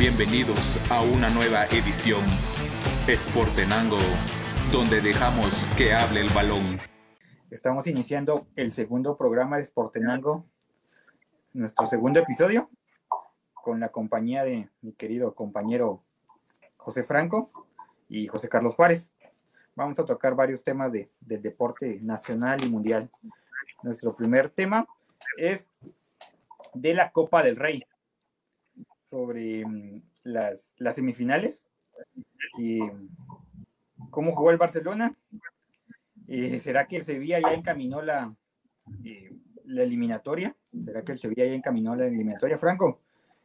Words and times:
Bienvenidos 0.00 0.80
a 0.90 1.02
una 1.02 1.28
nueva 1.28 1.66
edición 1.66 2.22
Sportenango, 3.06 3.98
donde 4.72 5.02
dejamos 5.02 5.68
que 5.76 5.92
hable 5.92 6.22
el 6.22 6.30
balón. 6.30 6.78
Estamos 7.50 7.86
iniciando 7.86 8.46
el 8.56 8.72
segundo 8.72 9.18
programa 9.18 9.58
de 9.58 9.66
Sportenango, 9.66 10.46
nuestro 11.52 11.84
segundo 11.84 12.18
episodio, 12.18 12.70
con 13.52 13.78
la 13.78 13.90
compañía 13.90 14.42
de 14.42 14.70
mi 14.80 14.94
querido 14.94 15.34
compañero 15.34 16.02
José 16.78 17.04
Franco 17.04 17.50
y 18.08 18.26
José 18.26 18.48
Carlos 18.48 18.76
Juárez. 18.76 19.12
Vamos 19.76 19.98
a 19.98 20.06
tocar 20.06 20.34
varios 20.34 20.64
temas 20.64 20.90
de, 20.90 21.10
del 21.20 21.42
deporte 21.42 21.98
nacional 22.00 22.58
y 22.64 22.70
mundial. 22.70 23.10
Nuestro 23.82 24.16
primer 24.16 24.48
tema 24.48 24.86
es 25.36 25.68
de 26.72 26.94
la 26.94 27.12
Copa 27.12 27.42
del 27.42 27.56
Rey, 27.56 27.84
sobre 29.10 29.66
mm, 29.66 30.02
las, 30.24 30.72
las 30.78 30.94
semifinales 30.94 31.64
y 32.58 32.80
cómo 34.10 34.34
jugó 34.34 34.52
el 34.52 34.56
Barcelona. 34.58 35.14
Eh, 36.28 36.60
¿Será 36.60 36.86
que 36.86 36.96
el 36.96 37.04
Sevilla 37.04 37.40
ya 37.40 37.52
encaminó 37.52 38.00
la, 38.02 38.32
eh, 39.04 39.34
la 39.64 39.82
eliminatoria? 39.82 40.54
¿Será 40.84 41.02
que 41.02 41.12
el 41.12 41.18
Sevilla 41.18 41.44
ya 41.44 41.54
encaminó 41.54 41.96
la 41.96 42.06
eliminatoria? 42.06 42.56
Franco, 42.56 43.00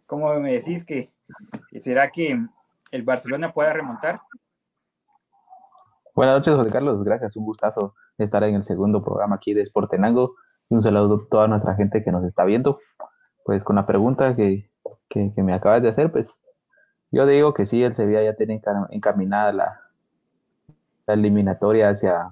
¿cómo 0.05 0.33
me 0.39 0.53
decís 0.53 0.85
que 0.85 1.09
será 1.81 2.11
que 2.11 2.39
el 2.91 3.03
Barcelona 3.03 3.51
pueda 3.51 3.73
remontar? 3.73 4.21
Buenas 6.13 6.37
noches, 6.37 6.55
José 6.55 6.69
Carlos. 6.69 7.03
Gracias. 7.03 7.35
Un 7.35 7.45
gustazo 7.45 7.95
estar 8.19 8.43
en 8.43 8.55
el 8.55 8.65
segundo 8.65 9.03
programa 9.03 9.37
aquí 9.37 9.53
de 9.53 9.65
Sportenango. 9.65 10.35
Un 10.69 10.81
saludo 10.81 11.25
a 11.25 11.29
toda 11.29 11.47
nuestra 11.47 11.75
gente 11.75 12.03
que 12.03 12.11
nos 12.11 12.23
está 12.23 12.45
viendo. 12.45 12.79
Pues 13.43 13.63
con 13.63 13.75
la 13.75 13.85
pregunta 13.85 14.35
que, 14.35 14.69
que, 15.33 15.43
me 15.43 15.53
acabas 15.53 15.81
de 15.81 15.89
hacer, 15.89 16.11
pues 16.11 16.37
yo 17.11 17.25
digo 17.25 17.53
que 17.53 17.65
sí, 17.65 17.81
el 17.83 17.95
Sevilla 17.95 18.23
ya 18.23 18.35
tiene 18.35 18.61
encaminada 18.89 19.53
la, 19.53 19.79
la 21.07 21.13
eliminatoria 21.13 21.89
hacia, 21.89 22.31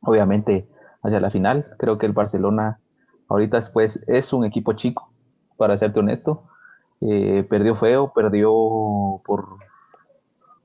obviamente, 0.00 0.66
hacia 1.02 1.20
la 1.20 1.30
final. 1.30 1.74
Creo 1.78 1.98
que 1.98 2.06
el 2.06 2.12
Barcelona 2.12 2.80
ahorita 3.28 3.60
pues 3.72 4.02
es 4.06 4.32
un 4.32 4.44
equipo 4.44 4.72
chico, 4.72 5.10
para 5.56 5.78
serte 5.78 6.00
honesto. 6.00 6.44
Eh, 7.00 7.46
perdió 7.48 7.76
feo, 7.76 8.12
perdió 8.12 8.50
por 9.24 9.58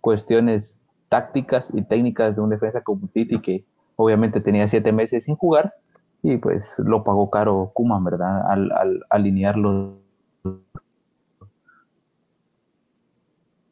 cuestiones 0.01 0.77
tácticas 1.09 1.67
y 1.73 1.83
técnicas 1.83 2.35
de 2.35 2.41
un 2.41 2.49
defensa 2.49 2.81
como 2.81 3.07
Titi 3.07 3.39
que 3.39 3.65
obviamente 3.95 4.41
tenía 4.41 4.67
siete 4.67 4.91
meses 4.91 5.25
sin 5.25 5.35
jugar 5.35 5.73
y 6.23 6.38
pues 6.38 6.79
lo 6.79 7.03
pagó 7.03 7.29
caro 7.29 7.71
Kuman, 7.73 8.03
¿verdad? 8.03 8.49
Al, 8.49 8.71
al 8.71 9.03
alinearlo 9.09 10.02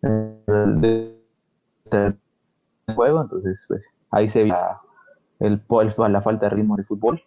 de, 0.01 1.17
juego, 2.95 3.21
entonces 3.21 3.65
pues 3.67 3.85
ahí 4.09 4.29
se 4.29 4.43
ve 4.43 4.53
el, 5.39 5.61
la 5.97 6.21
falta 6.21 6.47
de 6.47 6.55
ritmo 6.55 6.75
de 6.75 6.83
fútbol. 6.83 7.21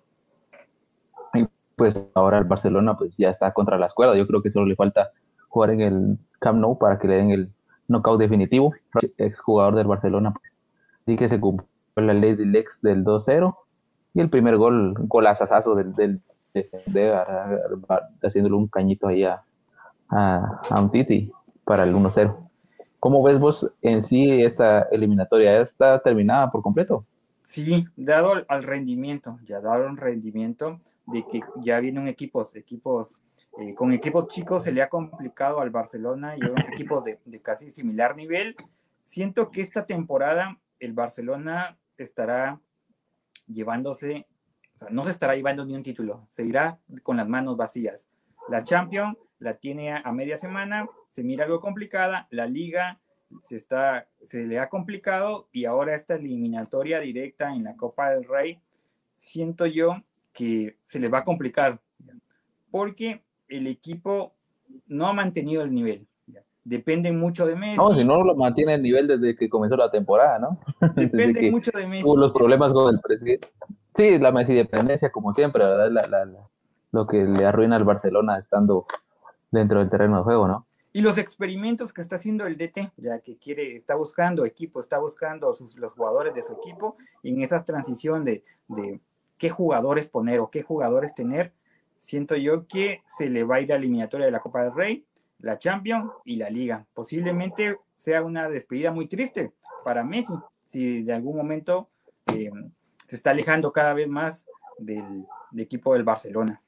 Y 1.34 1.46
pues 1.76 1.96
ahora 2.14 2.38
el 2.38 2.44
Barcelona 2.44 2.96
pues 2.96 3.16
ya 3.16 3.30
está 3.30 3.52
contra 3.52 3.78
la 3.78 3.86
escuela, 3.86 4.16
yo 4.16 4.26
creo 4.26 4.42
que 4.42 4.50
solo 4.50 4.66
le 4.66 4.76
falta 4.76 5.10
jugar 5.48 5.70
en 5.70 5.80
el 5.80 6.18
Camp 6.40 6.58
Nou 6.58 6.78
para 6.78 6.98
que 6.98 7.08
le 7.08 7.16
den 7.16 7.30
el 7.30 7.52
knockout 7.88 8.18
definitivo. 8.18 8.74
Ex 9.18 9.40
jugador 9.40 9.76
del 9.76 9.86
Barcelona 9.86 10.32
pues 10.32 10.56
sí 11.06 11.16
que 11.16 11.28
se 11.28 11.40
cumplió 11.40 11.68
la 11.96 12.12
ley 12.12 12.34
del 12.34 12.54
ex 12.56 12.80
del 12.82 13.04
2-0 13.04 13.56
y 14.14 14.20
el 14.20 14.30
primer 14.30 14.56
gol, 14.56 14.94
un 14.98 15.08
golazazo 15.08 15.74
del, 15.74 15.92
del 15.94 16.20
de, 16.86 17.20
haciéndole 18.22 18.54
un 18.54 18.68
cañito 18.68 19.08
ahí 19.08 19.24
a, 19.24 19.42
a, 20.08 20.60
a 20.70 20.80
un 20.80 20.90
Titi 20.90 21.32
para 21.64 21.84
el 21.84 21.94
1-0. 21.94 22.43
¿Cómo 23.04 23.22
ves 23.22 23.38
vos 23.38 23.70
en 23.82 24.02
sí 24.02 24.42
esta 24.42 24.84
eliminatoria? 24.84 25.58
¿Ya 25.58 25.60
está 25.60 26.00
terminada 26.00 26.50
por 26.50 26.62
completo? 26.62 27.04
Sí, 27.42 27.84
dado 27.96 28.32
al 28.48 28.62
rendimiento, 28.62 29.38
ya 29.44 29.60
dado 29.60 29.88
el 29.88 29.98
rendimiento 29.98 30.80
de 31.08 31.22
que 31.26 31.40
ya 31.60 31.80
vienen 31.80 32.08
equipos, 32.08 32.56
equipos, 32.56 33.18
eh, 33.58 33.74
con 33.74 33.92
equipos 33.92 34.28
chicos 34.28 34.62
se 34.62 34.72
le 34.72 34.80
ha 34.80 34.88
complicado 34.88 35.60
al 35.60 35.68
Barcelona 35.68 36.34
y 36.34 36.44
un 36.46 36.58
equipo 36.72 37.02
de, 37.02 37.18
de 37.26 37.42
casi 37.42 37.70
similar 37.70 38.16
nivel. 38.16 38.56
Siento 39.02 39.50
que 39.50 39.60
esta 39.60 39.84
temporada 39.84 40.58
el 40.78 40.94
Barcelona 40.94 41.76
estará 41.98 42.58
llevándose, 43.46 44.26
o 44.76 44.78
sea, 44.78 44.88
no 44.88 45.04
se 45.04 45.10
estará 45.10 45.36
llevando 45.36 45.66
ni 45.66 45.74
un 45.74 45.82
título, 45.82 46.26
se 46.30 46.46
irá 46.46 46.78
con 47.02 47.18
las 47.18 47.28
manos 47.28 47.58
vacías. 47.58 48.08
La 48.48 48.64
Champions 48.64 49.18
la 49.44 49.52
tiene 49.52 49.92
a 49.92 50.10
media 50.10 50.38
semana, 50.38 50.88
se 51.10 51.22
mira 51.22 51.44
algo 51.44 51.60
complicada, 51.60 52.26
la 52.30 52.46
liga 52.46 52.98
se, 53.42 53.56
está, 53.56 54.08
se 54.22 54.46
le 54.46 54.58
ha 54.58 54.70
complicado 54.70 55.48
y 55.52 55.66
ahora 55.66 55.94
esta 55.94 56.14
eliminatoria 56.14 56.98
directa 57.00 57.52
en 57.52 57.64
la 57.64 57.76
Copa 57.76 58.08
del 58.08 58.24
Rey, 58.24 58.58
siento 59.18 59.66
yo 59.66 60.02
que 60.32 60.78
se 60.86 60.98
le 60.98 61.08
va 61.08 61.18
a 61.18 61.24
complicar 61.24 61.78
porque 62.70 63.22
el 63.48 63.66
equipo 63.66 64.32
no 64.86 65.08
ha 65.08 65.12
mantenido 65.12 65.62
el 65.62 65.74
nivel. 65.74 66.06
Depende 66.64 67.12
mucho 67.12 67.44
de 67.44 67.54
Messi. 67.54 67.76
No, 67.76 67.94
si 67.94 68.02
no 68.02 68.24
lo 68.24 68.34
mantiene 68.34 68.72
el 68.72 68.82
nivel 68.82 69.06
desde 69.06 69.36
que 69.36 69.50
comenzó 69.50 69.76
la 69.76 69.90
temporada, 69.90 70.38
¿no? 70.38 70.58
Depende 70.96 71.50
mucho 71.50 71.70
de 71.70 71.86
Messi. 71.86 72.02
Hubo 72.02 72.16
los 72.16 72.32
problemas 72.32 72.72
con 72.72 72.94
el 72.94 73.00
presidente. 73.02 73.48
Sí, 73.94 74.18
la 74.18 74.32
Messi 74.32 74.54
dependencia, 74.54 75.12
como 75.12 75.34
siempre, 75.34 75.62
¿verdad? 75.62 75.90
La, 75.90 76.06
la, 76.06 76.26
lo 76.92 77.06
que 77.06 77.24
le 77.24 77.44
arruina 77.44 77.76
al 77.76 77.84
Barcelona 77.84 78.38
estando 78.38 78.86
dentro 79.54 79.78
del 79.78 79.90
terreno 79.90 80.18
de 80.18 80.24
juego, 80.24 80.48
¿no? 80.48 80.66
Y 80.92 81.00
los 81.00 81.18
experimentos 81.18 81.92
que 81.92 82.00
está 82.00 82.16
haciendo 82.16 82.46
el 82.46 82.56
DT, 82.56 82.92
ya 82.98 83.18
que 83.18 83.36
quiere, 83.36 83.76
está 83.76 83.96
buscando 83.96 84.44
equipo, 84.44 84.78
está 84.78 84.98
buscando 84.98 85.52
sus, 85.52 85.76
los 85.76 85.94
jugadores 85.94 86.34
de 86.34 86.42
su 86.42 86.52
equipo, 86.52 86.96
y 87.22 87.30
en 87.30 87.42
esa 87.42 87.64
transición 87.64 88.24
de, 88.24 88.44
de 88.68 89.00
qué 89.36 89.50
jugadores 89.50 90.08
poner 90.08 90.38
o 90.38 90.50
qué 90.50 90.62
jugadores 90.62 91.14
tener, 91.14 91.52
siento 91.98 92.36
yo 92.36 92.66
que 92.68 93.02
se 93.06 93.28
le 93.28 93.42
va 93.42 93.56
a 93.56 93.60
ir 93.60 93.70
la 93.70 93.76
eliminatoria 93.76 94.26
de 94.26 94.32
la 94.32 94.40
Copa 94.40 94.62
del 94.62 94.74
Rey, 94.74 95.04
la 95.40 95.58
Champions 95.58 96.12
y 96.24 96.36
la 96.36 96.48
Liga. 96.48 96.86
Posiblemente 96.94 97.78
sea 97.96 98.22
una 98.22 98.48
despedida 98.48 98.92
muy 98.92 99.06
triste 99.06 99.52
para 99.84 100.04
Messi, 100.04 100.34
si 100.64 101.02
de 101.02 101.12
algún 101.12 101.36
momento 101.36 101.88
eh, 102.26 102.50
se 103.08 103.16
está 103.16 103.30
alejando 103.30 103.72
cada 103.72 103.94
vez 103.94 104.08
más 104.08 104.46
del 104.78 105.26
equipo 105.56 105.94
del 105.94 106.04
Barcelona. 106.04 106.62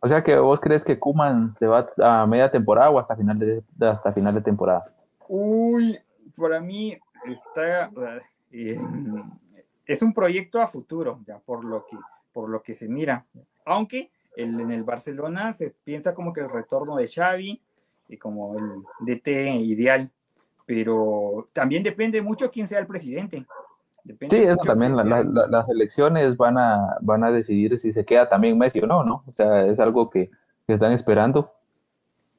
O 0.00 0.08
sea 0.08 0.22
que 0.22 0.36
vos 0.38 0.60
crees 0.60 0.84
que 0.84 0.98
Kuman 0.98 1.56
se 1.56 1.66
va 1.66 1.88
a 1.98 2.26
media 2.26 2.50
temporada 2.50 2.90
o 2.90 2.98
hasta 2.98 3.16
final 3.16 3.38
de, 3.38 3.62
hasta 3.80 4.12
final 4.12 4.34
de 4.34 4.40
temporada. 4.40 4.92
Uy, 5.28 5.98
para 6.36 6.60
mí 6.60 6.96
está 7.26 7.90
eh, 8.52 8.80
es 9.84 10.02
un 10.02 10.14
proyecto 10.14 10.60
a 10.60 10.66
futuro, 10.66 11.20
ya 11.26 11.38
por 11.38 11.64
lo 11.64 11.84
que 11.86 11.96
por 12.32 12.48
lo 12.48 12.62
que 12.62 12.74
se 12.74 12.88
mira. 12.88 13.26
Aunque 13.64 14.10
el, 14.36 14.60
en 14.60 14.70
el 14.70 14.84
Barcelona 14.84 15.52
se 15.52 15.74
piensa 15.82 16.14
como 16.14 16.32
que 16.32 16.40
el 16.40 16.50
retorno 16.50 16.96
de 16.96 17.08
Xavi 17.08 17.60
y 18.08 18.16
como 18.16 18.56
el 18.56 18.82
DT 19.00 19.28
ideal, 19.62 20.10
pero 20.64 21.48
también 21.52 21.82
depende 21.82 22.22
mucho 22.22 22.50
quién 22.50 22.68
sea 22.68 22.78
el 22.78 22.86
presidente 22.86 23.44
sí, 24.30 24.36
eso 24.36 24.60
también, 24.64 24.94
las 24.96 25.68
elecciones 25.68 26.36
van 26.36 26.58
a, 26.58 26.96
van 27.00 27.24
a 27.24 27.30
decidir 27.30 27.78
si 27.80 27.92
se 27.92 28.04
queda 28.04 28.28
también 28.28 28.58
Messi 28.58 28.80
o 28.80 28.86
no, 28.86 29.04
¿no? 29.04 29.22
O 29.26 29.30
sea, 29.30 29.66
es 29.66 29.78
algo 29.78 30.10
que, 30.10 30.30
están 30.66 30.92
esperando. 30.92 31.52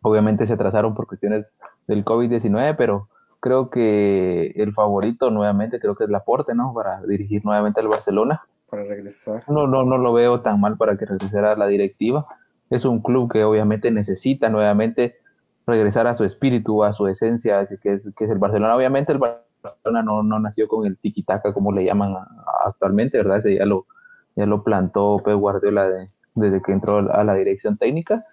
Obviamente 0.04 0.46
se 0.46 0.54
atrasaron 0.54 0.94
por 0.94 1.08
cuestiones 1.08 1.48
del 1.88 2.06
COVID-19, 2.06 2.76
pero 2.78 3.10
creo 3.40 3.72
que 3.72 4.54
el 4.56 4.72
favorito 4.74 5.32
nuevamente 5.32 5.80
creo 5.80 5.96
que 5.96 6.04
es 6.04 6.12
Laporte, 6.12 6.54
¿no? 6.54 6.72
Para 6.74 7.02
dirigir 7.08 7.44
nuevamente 7.44 7.80
al 7.80 7.88
Barcelona. 7.88 8.44
Para 8.70 8.84
regresar. 8.84 9.44
No, 9.48 9.66
no, 9.66 9.84
no 9.84 9.98
lo 9.98 10.14
veo 10.14 10.42
tan 10.42 10.62
mal 10.62 10.78
para 10.78 10.96
que 10.96 11.06
regresara 11.06 11.54
a 11.54 11.56
la 11.56 11.66
directiva. 11.66 12.28
Es 12.70 12.86
un 12.86 13.02
club 13.02 13.32
que 13.32 13.44
obviamente 13.44 13.90
necesita 13.90 14.48
nuevamente 14.50 15.16
regresar 15.66 16.06
a 16.06 16.14
su 16.14 16.24
espíritu, 16.24 16.84
a 16.84 16.94
su 16.94 17.08
esencia, 17.08 17.68
que 17.82 17.94
es, 17.94 18.02
que 18.16 18.26
es 18.26 18.30
el 18.30 18.38
Barcelona. 18.38 18.76
Obviamente 18.76 19.12
el 19.12 19.18
Barcelona 19.18 19.49
Barcelona 19.62 20.04
no, 20.04 20.24
no 20.24 20.40
nació 20.40 20.68
con 20.68 20.86
el 20.86 20.98
tiki-taka 20.98 21.54
como 21.54 21.72
le 21.72 21.86
llaman 21.86 22.16
actualmente, 22.66 23.18
¿verdad? 23.18 23.40
Ese 23.40 23.56
ya 23.56 23.66
lo, 23.66 23.86
ya 24.36 24.46
lo 24.46 24.64
plantó 24.64 25.22
Pep 25.24 25.36
Guardiola 25.36 25.90
desde 26.36 26.62
que 26.62 26.72
entró 26.72 27.12
a 27.12 27.24
la 27.24 27.34
dirección 27.36 27.78
técnica. 27.78 28.26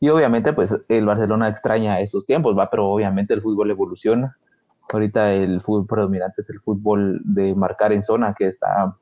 Y 0.00 0.08
obviamente, 0.08 0.52
pues 0.52 0.74
el 0.88 1.06
Barcelona 1.06 1.48
extraña 1.48 2.00
esos 2.00 2.26
tiempos, 2.26 2.56
va, 2.56 2.70
pero 2.70 2.88
obviamente 2.88 3.32
el 3.34 3.42
fútbol 3.42 3.70
evoluciona. 3.70 4.36
Ahorita 4.92 5.32
el 5.32 5.62
fútbol 5.62 5.86
predominante 5.86 6.42
es 6.42 6.50
el 6.50 6.60
fútbol 6.60 7.20
de 7.24 7.54
marcar 7.54 7.92
en 7.92 8.02
zona 8.02 8.34
que 8.36 8.48
está 8.48 8.96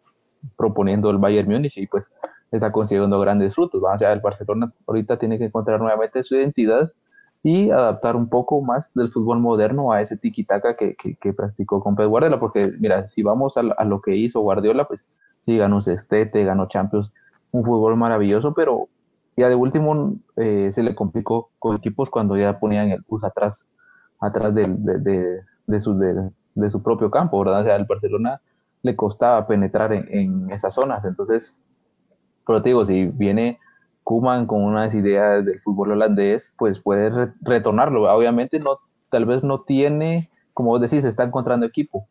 proponiendo 0.57 1.11
el 1.11 1.19
Bayern 1.19 1.51
Múnich 1.51 1.77
y 1.77 1.87
pues 1.87 2.13
está 2.53 2.71
consiguiendo 2.71 3.19
grandes 3.19 3.55
frutos. 3.55 3.83
O 3.83 3.99
sea, 3.99 4.13
el 4.13 4.21
Barcelona 4.21 4.73
ahorita 4.87 5.19
tiene 5.19 5.39
que 5.39 5.47
encontrar 5.47 5.81
nuevamente 5.81 6.23
su 6.23 6.37
identidad 6.37 6.93
y 7.43 7.71
adaptar 7.71 8.15
un 8.15 8.29
poco 8.29 8.61
más 8.61 8.93
del 8.95 9.11
fútbol 9.11 9.41
moderno 9.41 9.93
a 9.93 10.01
ese 10.01 10.17
tiki-taka 10.17 10.77
que, 10.77 10.95
que, 10.95 11.33
practicó 11.33 11.81
con 11.83 11.97
Pep 11.97 12.09
Guardiola, 12.09 12.39
porque 12.39 12.73
mira, 12.79 13.09
si 13.09 13.23
vamos 13.23 13.57
a, 13.57 13.85
lo 13.85 14.01
que 14.01 14.15
hizo 14.17 14.41
Guardiola, 14.41 14.87
pues 14.87 15.01
sí, 15.41 15.57
ganó 15.57 15.77
un 15.77 15.83
sextete, 15.83 16.45
ganó 16.45 16.69
Champions, 16.69 17.11
un 17.51 17.65
fútbol 17.65 17.97
maravilloso, 17.97 18.55
pero 18.55 18.89
ya 19.37 19.49
de 19.49 19.57
último 19.57 20.15
eh, 20.37 20.71
se 20.73 20.83
le 20.83 20.95
complicó 20.95 21.51
con 21.59 21.77
equipos 21.77 22.11
cuando 22.11 22.37
ya 22.37 22.61
ponían 22.61 22.91
el 22.91 23.03
bus 23.09 23.25
atrás 23.25 23.67
atrás 24.21 24.55
de, 24.55 24.65
de, 25.67 25.81
su, 25.81 25.99
de, 25.99 26.71
su 26.71 26.81
propio 26.81 27.11
campo, 27.11 27.41
¿verdad? 27.41 27.63
O 27.63 27.65
sea, 27.65 27.75
al 27.75 27.87
Barcelona 27.87 28.41
le 28.83 28.95
costaba 28.95 29.49
penetrar 29.49 29.93
en, 29.93 30.07
en 30.11 30.51
esas 30.53 30.75
zonas, 30.75 31.05
entonces, 31.05 31.53
pero 32.47 32.63
te 32.63 32.69
digo, 32.69 32.87
si 32.87 33.07
viene 33.07 33.59
Kuman 34.05 34.47
con 34.47 34.63
unas 34.63 34.95
ideas 34.95 35.45
del 35.45 35.61
fútbol 35.61 35.93
holandés, 35.93 36.53
pues 36.57 36.81
puede 36.81 37.33
retornarlo. 37.41 38.13
Obviamente 38.13 38.59
no, 38.59 38.79
tal 39.11 39.27
vez 39.27 39.43
no 39.45 39.63
tiene, 39.63 40.31
como 40.55 40.71
vos 40.71 40.81
decís, 40.81 41.05
está 41.05 41.25
encontrando 41.25 41.67
equipo 41.67 42.09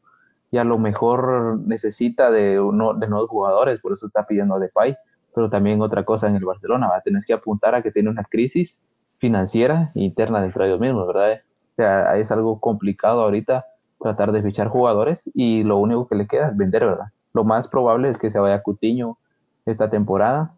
y 0.51 0.57
a 0.57 0.63
lo 0.63 0.77
mejor 0.77 1.59
necesita 1.65 2.29
de, 2.29 2.59
uno, 2.59 2.93
de 2.93 3.07
nuevos 3.07 3.29
jugadores, 3.29 3.79
por 3.79 3.93
eso 3.93 4.07
está 4.07 4.25
pidiendo 4.25 4.55
a 4.55 4.59
Depay, 4.59 4.97
pero 5.33 5.49
también 5.49 5.81
otra 5.81 6.03
cosa 6.03 6.27
en 6.27 6.35
el 6.35 6.43
Barcelona, 6.43 6.89
va 6.89 6.97
a 6.97 7.01
tener 7.01 7.23
que 7.25 7.33
apuntar 7.33 7.73
a 7.73 7.81
que 7.81 7.91
tiene 7.91 8.09
una 8.09 8.23
crisis 8.25 8.77
financiera 9.17 9.91
interna 9.95 10.41
dentro 10.41 10.63
de 10.63 10.69
ellos 10.69 10.81
mismos, 10.81 11.07
¿verdad? 11.07 11.41
O 11.71 11.75
sea, 11.77 12.17
es 12.17 12.31
algo 12.31 12.59
complicado 12.59 13.21
ahorita 13.21 13.65
tratar 14.01 14.31
de 14.33 14.41
fichar 14.41 14.67
jugadores 14.67 15.29
y 15.33 15.63
lo 15.63 15.77
único 15.77 16.07
que 16.07 16.15
le 16.15 16.27
queda 16.27 16.49
es 16.49 16.57
vender, 16.57 16.85
¿verdad? 16.85 17.07
Lo 17.33 17.45
más 17.45 17.67
probable 17.69 18.09
es 18.09 18.17
que 18.17 18.29
se 18.29 18.39
vaya 18.39 18.61
Cutiño 18.61 19.17
esta 19.65 19.89
temporada 19.89 20.53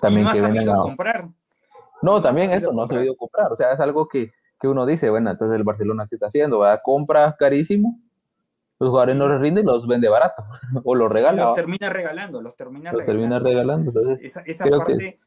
también 0.00 0.24
no 0.24 0.32
que 0.32 0.66
comprar. 0.66 1.28
No, 2.02 2.22
también 2.22 2.50
eso, 2.50 2.72
no 2.72 2.82
ha 2.82 2.88
sabido 2.88 3.16
comprar. 3.16 3.52
O 3.52 3.56
sea, 3.56 3.72
es 3.72 3.80
algo 3.80 4.08
que, 4.08 4.32
uno 4.62 4.86
dice, 4.86 5.10
bueno, 5.10 5.30
entonces 5.30 5.56
el 5.56 5.64
Barcelona 5.64 6.06
¿qué 6.08 6.16
está 6.16 6.26
haciendo? 6.26 6.58
Va, 6.58 6.80
compra 6.82 7.34
carísimo, 7.38 7.98
los 8.78 8.90
jugadores 8.90 9.16
no 9.16 9.28
les 9.28 9.40
rinden 9.40 9.64
y 9.64 9.66
los 9.66 9.86
vende 9.86 10.08
barato, 10.08 10.42
o 10.84 10.94
los 10.94 11.12
regala. 11.12 11.44
Los 11.44 11.54
termina 11.54 11.90
regalando, 11.90 12.40
los 12.40 12.56
termina 12.56 12.92
los 12.92 13.00
regalando. 13.00 13.36
Termina 13.36 13.38
regalando 13.38 14.16
esa, 14.20 14.40
esa 14.40 14.64
parte 14.66 15.18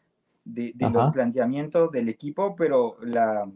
de, 0.43 0.73
los 0.91 1.11
planteamientos 1.11 1.91
del 1.91 2.09
equipo, 2.09 2.55
pero 2.55 2.97
la, 3.01 3.47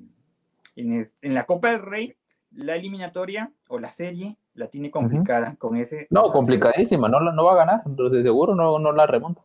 en, 0.75 1.07
la 1.21 1.45
Copa 1.45 1.71
del 1.71 1.81
Rey, 1.81 2.15
la 2.51 2.75
eliminatoria 2.75 3.51
o 3.67 3.79
la 3.79 3.91
serie 3.91 4.37
la 4.53 4.67
tiene 4.67 4.89
complicada 4.89 5.55
con 5.57 5.75
ese. 5.75 6.07
No, 6.09 6.23
complicadísima, 6.23 7.09
no, 7.09 7.19
no 7.19 7.45
va 7.45 7.53
a 7.53 7.57
ganar, 7.57 7.81
entonces 7.85 8.23
seguro 8.23 8.55
no, 8.55 8.79
no 8.79 8.91
la 8.91 9.05
remonta. 9.05 9.43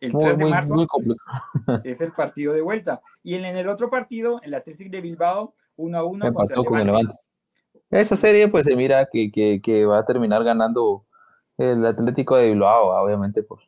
El 0.00 0.12
3 0.12 0.38
de 0.38 0.46
marzo 0.46 0.74
es 1.84 2.00
el 2.00 2.12
partido 2.12 2.52
de 2.52 2.62
vuelta. 2.62 3.00
Y 3.22 3.34
en, 3.34 3.44
el 3.44 3.68
otro 3.68 3.90
partido, 3.90 4.40
el 4.42 4.54
Atlético 4.54 4.90
de 4.90 5.00
Bilbao, 5.00 5.54
1 5.76 5.98
a 5.98 6.04
1 6.04 6.32
contra 6.32 6.56
el 6.56 6.86
Levante. 6.86 7.14
Esa 7.90 8.16
serie, 8.16 8.48
pues 8.48 8.66
se 8.66 8.76
mira 8.76 9.08
que, 9.10 9.30
que, 9.32 9.60
que, 9.62 9.84
va 9.84 9.98
a 9.98 10.04
terminar 10.04 10.44
ganando 10.44 11.04
el 11.58 11.84
Atlético 11.84 12.36
de 12.36 12.50
Bilbao, 12.50 12.88
obviamente 13.02 13.42
por, 13.42 13.58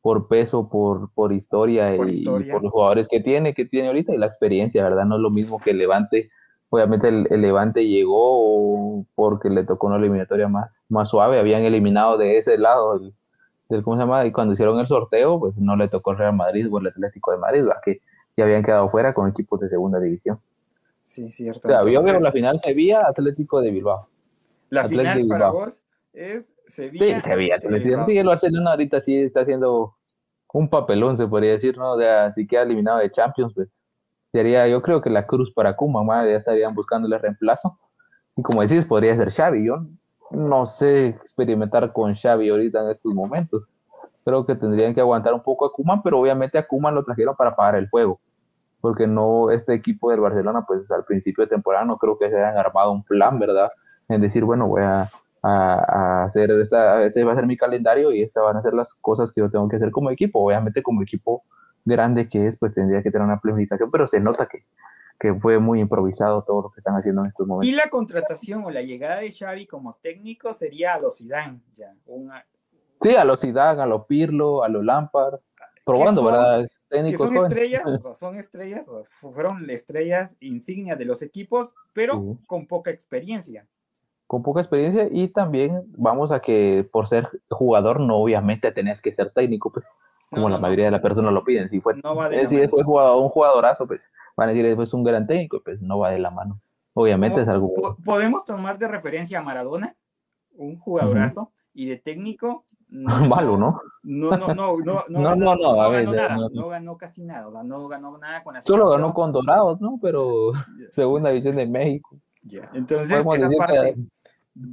por 0.00 0.26
peso, 0.28 0.68
por, 0.68 1.12
por, 1.12 1.32
historia, 1.32 1.94
y, 1.94 2.24
por 2.24 2.62
los 2.62 2.72
jugadores 2.72 3.08
que 3.08 3.20
tiene, 3.20 3.54
que 3.54 3.64
tiene 3.64 3.88
ahorita 3.88 4.14
y 4.14 4.18
la 4.18 4.26
experiencia, 4.26 4.82
¿verdad? 4.82 5.04
No 5.04 5.16
es 5.16 5.22
lo 5.22 5.30
mismo 5.30 5.58
que 5.60 5.70
el 5.70 5.78
Levante. 5.78 6.30
Obviamente 6.70 7.08
el, 7.08 7.40
Levante 7.42 7.86
llegó 7.86 9.04
porque 9.14 9.50
le 9.50 9.64
tocó 9.64 9.88
una 9.88 9.96
eliminatoria 9.96 10.48
más, 10.48 10.70
más 10.88 11.10
suave, 11.10 11.38
habían 11.38 11.62
eliminado 11.62 12.16
de 12.16 12.38
ese 12.38 12.56
lado 12.56 12.96
el, 12.96 13.14
¿cómo 13.82 13.96
se 13.96 14.02
llama? 14.02 14.26
Y 14.26 14.32
cuando 14.32 14.52
hicieron 14.52 14.78
el 14.78 14.86
sorteo, 14.86 15.38
pues 15.38 15.56
no 15.56 15.76
le 15.76 15.88
tocó 15.88 16.12
el 16.12 16.18
Real 16.18 16.34
Madrid 16.34 16.66
o 16.70 16.78
el 16.78 16.88
Atlético 16.88 17.32
de 17.32 17.38
Madrid, 17.38 17.64
que 17.84 18.00
ya 18.36 18.44
habían 18.44 18.62
quedado 18.62 18.90
fuera 18.90 19.14
con 19.14 19.28
equipos 19.28 19.60
de 19.60 19.68
segunda 19.68 20.00
división. 20.00 20.40
Sí, 21.04 21.30
cierto. 21.32 21.68
O 21.68 21.70
sea, 21.70 21.80
Entonces, 21.80 22.22
la 22.22 22.32
final 22.32 22.60
Sevilla, 22.60 23.06
Atlético 23.06 23.60
de 23.60 23.70
Bilbao. 23.70 24.08
La 24.70 24.84
final 24.84 25.26
para 25.28 25.50
vos 25.50 25.84
es 26.12 26.52
Sevilla. 26.66 27.20
Sí, 27.20 27.28
Sevilla, 27.28 27.56
Atlético. 27.56 28.06
Sí, 28.06 28.18
el 28.18 28.26
Barcelona 28.26 28.70
ahorita 28.70 29.00
sí 29.00 29.16
está 29.16 29.40
haciendo 29.40 29.94
un 30.52 30.68
papelón, 30.68 31.16
se 31.16 31.26
podría 31.26 31.52
decir, 31.52 31.76
¿no? 31.76 31.96
De 31.96 32.08
así 32.08 32.46
queda 32.46 32.62
eliminado 32.62 32.98
de 32.98 33.10
Champions, 33.10 33.52
pues. 33.54 33.68
Sería, 34.32 34.66
yo 34.66 34.80
creo 34.80 35.02
que 35.02 35.10
la 35.10 35.26
cruz 35.26 35.52
para 35.52 35.76
Kuma, 35.76 36.26
ya 36.26 36.36
estarían 36.36 36.74
buscándole 36.74 37.18
reemplazo. 37.18 37.78
Y 38.34 38.42
como 38.42 38.62
decís, 38.62 38.86
podría 38.86 39.14
ser 39.14 39.30
Xavi. 39.30 39.66
Yo 39.66 39.84
no 40.32 40.66
sé 40.66 41.08
experimentar 41.08 41.92
con 41.92 42.14
Xavi 42.14 42.48
ahorita 42.48 42.82
en 42.84 42.90
estos 42.90 43.14
momentos. 43.14 43.64
Creo 44.24 44.46
que 44.46 44.54
tendrían 44.54 44.94
que 44.94 45.00
aguantar 45.00 45.34
un 45.34 45.42
poco 45.42 45.66
a 45.66 45.72
Kuman, 45.72 46.02
pero 46.02 46.20
obviamente 46.20 46.58
a 46.58 46.66
Kuman 46.66 46.94
lo 46.94 47.04
trajeron 47.04 47.36
para 47.36 47.54
pagar 47.54 47.76
el 47.76 47.88
juego. 47.88 48.20
Porque 48.80 49.06
no, 49.06 49.50
este 49.50 49.74
equipo 49.74 50.10
del 50.10 50.20
Barcelona, 50.20 50.64
pues 50.66 50.90
al 50.90 51.04
principio 51.04 51.44
de 51.44 51.50
temporada 51.50 51.84
no 51.84 51.96
creo 51.98 52.18
que 52.18 52.28
se 52.28 52.36
hayan 52.36 52.56
armado 52.56 52.92
un 52.92 53.02
plan, 53.02 53.38
¿verdad? 53.38 53.70
En 54.08 54.20
decir, 54.20 54.44
bueno, 54.44 54.68
voy 54.68 54.82
a, 54.82 55.10
hacer 55.42 56.50
esta, 56.52 57.02
este 57.04 57.24
va 57.24 57.32
a 57.32 57.34
ser 57.34 57.46
mi 57.46 57.56
calendario 57.56 58.12
y 58.12 58.22
estas 58.22 58.44
van 58.44 58.56
a 58.56 58.62
ser 58.62 58.74
las 58.74 58.94
cosas 58.94 59.32
que 59.32 59.40
yo 59.40 59.50
tengo 59.50 59.68
que 59.68 59.76
hacer 59.76 59.90
como 59.90 60.10
equipo. 60.10 60.44
Obviamente 60.44 60.82
como 60.82 61.02
equipo 61.02 61.42
grande 61.84 62.28
que 62.28 62.46
es, 62.46 62.56
pues 62.56 62.74
tendría 62.74 63.02
que 63.02 63.10
tener 63.10 63.26
una 63.26 63.40
planificación, 63.40 63.90
pero 63.90 64.06
se 64.06 64.20
nota 64.20 64.46
que, 64.46 64.64
que 65.22 65.32
fue 65.34 65.60
muy 65.60 65.78
improvisado 65.78 66.42
todo 66.42 66.62
lo 66.62 66.70
que 66.72 66.80
están 66.80 66.96
haciendo 66.96 67.22
en 67.22 67.28
estos 67.28 67.46
momentos. 67.46 67.72
Y 67.72 67.76
la 67.76 67.88
contratación 67.88 68.64
o 68.64 68.72
la 68.72 68.82
llegada 68.82 69.20
de 69.20 69.30
Xavi 69.30 69.68
como 69.68 69.92
técnico 69.92 70.52
sería 70.52 70.94
a 70.94 70.98
los 70.98 71.18
Zidane, 71.18 71.60
ya. 71.76 71.94
Sí, 73.00 73.14
a 73.14 73.24
los 73.24 73.40
Zidane, 73.40 73.80
a 73.80 73.86
los 73.86 74.04
Pirlo, 74.06 74.64
a 74.64 74.68
los 74.68 74.84
Lampard, 74.84 75.38
probando, 75.84 76.24
¿verdad? 76.24 76.68
Técnicos 76.88 77.28
son 77.28 77.36
estrellas, 77.36 77.82
son 78.18 78.36
estrellas, 78.36 78.90
fueron 79.20 79.70
estrellas 79.70 80.34
insignias 80.40 80.98
de 80.98 81.04
los 81.04 81.22
equipos, 81.22 81.72
pero 81.92 82.36
con 82.48 82.66
poca 82.66 82.90
experiencia. 82.90 83.64
Con 84.26 84.42
poca 84.42 84.60
experiencia 84.60 85.06
y 85.08 85.28
también 85.28 85.84
vamos 85.96 86.32
a 86.32 86.40
que 86.40 86.88
por 86.90 87.06
ser 87.06 87.28
jugador 87.48 88.00
no 88.00 88.16
obviamente 88.16 88.72
tenés 88.72 89.00
que 89.00 89.14
ser 89.14 89.30
técnico, 89.30 89.70
pues 89.70 89.86
como 90.32 90.48
la 90.48 90.58
mayoría 90.58 90.86
de 90.86 90.90
las 90.90 91.00
personas 91.00 91.32
lo 91.32 91.44
piden. 91.44 91.68
Si 91.68 91.80
fue, 91.80 91.94
si 92.48 92.56
después 92.56 92.84
jugador, 92.84 93.22
un 93.22 93.28
jugadorazo, 93.28 93.86
pues 93.86 94.10
van 94.36 94.48
a 94.48 94.52
decir 94.52 94.66
después 94.66 94.92
un 94.94 95.04
gran 95.04 95.26
técnico, 95.26 95.60
pues 95.64 95.80
no 95.80 95.98
va 95.98 96.10
de 96.10 96.18
la 96.18 96.30
mano. 96.30 96.60
Obviamente 96.94 97.42
es 97.42 97.48
algo. 97.48 97.96
Podemos 98.04 98.44
tomar 98.44 98.78
de 98.78 98.88
referencia 98.88 99.38
a 99.38 99.42
Maradona, 99.42 99.94
un 100.56 100.78
jugadorazo, 100.78 101.52
y 101.72 101.86
de 101.86 101.96
técnico. 101.96 102.64
Malo, 102.88 103.56
¿no? 103.56 103.80
No, 104.02 104.36
no, 104.36 104.54
no, 104.54 104.54
no, 104.54 104.76
no, 104.76 105.04
no, 105.08 105.36
no, 105.36 105.76
ganó 105.76 106.12
nada, 106.12 106.36
no 106.52 106.68
ganó 106.68 106.96
casi 106.98 107.22
nada, 107.22 107.62
no 107.62 107.88
ganó 107.88 108.18
nada 108.18 108.42
con 108.42 108.54
la 108.54 108.62
Solo 108.62 108.90
ganó 108.90 109.14
con 109.14 109.32
Dorados, 109.32 109.80
¿no? 109.80 109.98
Pero 110.02 110.52
segunda 110.90 111.30
división 111.30 111.56
de 111.56 111.66
México. 111.66 112.18
Entonces, 112.74 113.10
esa 113.10 113.24
parte 113.56 113.96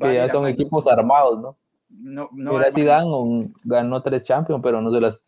que, 0.01 0.13
ya 0.13 0.27
son 0.29 0.47
equipos 0.47 0.88
armados, 0.88 1.39
¿no? 1.39 1.56
No, 1.89 2.30
no 2.31 2.53
Mira, 2.53 2.71
Zidane 2.71 3.51
ganó 3.63 4.01
tres 4.01 4.24
Champions, 4.24 4.62
pero 4.63 4.81
no 4.81 4.91
se 4.91 5.01
las 5.01 5.21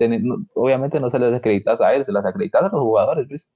obviamente 0.53 0.99
no 0.99 1.09
se 1.09 1.19
las 1.19 1.33
acreditas 1.33 1.81
a 1.81 1.93
él, 1.93 2.05
se 2.05 2.11
las 2.11 2.25
acreditas 2.25 2.63
a 2.63 2.69
los 2.69 2.81
jugadores, 2.81 3.27
¿ves? 3.27 3.49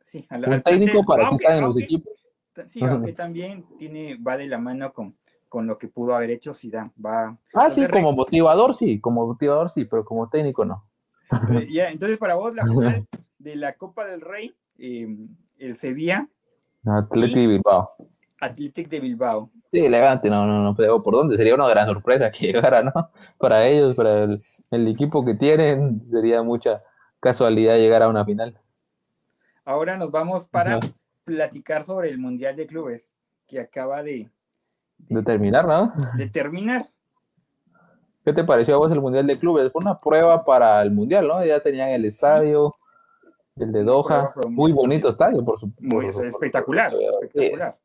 Sí, 0.00 0.26
al, 0.28 0.62
técnico 0.62 1.04
para 1.04 1.28
que 1.28 1.36
estén 1.36 1.58
en 1.58 1.60
los 1.62 1.78
equipos. 1.78 2.12
Sí, 2.66 2.82
aunque 2.82 3.12
también 3.12 3.64
tiene, 3.78 4.16
va 4.16 4.36
de 4.36 4.48
la 4.48 4.58
mano 4.58 4.92
con, 4.92 5.16
con 5.48 5.66
lo 5.66 5.78
que 5.78 5.88
pudo 5.88 6.14
haber 6.14 6.30
hecho 6.30 6.52
Zidane. 6.52 6.90
Va, 7.04 7.38
ah, 7.54 7.70
sí, 7.70 7.86
como 7.86 8.12
motivador 8.12 8.74
sí, 8.74 9.00
como 9.00 9.26
motivador 9.26 9.70
sí, 9.70 9.84
pero 9.84 10.04
como 10.04 10.28
técnico 10.28 10.64
no. 10.64 10.84
Eh, 11.50 11.68
ya, 11.72 11.90
entonces 11.90 12.18
para 12.18 12.34
vos 12.34 12.54
la 12.54 12.66
final 12.66 13.06
de 13.38 13.56
la 13.56 13.74
Copa 13.74 14.04
del 14.06 14.20
Rey, 14.20 14.54
eh, 14.78 15.16
el 15.58 15.76
Sevilla. 15.76 16.28
Atlético 16.84 17.38
Bilbao. 17.38 17.90
Athletic 18.42 18.88
de 18.88 18.98
Bilbao. 18.98 19.50
Sí, 19.70 19.88
Levante, 19.88 20.28
no, 20.28 20.46
no, 20.46 20.62
no, 20.62 20.74
pero 20.74 21.00
¿por 21.00 21.14
dónde? 21.14 21.36
Sería 21.36 21.54
una 21.54 21.68
gran 21.68 21.86
sorpresa 21.86 22.30
que 22.30 22.46
llegara, 22.52 22.82
¿no? 22.82 22.92
Para 23.38 23.66
ellos, 23.66 23.94
para 23.94 24.24
el, 24.24 24.88
equipo 24.88 25.24
que 25.24 25.34
tienen, 25.34 26.02
sería 26.10 26.42
mucha 26.42 26.82
casualidad 27.20 27.76
llegar 27.76 28.02
a 28.02 28.08
una 28.08 28.24
final. 28.24 28.58
Ahora 29.64 29.96
nos 29.96 30.10
vamos 30.10 30.44
para 30.46 30.80
platicar 31.24 31.84
sobre 31.84 32.10
el 32.10 32.18
Mundial 32.18 32.56
de 32.56 32.66
Clubes, 32.66 33.14
que 33.46 33.60
acaba 33.60 34.02
de, 34.02 34.28
de, 34.98 35.22
terminar, 35.22 35.66
¿no? 35.66 35.92
De 36.16 36.28
terminar. 36.28 36.86
¿Qué 38.24 38.32
te 38.32 38.42
pareció 38.42 38.74
a 38.74 38.78
vos 38.78 38.90
el 38.90 39.00
Mundial 39.00 39.26
de 39.28 39.38
Clubes? 39.38 39.70
Fue 39.70 39.82
una 39.82 40.00
prueba 40.00 40.44
para 40.44 40.82
el 40.82 40.90
Mundial, 40.90 41.28
¿no? 41.28 41.44
Ya 41.44 41.60
tenían 41.60 41.90
el 41.90 42.04
estadio, 42.04 42.74
el 43.54 43.70
de 43.70 43.84
Doha, 43.84 44.34
muy 44.48 44.72
bonito 44.72 45.08
estadio, 45.08 45.44
por 45.44 45.60
supuesto. 45.60 45.96
Muy 45.96 46.06
espectacular, 46.06 46.92
espectacular. 47.22 47.76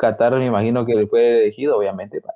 Qatar 0.00 0.32
me 0.32 0.46
imagino 0.46 0.86
que 0.86 1.06
fue 1.06 1.42
elegido, 1.42 1.76
obviamente, 1.76 2.20
para, 2.20 2.34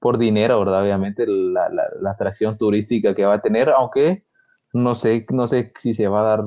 por 0.00 0.18
dinero, 0.18 0.58
¿verdad? 0.60 0.82
Obviamente 0.82 1.26
la, 1.26 1.68
la, 2.00 2.10
atracción 2.10 2.56
turística 2.56 3.14
que 3.14 3.24
va 3.24 3.34
a 3.34 3.42
tener, 3.42 3.68
aunque 3.68 4.24
no 4.72 4.94
sé, 4.94 5.26
no 5.30 5.46
sé 5.46 5.72
si 5.78 5.94
se 5.94 6.08
va 6.08 6.20
a 6.20 6.36
dar 6.36 6.44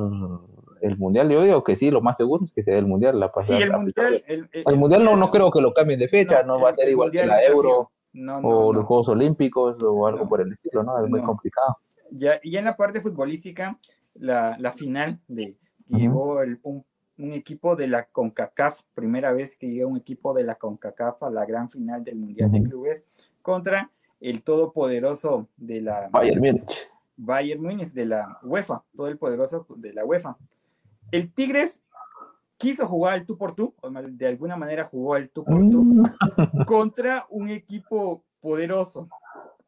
el 0.82 0.98
mundial. 0.98 1.30
Yo 1.30 1.44
digo 1.44 1.64
que 1.64 1.76
sí, 1.76 1.92
lo 1.92 2.02
más 2.02 2.18
seguro 2.18 2.46
es 2.46 2.54
que 2.54 2.64
sea 2.64 2.78
el 2.78 2.88
mundial. 2.88 3.20
La 3.20 3.32
pasada, 3.32 3.60
sí, 3.60 3.64
el 3.64 3.72
mundial. 3.72 4.24
El, 4.28 4.76
mundial 4.76 5.04
no, 5.04 5.16
no 5.16 5.32
creo 5.32 5.52
que 5.52 5.62
lo 5.62 5.74
cambien 5.74 6.00
de 6.00 6.10
fecha, 6.10 6.44
no, 6.44 6.60
va 6.60 6.72
a 6.72 6.74
ser 6.74 6.90
igual 6.90 7.12
que 7.12 7.26
la 7.26 7.44
Euro 7.44 7.92
o 8.44 8.74
los 8.74 8.86
Juegos 8.86 9.10
Olímpicos 9.10 9.78
o 9.82 10.08
algo 10.08 10.28
por 10.28 10.42
el 10.42 10.52
estilo, 10.52 10.84
¿no? 10.84 11.04
Es 11.04 11.10
muy 11.10 11.22
complicado. 11.22 11.78
Ya, 12.12 12.40
y 12.42 12.58
en 12.58 12.66
la 12.66 12.76
parte 12.76 13.02
futbolística, 13.02 13.78
la, 14.16 14.56
la 14.60 14.72
final 14.72 15.20
de 15.28 15.58
llegó 15.88 16.42
el, 16.42 16.60
un 16.64 16.86
un 17.18 17.34
equipo 17.34 17.76
de 17.76 17.88
la 17.88 18.06
CONCACAF, 18.06 18.82
primera 18.94 19.32
vez 19.34 19.58
que 19.58 19.70
llega 19.70 19.88
un 19.88 19.98
equipo 19.98 20.34
de 20.34 20.44
la 20.44 20.56
CONCACAF 20.56 21.24
a 21.24 21.30
la 21.30 21.46
gran 21.46 21.70
final 21.70 22.04
del 22.04 22.16
Mundial 22.16 22.52
de 22.52 22.64
Clubes 22.64 23.04
contra 23.42 23.92
el 24.20 24.44
todopoderoso 24.44 25.48
de 25.58 25.82
la 25.82 26.10
Bayern 26.12 26.40
Múnich. 26.40 26.90
Bayern 27.16 27.62
Múnich 27.62 27.94
de 27.94 28.06
la 28.06 28.40
UEFA, 28.44 28.84
todo 28.96 29.08
el 29.08 29.18
poderoso 29.18 29.66
de 29.76 29.94
la 29.94 30.06
UEFA. 30.06 30.38
El 31.12 31.34
Tigres 31.34 31.82
quiso 32.58 32.88
jugar 32.88 33.18
el 33.18 33.26
tú 33.26 33.38
por 33.38 33.54
tú, 33.54 33.74
o 33.82 33.90
de 33.90 34.28
alguna 34.28 34.56
manera 34.56 34.86
jugó 34.86 35.16
el 35.16 35.30
tú 35.30 35.44
por 35.44 35.60
tú, 35.70 35.84
mm. 35.84 36.64
contra 36.66 37.26
un 37.30 37.50
equipo 37.50 38.24
poderoso. 38.42 39.10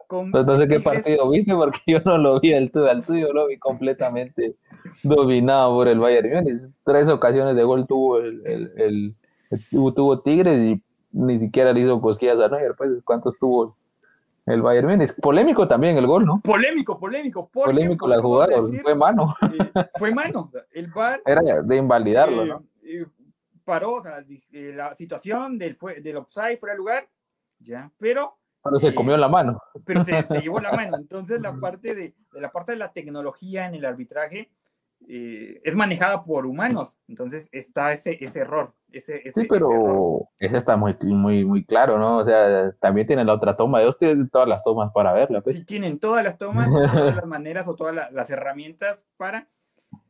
Con 0.09 0.31
no 0.31 0.59
sé 0.59 0.67
qué 0.67 0.79
partido 0.79 1.29
viste, 1.29 1.53
porque 1.53 1.79
yo 1.85 1.99
no 2.03 2.17
lo 2.17 2.39
vi 2.39 2.51
el 2.51 2.71
tuyo, 2.71 2.89
el 2.89 3.05
tuyo 3.05 3.31
lo 3.31 3.45
vi 3.45 3.59
completamente 3.59 4.55
dominado 5.03 5.75
por 5.75 5.87
el 5.87 5.99
Bayern 5.99 6.31
Múnich. 6.33 6.63
Tres 6.83 7.07
ocasiones 7.07 7.55
de 7.55 7.63
gol 7.63 7.85
tuvo 7.85 8.17
el, 8.17 8.41
el, 8.75 9.15
tuvo, 9.69 10.19
Tigres 10.21 10.59
y 10.59 10.83
ni 11.11 11.37
siquiera 11.37 11.73
le 11.73 11.81
hizo 11.81 12.01
cosquillas 12.01 12.39
a 12.39 12.47
Neuer, 12.47 12.73
pues 12.75 12.89
cuántos 13.03 13.37
tuvo 13.37 13.77
el 14.47 14.63
Bayern 14.63 14.87
Múnich. 14.87 15.13
Polémico 15.21 15.67
también 15.67 15.95
el 15.95 16.07
gol, 16.07 16.25
¿no? 16.25 16.41
Polémico, 16.43 16.99
polémico. 16.99 17.47
Polémico 17.47 18.07
la 18.07 18.19
jugada, 18.19 18.57
fue 18.81 18.95
mano. 18.95 19.35
Eh, 19.43 19.89
fue 19.95 20.11
mano. 20.11 20.51
El 20.71 20.87
VAR... 20.87 21.21
Era 21.23 21.61
de 21.61 21.75
invalidarlo, 21.75 22.45
¿no? 22.45 22.63
Eh, 22.81 23.05
paró, 23.63 23.97
o 23.97 24.01
sea, 24.01 24.25
eh, 24.53 24.73
la 24.75 24.95
situación 24.95 25.59
del, 25.59 25.75
fue, 25.75 26.01
del 26.01 26.17
offside 26.17 26.57
fuera 26.57 26.73
de 26.73 26.79
lugar, 26.79 27.07
ya, 27.59 27.91
pero... 27.99 28.39
Pero 28.63 28.79
se 28.79 28.93
comió 28.93 29.15
la 29.17 29.27
mano. 29.27 29.61
Pero 29.85 30.03
se, 30.03 30.13
llevó 30.41 30.59
la 30.59 30.73
mano. 30.73 30.97
Entonces 30.97 31.41
la 31.41 31.53
parte 31.59 31.95
de, 31.95 32.15
de, 32.33 32.41
la 32.41 32.51
parte 32.51 32.73
de 32.73 32.77
la 32.77 32.91
tecnología 32.91 33.65
en 33.65 33.75
el 33.75 33.85
arbitraje 33.85 34.49
eh, 35.07 35.61
es 35.63 35.75
manejada 35.75 36.23
por 36.23 36.45
humanos. 36.45 36.97
Entonces 37.07 37.49
está 37.51 37.93
ese, 37.93 38.17
ese 38.23 38.39
error. 38.39 38.73
Ese, 38.91 39.17
ese 39.17 39.41
sí, 39.41 39.47
pero 39.47 40.29
ese, 40.39 40.57
está 40.57 40.75
muy, 40.75 40.95
muy, 41.01 41.45
muy 41.45 41.63
claro, 41.63 41.97
¿no? 41.97 42.17
O 42.17 42.25
sea, 42.25 42.71
también 42.79 43.07
tienen 43.07 43.27
la 43.27 43.33
otra 43.33 43.55
toma. 43.55 43.81
Ellos 43.81 43.97
tienen 43.97 44.29
todas 44.29 44.47
las 44.47 44.63
tomas 44.63 44.91
para 44.91 45.13
verla. 45.13 45.41
Pues. 45.41 45.55
Sí, 45.55 45.63
tienen 45.63 45.99
todas 45.99 46.23
las 46.23 46.37
tomas, 46.37 46.67
todas 46.69 47.15
las 47.15 47.25
maneras 47.25 47.67
o 47.67 47.75
todas 47.75 48.11
las 48.11 48.29
herramientas 48.29 49.05
para... 49.17 49.47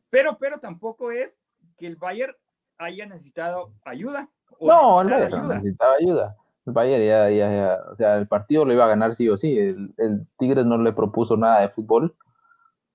Pero, 0.08 0.38
pero 0.38 0.58
tampoco 0.58 1.12
es 1.12 1.38
que 1.76 1.86
el 1.86 1.96
Bayern 1.96 2.34
haya 2.78 3.06
necesitado 3.06 3.72
ayuda. 3.84 4.28
no, 4.60 5.02
el 5.02 5.08
Bayern 5.08 5.48
necesitaba 5.48 5.94
ayuda. 6.00 6.36
El 6.66 6.72
Bayern 6.72 7.04
ya, 7.04 7.30
ya, 7.30 7.78
o 7.90 7.96
sea, 7.96 8.16
el 8.18 8.28
partido 8.28 8.64
lo 8.64 8.72
iba 8.72 8.84
a 8.84 8.88
ganar 8.88 9.14
sí 9.16 9.28
o 9.28 9.36
sí. 9.36 9.58
El, 9.58 9.94
el 9.96 10.26
Tigres 10.38 10.66
no 10.66 10.78
le 10.78 10.92
propuso 10.92 11.36
nada 11.36 11.60
de 11.60 11.70
fútbol. 11.70 12.14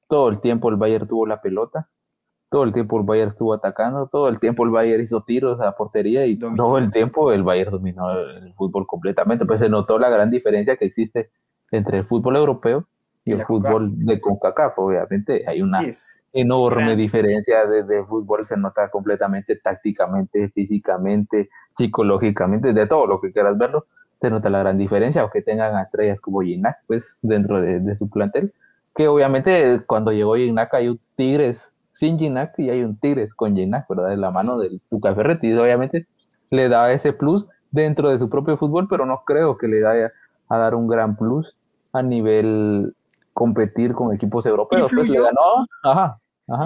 Todo 0.07 0.29
el 0.29 0.39
tiempo 0.39 0.69
el 0.69 0.75
Bayern 0.75 1.07
tuvo 1.07 1.25
la 1.25 1.41
pelota. 1.41 1.89
Todo 2.50 2.63
el 2.63 2.74
tiempo 2.74 3.00
el 3.00 3.05
Bayern 3.05 3.31
estuvo 3.31 3.53
atacando. 3.53 4.07
Todo 4.07 4.27
el 4.29 4.39
tiempo 4.39 4.63
el 4.65 4.72
Bayern 4.72 5.03
hizo 5.03 5.24
tiros 5.24 5.60
a 5.60 5.75
portería 5.75 6.25
y 6.25 6.38
todo 6.38 6.77
el 6.77 6.91
tiempo 6.91 7.31
el 7.31 7.43
Bayern 7.43 7.72
dominó 7.72 8.12
el, 8.12 8.53
fútbol 8.53 8.86
completamente. 8.86 9.45
Pues 9.45 9.60
se 9.60 9.69
notó 9.69 9.98
la 10.00 10.10
gran 10.10 10.29
diferencia 10.29 10.77
que 10.77 10.86
existe 10.86 11.31
entre 11.72 12.00
el 12.00 12.05
fútbol 12.05 12.36
europeo 12.36 12.88
y, 13.25 13.32
el 13.32 13.44
fútbol 13.44 14.05
de 14.05 14.22
CONCACAF. 14.22 14.77
Obviamente 14.77 15.44
hay 15.48 15.62
una 15.62 15.82
enorme 16.32 16.96
diferencia 16.96 17.65
de, 17.65 18.03
fútbol, 18.03 18.46
se 18.46 18.55
nota 18.55 18.89
completamente 18.89 19.55
tácticamente, 19.55 20.50
físicamente, 20.50 21.50
psicológicamente, 21.75 22.72
de 22.72 22.88
todo 22.88 23.08
lo 23.08 23.20
que 23.20 23.32
quieras 23.32 23.58
verlo, 23.58 23.88
se 24.20 24.29
nota 24.29 24.50
la 24.50 24.60
gran 24.60 24.77
diferencia, 24.77 25.22
aunque 25.22 25.41
tengan 25.41 25.77
estrellas 25.84 26.22
como 26.22 26.41
Ginac, 26.41 26.77
pues, 26.88 27.03
dentro 27.22 27.62
de, 27.62 27.96
su 27.98 28.10
plantel, 28.10 28.53
que 28.96 29.08
obviamente 29.08 29.82
cuando 29.86 30.12
llegó 30.12 30.36
Ginac 30.36 30.74
hay 30.74 30.89
un 30.89 31.00
Tigres 31.15 31.62
sin 31.94 32.17
Ginac 32.20 32.58
y 32.60 32.70
hay 32.70 32.84
un 32.84 32.98
Tigres 32.98 33.34
con 33.34 33.55
Ginac, 33.55 33.88
¿verdad? 33.89 34.10
De 34.10 34.17
la 34.17 34.32
mano 34.32 34.58
del 34.58 34.82
Tuca 34.89 35.15
Ferretti, 35.15 35.51
obviamente 35.53 36.08
le 36.50 36.70
da 36.70 36.91
ese 36.91 37.12
plus 37.12 37.46
dentro 37.72 38.10
de 38.10 38.20
su 38.20 38.29
propio 38.29 38.58
fútbol, 38.58 38.88
pero 38.89 39.05
no 39.05 39.24
creo 39.25 39.58
que 39.58 39.67
le 39.67 39.82
vaya 39.82 40.12
a 40.48 40.58
dar 40.58 40.75
un 40.75 40.88
gran 40.88 41.17
plus 41.17 41.55
a 41.91 42.01
nivel 42.01 42.94
competir 43.35 43.93
con 43.93 44.13
equipos 44.13 44.45
europeos. 44.45 44.89
Pues 44.95 45.09
le 45.09 45.21
ganó, 45.21 45.65
ajá, 45.83 46.17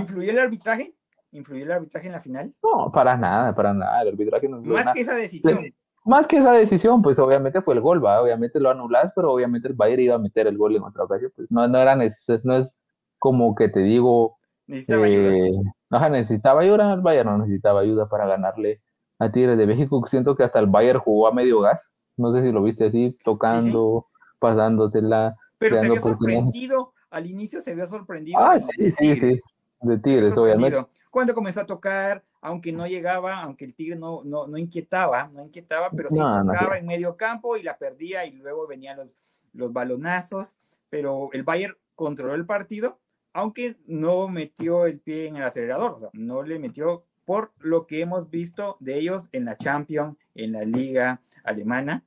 ¿Influyó 0.02 0.32
el 0.32 0.40
arbitraje? 0.40 0.94
¿Influyó 1.32 1.66
el 1.66 1.72
arbitraje 1.72 2.08
en 2.08 2.14
la 2.14 2.22
final? 2.22 2.54
No, 2.62 2.92
para 2.92 3.18
nada, 3.18 3.56
para 3.56 3.74
nada. 3.74 4.04
El 4.04 4.10
arbitraje 4.10 4.48
no 4.48 4.62
Más 4.62 4.94
que 4.94 5.02
esa 5.02 5.16
decisión. 5.16 5.74
Más 6.06 6.28
que 6.28 6.38
esa 6.38 6.54
decisión, 6.54 7.02
pues 7.02 7.18
obviamente 7.20 7.62
fue 7.62 7.74
el 7.74 7.82
gol, 7.82 8.04
¿va? 8.04 8.22
Obviamente 8.22 8.60
lo 8.60 8.70
anulás, 8.70 9.12
pero 9.16 9.34
obviamente 9.34 9.68
el 9.68 9.74
Bayern 9.74 10.02
iba 10.02 10.16
a 10.16 10.20
meter 10.20 10.48
el 10.48 10.58
gol 10.58 10.76
en 10.76 10.84
otra 10.84 11.04
ocasión. 11.04 11.32
Pues 11.36 11.52
no, 11.52 11.68
no 11.68 11.78
era 11.80 11.96
necesario, 11.96 12.42
no 12.46 12.58
es 12.58 12.80
como 13.18 13.56
que 13.56 13.70
te 13.70 13.80
digo. 13.80 14.38
Necesitaba 14.68 15.06
ayuda. 15.06 15.36
Eh, 15.36 15.52
ajá, 15.90 16.10
necesitaba 16.10 16.62
ayuda, 16.62 16.94
el 16.94 17.02
Bayern 17.02 17.30
no 17.30 17.38
necesitaba 17.40 17.82
ayuda 17.82 18.08
para 18.08 18.28
ganarle 18.28 18.82
a 19.18 19.32
Tigres 19.32 19.58
de 19.58 19.66
México. 19.66 20.04
Siento 20.08 20.36
que 20.36 20.44
hasta 20.44 20.60
el 20.60 20.68
Bayern 20.68 21.00
jugó 21.00 21.28
a 21.28 21.34
medio 21.34 21.62
gas. 21.62 21.92
No 22.16 22.32
sé 22.34 22.44
si 22.44 22.52
lo 22.52 22.62
viste 22.62 22.86
así, 22.86 23.18
tocando, 23.24 24.08
pasándotela. 24.40 25.36
Pero 25.60 25.76
se 25.76 25.86
había 25.86 26.00
sorprendido, 26.00 26.94
al 27.12 27.28
inicio 27.28 27.62
se 27.62 27.72
había 27.72 27.86
sorprendido. 27.86 28.40
Ah, 28.40 28.60
sí, 28.60 28.92
sí, 28.92 29.16
sí 29.16 29.40
de 29.82 29.98
Tigres, 29.98 30.38
obviamente. 30.38 30.86
Cuando 31.10 31.34
comenzó 31.34 31.62
a 31.62 31.66
tocar, 31.66 32.24
aunque 32.42 32.72
no 32.72 32.86
llegaba, 32.86 33.42
aunque 33.42 33.66
el 33.66 33.74
Tigre 33.74 33.96
no, 33.96 34.24
no, 34.24 34.48
no 34.48 34.58
inquietaba, 34.58 35.30
no 35.34 35.44
inquietaba, 35.44 35.90
pero 35.90 36.10
sí 36.10 36.18
tocaba 36.18 36.78
en 36.78 36.86
medio 36.86 37.18
campo 37.18 37.58
y 37.58 37.64
la 37.64 37.78
perdía 37.78 38.26
y 38.26 38.34
luego 38.34 38.68
venían 38.68 38.98
los, 38.98 39.08
los 39.54 39.74
balonazos, 39.74 40.58
pero 40.90 41.30
el 41.34 41.44
Bayern 41.44 41.76
controló 41.96 42.36
el 42.36 42.46
partido, 42.46 43.00
aunque 43.34 43.78
no 43.88 44.28
metió 44.28 44.86
el 44.86 45.00
pie 45.00 45.28
en 45.28 45.38
el 45.38 45.44
acelerador, 45.44 45.92
o 45.92 46.00
sea, 46.00 46.10
no 46.14 46.44
le 46.44 46.60
metió 46.60 47.04
por 47.26 47.52
lo 47.60 47.86
que 47.86 48.02
hemos 48.02 48.30
visto 48.30 48.78
de 48.80 49.00
ellos 49.00 49.30
en 49.32 49.46
la 49.46 49.58
Champions, 49.58 50.18
en 50.36 50.52
la 50.52 50.64
Liga 50.64 51.22
Alemana. 51.44 52.04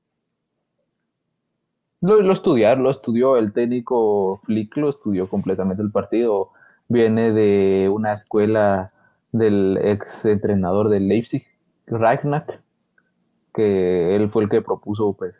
Lo, 2.03 2.21
lo 2.21 2.35
lo 2.35 2.91
estudió 2.91 3.37
el 3.37 3.53
técnico 3.53 4.41
Flick, 4.45 4.77
lo 4.77 4.91
estudió 4.91 5.29
completamente 5.29 5.85
el 5.85 5.93
partido. 5.93 6.51
Viene 6.89 7.33
de 7.33 7.89
una 7.89 8.13
escuela 8.15 8.93
del 9.31 9.79
ex 9.81 10.25
entrenador 10.25 10.89
del 10.89 11.07
Leipzig, 11.07 11.45
Ragnack, 11.87 12.61
que 13.55 14.17
él 14.17 14.31
fue 14.31 14.43
el 14.43 14.49
que 14.49 14.63
propuso 14.63 15.13
pues 15.13 15.35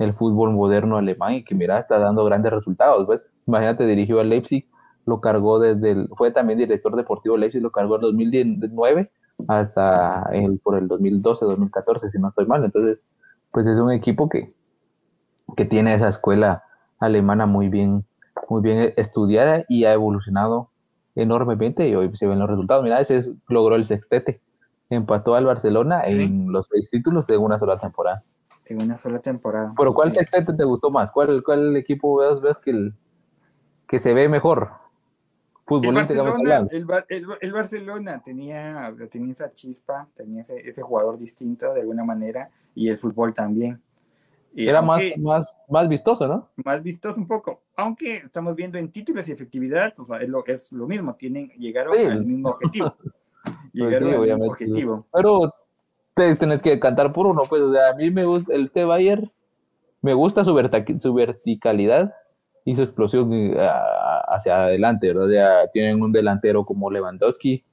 el 0.00 0.12
fútbol 0.14 0.50
moderno 0.50 0.96
alemán 0.96 1.34
y 1.34 1.44
que 1.44 1.54
mira 1.54 1.78
está 1.78 1.98
dando 2.00 2.24
grandes 2.24 2.52
resultados, 2.52 3.06
pues. 3.06 3.30
Imagínate 3.46 3.86
dirigió 3.86 4.18
al 4.18 4.28
Leipzig, 4.28 4.66
lo 5.06 5.20
cargó 5.20 5.60
desde 5.60 5.92
el, 5.92 6.08
fue 6.16 6.32
también 6.32 6.58
director 6.58 6.96
deportivo 6.96 7.36
Leipzig, 7.36 7.62
lo 7.62 7.70
cargó 7.70 7.94
en 7.96 8.02
2019 8.02 9.08
hasta 9.46 10.28
el, 10.32 10.58
por 10.58 10.76
el 10.78 10.88
2012, 10.88 11.44
2014 11.44 12.10
si 12.10 12.18
no 12.18 12.28
estoy 12.28 12.46
mal, 12.46 12.64
entonces 12.64 12.98
pues 13.52 13.66
es 13.68 13.78
un 13.78 13.92
equipo 13.92 14.28
que, 14.28 14.52
que 15.56 15.64
tiene 15.64 15.94
esa 15.94 16.08
escuela 16.08 16.64
alemana 16.98 17.46
muy 17.46 17.68
bien 17.68 18.04
muy 18.48 18.62
bien 18.62 18.92
estudiada 18.96 19.64
y 19.68 19.84
ha 19.84 19.92
evolucionado 19.92 20.70
enormemente 21.14 21.88
y 21.88 21.94
hoy 21.94 22.14
se 22.16 22.26
ven 22.26 22.38
los 22.38 22.48
resultados. 22.48 22.84
Mira, 22.84 23.00
ese 23.00 23.24
logró 23.48 23.76
el 23.76 23.86
sextete. 23.86 24.40
Empató 24.90 25.34
al 25.34 25.46
Barcelona 25.46 26.02
en 26.04 26.52
los 26.52 26.68
seis 26.70 26.88
títulos 26.90 27.26
de 27.26 27.38
una 27.38 27.58
sola 27.58 27.78
temporada. 27.78 28.22
En 28.66 28.82
una 28.82 28.96
sola 28.96 29.18
temporada. 29.20 29.72
¿Pero 29.76 29.94
cuál 29.94 30.12
sextete 30.12 30.52
te 30.52 30.64
gustó 30.64 30.90
más? 30.90 31.10
¿Cuál, 31.10 31.42
cuál 31.42 31.76
equipo 31.76 32.18
ves, 32.18 32.40
ves 32.40 32.58
que, 32.58 32.92
que 33.88 33.98
se 33.98 34.12
ve 34.12 34.28
mejor? 34.28 34.70
El 35.68 35.94
Barcelona, 35.94 36.66
el, 37.40 37.52
Barcelona 37.52 38.20
tenía, 38.22 38.94
tenía 39.10 39.32
esa 39.32 39.48
chispa, 39.50 40.06
tenía 40.14 40.42
ese, 40.42 40.58
ese 40.68 40.82
jugador 40.82 41.18
distinto 41.18 41.72
de 41.72 41.80
alguna 41.80 42.04
manera 42.04 42.50
y 42.74 42.88
el 42.88 42.98
fútbol 42.98 43.32
también. 43.32 43.80
Era 44.54 44.82
más, 44.82 45.02
más, 45.18 45.58
más 45.68 45.88
vistoso, 45.88 46.26
¿no? 46.26 46.48
Más 46.56 46.82
vistoso 46.82 47.20
un 47.20 47.26
poco. 47.26 47.62
Aunque 47.76 48.16
estamos 48.16 48.54
viendo 48.54 48.78
en 48.78 48.90
títulos 48.90 49.28
y 49.28 49.32
efectividad, 49.32 49.94
o 49.98 50.04
sea, 50.04 50.18
es 50.18 50.28
lo, 50.28 50.44
es 50.46 50.72
lo 50.72 50.86
mismo, 50.86 51.14
tienen, 51.14 51.48
llegaron 51.50 51.96
al 51.96 52.24
mismo 52.24 52.50
objetivo. 52.50 52.96
Pues 53.44 53.84
llegaron 53.90 54.12
al 54.12 54.20
mismo 54.20 54.44
objetivo. 54.52 55.06
Pero 55.12 55.54
te, 56.14 56.36
tenés 56.36 56.62
que 56.62 56.78
cantar 56.78 57.12
por 57.12 57.26
uno, 57.26 57.42
pues, 57.48 57.62
o 57.62 57.72
sea, 57.72 57.88
a 57.88 57.94
mí 57.94 58.10
me 58.10 58.24
gusta 58.24 58.54
el 58.54 58.70
T. 58.70 58.84
Bayer, 58.84 59.32
me 60.02 60.14
gusta 60.14 60.44
su, 60.44 60.54
su 61.00 61.14
verticalidad 61.14 62.14
y 62.64 62.76
su 62.76 62.82
explosión 62.82 63.32
eh, 63.32 63.56
hacia 64.28 64.64
adelante, 64.64 65.08
¿verdad? 65.08 65.24
O 65.24 65.30
sea, 65.30 65.68
tienen 65.72 66.02
un 66.02 66.12
delantero 66.12 66.64
como 66.64 66.90
Lewandowski, 66.90 67.64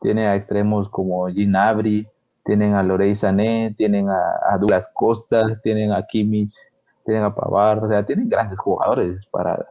tiene 0.00 0.28
a 0.28 0.36
extremos 0.36 0.88
como 0.88 1.26
Ginabri, 1.28 2.06
tienen 2.48 2.72
a 2.72 2.82
Lorey 2.82 3.14
Sané, 3.14 3.74
tienen 3.76 4.08
a, 4.08 4.56
Douglas 4.58 4.90
Costa, 4.94 5.60
tienen 5.62 5.92
a 5.92 6.06
Kimmich, 6.06 6.54
tienen 7.04 7.24
a 7.24 7.34
Pavar, 7.34 7.84
o 7.84 7.88
sea, 7.88 8.06
tienen 8.06 8.26
grandes 8.26 8.58
jugadores 8.58 9.20
para, 9.30 9.66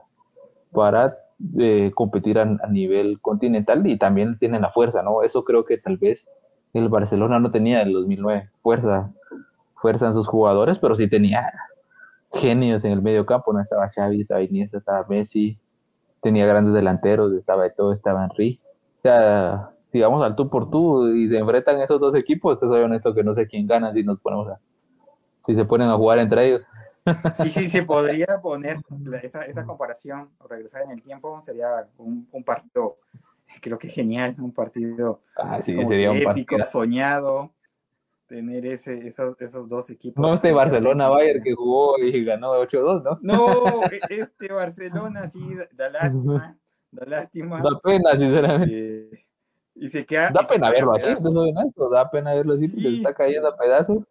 para 0.72 1.18
eh, 1.58 1.92
competir 1.96 2.38
a, 2.38 2.46
nivel 2.70 3.20
continental 3.20 3.88
y 3.88 3.98
también 3.98 4.38
tienen 4.38 4.62
la 4.62 4.70
fuerza, 4.70 5.02
¿no? 5.02 5.24
Eso 5.24 5.44
creo 5.44 5.66
que 5.66 5.80
tal 5.80 5.98
vez 5.98 6.28
el 6.74 6.88
Barcelona 6.88 7.40
no 7.40 7.50
tenía 7.50 7.82
en 7.82 7.88
el 7.88 7.94
2009, 7.96 8.52
fuerza, 8.62 9.12
fuerza 9.82 10.06
en 10.06 10.14
sus 10.14 10.28
jugadores, 10.28 10.78
pero 10.78 10.96
sí 10.96 11.10
tenía 11.10 11.52
genios 12.32 12.86
en 12.86 12.92
el 12.92 13.02
medio 13.02 13.26
campo, 13.26 13.54
¿no? 13.54 13.60
Estaba 13.60 13.90
Xavi, 13.90 14.22
estaba 14.22 14.44
Iniesta, 14.44 14.78
estaba 14.78 15.04
Messi, 15.10 15.58
tenía 16.22 16.46
grandes 16.46 16.76
delanteros, 16.76 17.34
estaba 17.34 17.68
todo, 17.72 17.94
estaba 17.94 18.26
Henry, 18.26 18.62
o 19.00 19.02
sea, 19.02 19.72
digamos 19.98 20.24
al 20.24 20.36
tú 20.36 20.50
por 20.50 20.70
tú 20.70 21.08
y 21.10 21.28
se 21.30 21.38
enfrentan 21.38 21.82
esos 21.82 22.00
dos 22.00 22.16
equipos, 22.16 22.60
te 22.60 22.66
soy 22.68 22.82
honesto 22.82 23.14
que 23.14 23.24
no 23.24 23.36
sé 23.36 23.48
quién 23.48 23.68
gana 23.68 23.94
si 23.94 24.04
nos 24.04 24.20
ponemos 24.20 24.48
a, 24.50 24.60
si 25.46 25.56
se 25.56 25.66
ponen 25.66 25.90
a 25.90 25.98
jugar 25.98 26.20
entre 26.20 26.48
ellos. 26.48 26.64
Sí, 27.32 27.50
sí, 27.50 27.70
se 27.70 27.84
podría 27.84 28.42
poner 28.42 28.80
esa, 29.22 29.44
esa 29.44 29.66
comparación 29.66 30.32
o 30.40 30.48
regresar 30.48 30.84
en 30.84 30.92
el 30.92 31.02
tiempo, 31.02 31.42
sería 31.42 31.88
un, 31.98 32.28
un 32.32 32.44
partido 32.44 32.98
creo 33.62 33.78
que 33.78 33.90
genial, 33.90 34.36
un 34.40 34.54
partido 34.54 35.22
Ah, 35.38 35.62
sí, 35.62 35.74
sería 35.88 36.12
un 36.12 36.18
épico, 36.18 36.56
partido. 36.56 36.70
soñado, 36.72 37.54
tener 38.28 38.66
ese, 38.66 39.08
esos, 39.08 39.40
esos 39.42 39.70
dos 39.70 39.90
equipos. 39.90 40.26
No 40.26 40.34
este 40.34 40.52
Barcelona-Bayern 40.54 41.44
que 41.44 41.54
jugó 41.54 41.98
y 42.00 42.24
ganó 42.26 42.52
8-2, 42.52 43.04
¿no? 43.04 43.20
No, 43.22 43.84
e- 43.92 44.02
este 44.10 44.52
Barcelona 44.52 45.28
sí, 45.30 45.56
da- 45.56 45.68
da 45.72 45.90
lástima, 45.90 46.60
da 46.92 47.06
lástima. 47.06 47.64
Da 47.64 47.80
pena, 47.84 48.12
sinceramente. 48.18 48.74
eh, 48.74 49.27
y 49.80 49.88
se 49.90 50.06
queda. 50.06 50.30
Da 50.32 50.42
y 50.42 50.46
se 50.46 50.54
pena 50.54 50.70
verlo 50.72 50.94
así, 50.96 51.06
honesto, 51.26 51.90
da 51.90 52.10
pena 52.10 52.34
verlo 52.34 52.54
así 52.54 52.68
porque 52.70 52.82
Sí. 52.82 52.90
se 52.92 52.98
está 52.98 53.14
cayendo 53.14 53.48
a 53.50 53.58
pedazos 53.58 54.08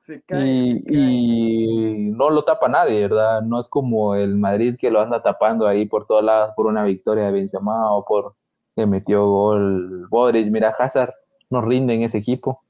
Se 0.00 0.22
cae, 0.22 0.46
y, 0.46 0.78
se 0.78 0.84
cae. 0.84 0.96
y 0.96 2.10
no 2.12 2.30
lo 2.30 2.44
tapa 2.44 2.68
nadie, 2.68 3.00
¿verdad? 3.02 3.42
No 3.42 3.58
es 3.60 3.68
como 3.68 4.14
el 4.14 4.36
Madrid 4.36 4.76
que 4.78 4.90
lo 4.90 5.00
anda 5.00 5.22
tapando 5.22 5.66
ahí 5.66 5.86
por 5.86 6.06
todos 6.06 6.22
lados 6.24 6.52
por 6.54 6.66
una 6.66 6.84
victoria 6.84 7.24
de 7.26 7.32
Benzema 7.32 7.92
o 7.94 8.04
por 8.04 8.34
que 8.76 8.86
metió 8.86 9.26
gol 9.26 10.06
Modric. 10.10 10.50
Mira, 10.50 10.68
Hazard 10.78 11.14
no 11.50 11.62
rinde 11.62 11.94
en 11.94 12.02
ese 12.02 12.18
equipo. 12.18 12.62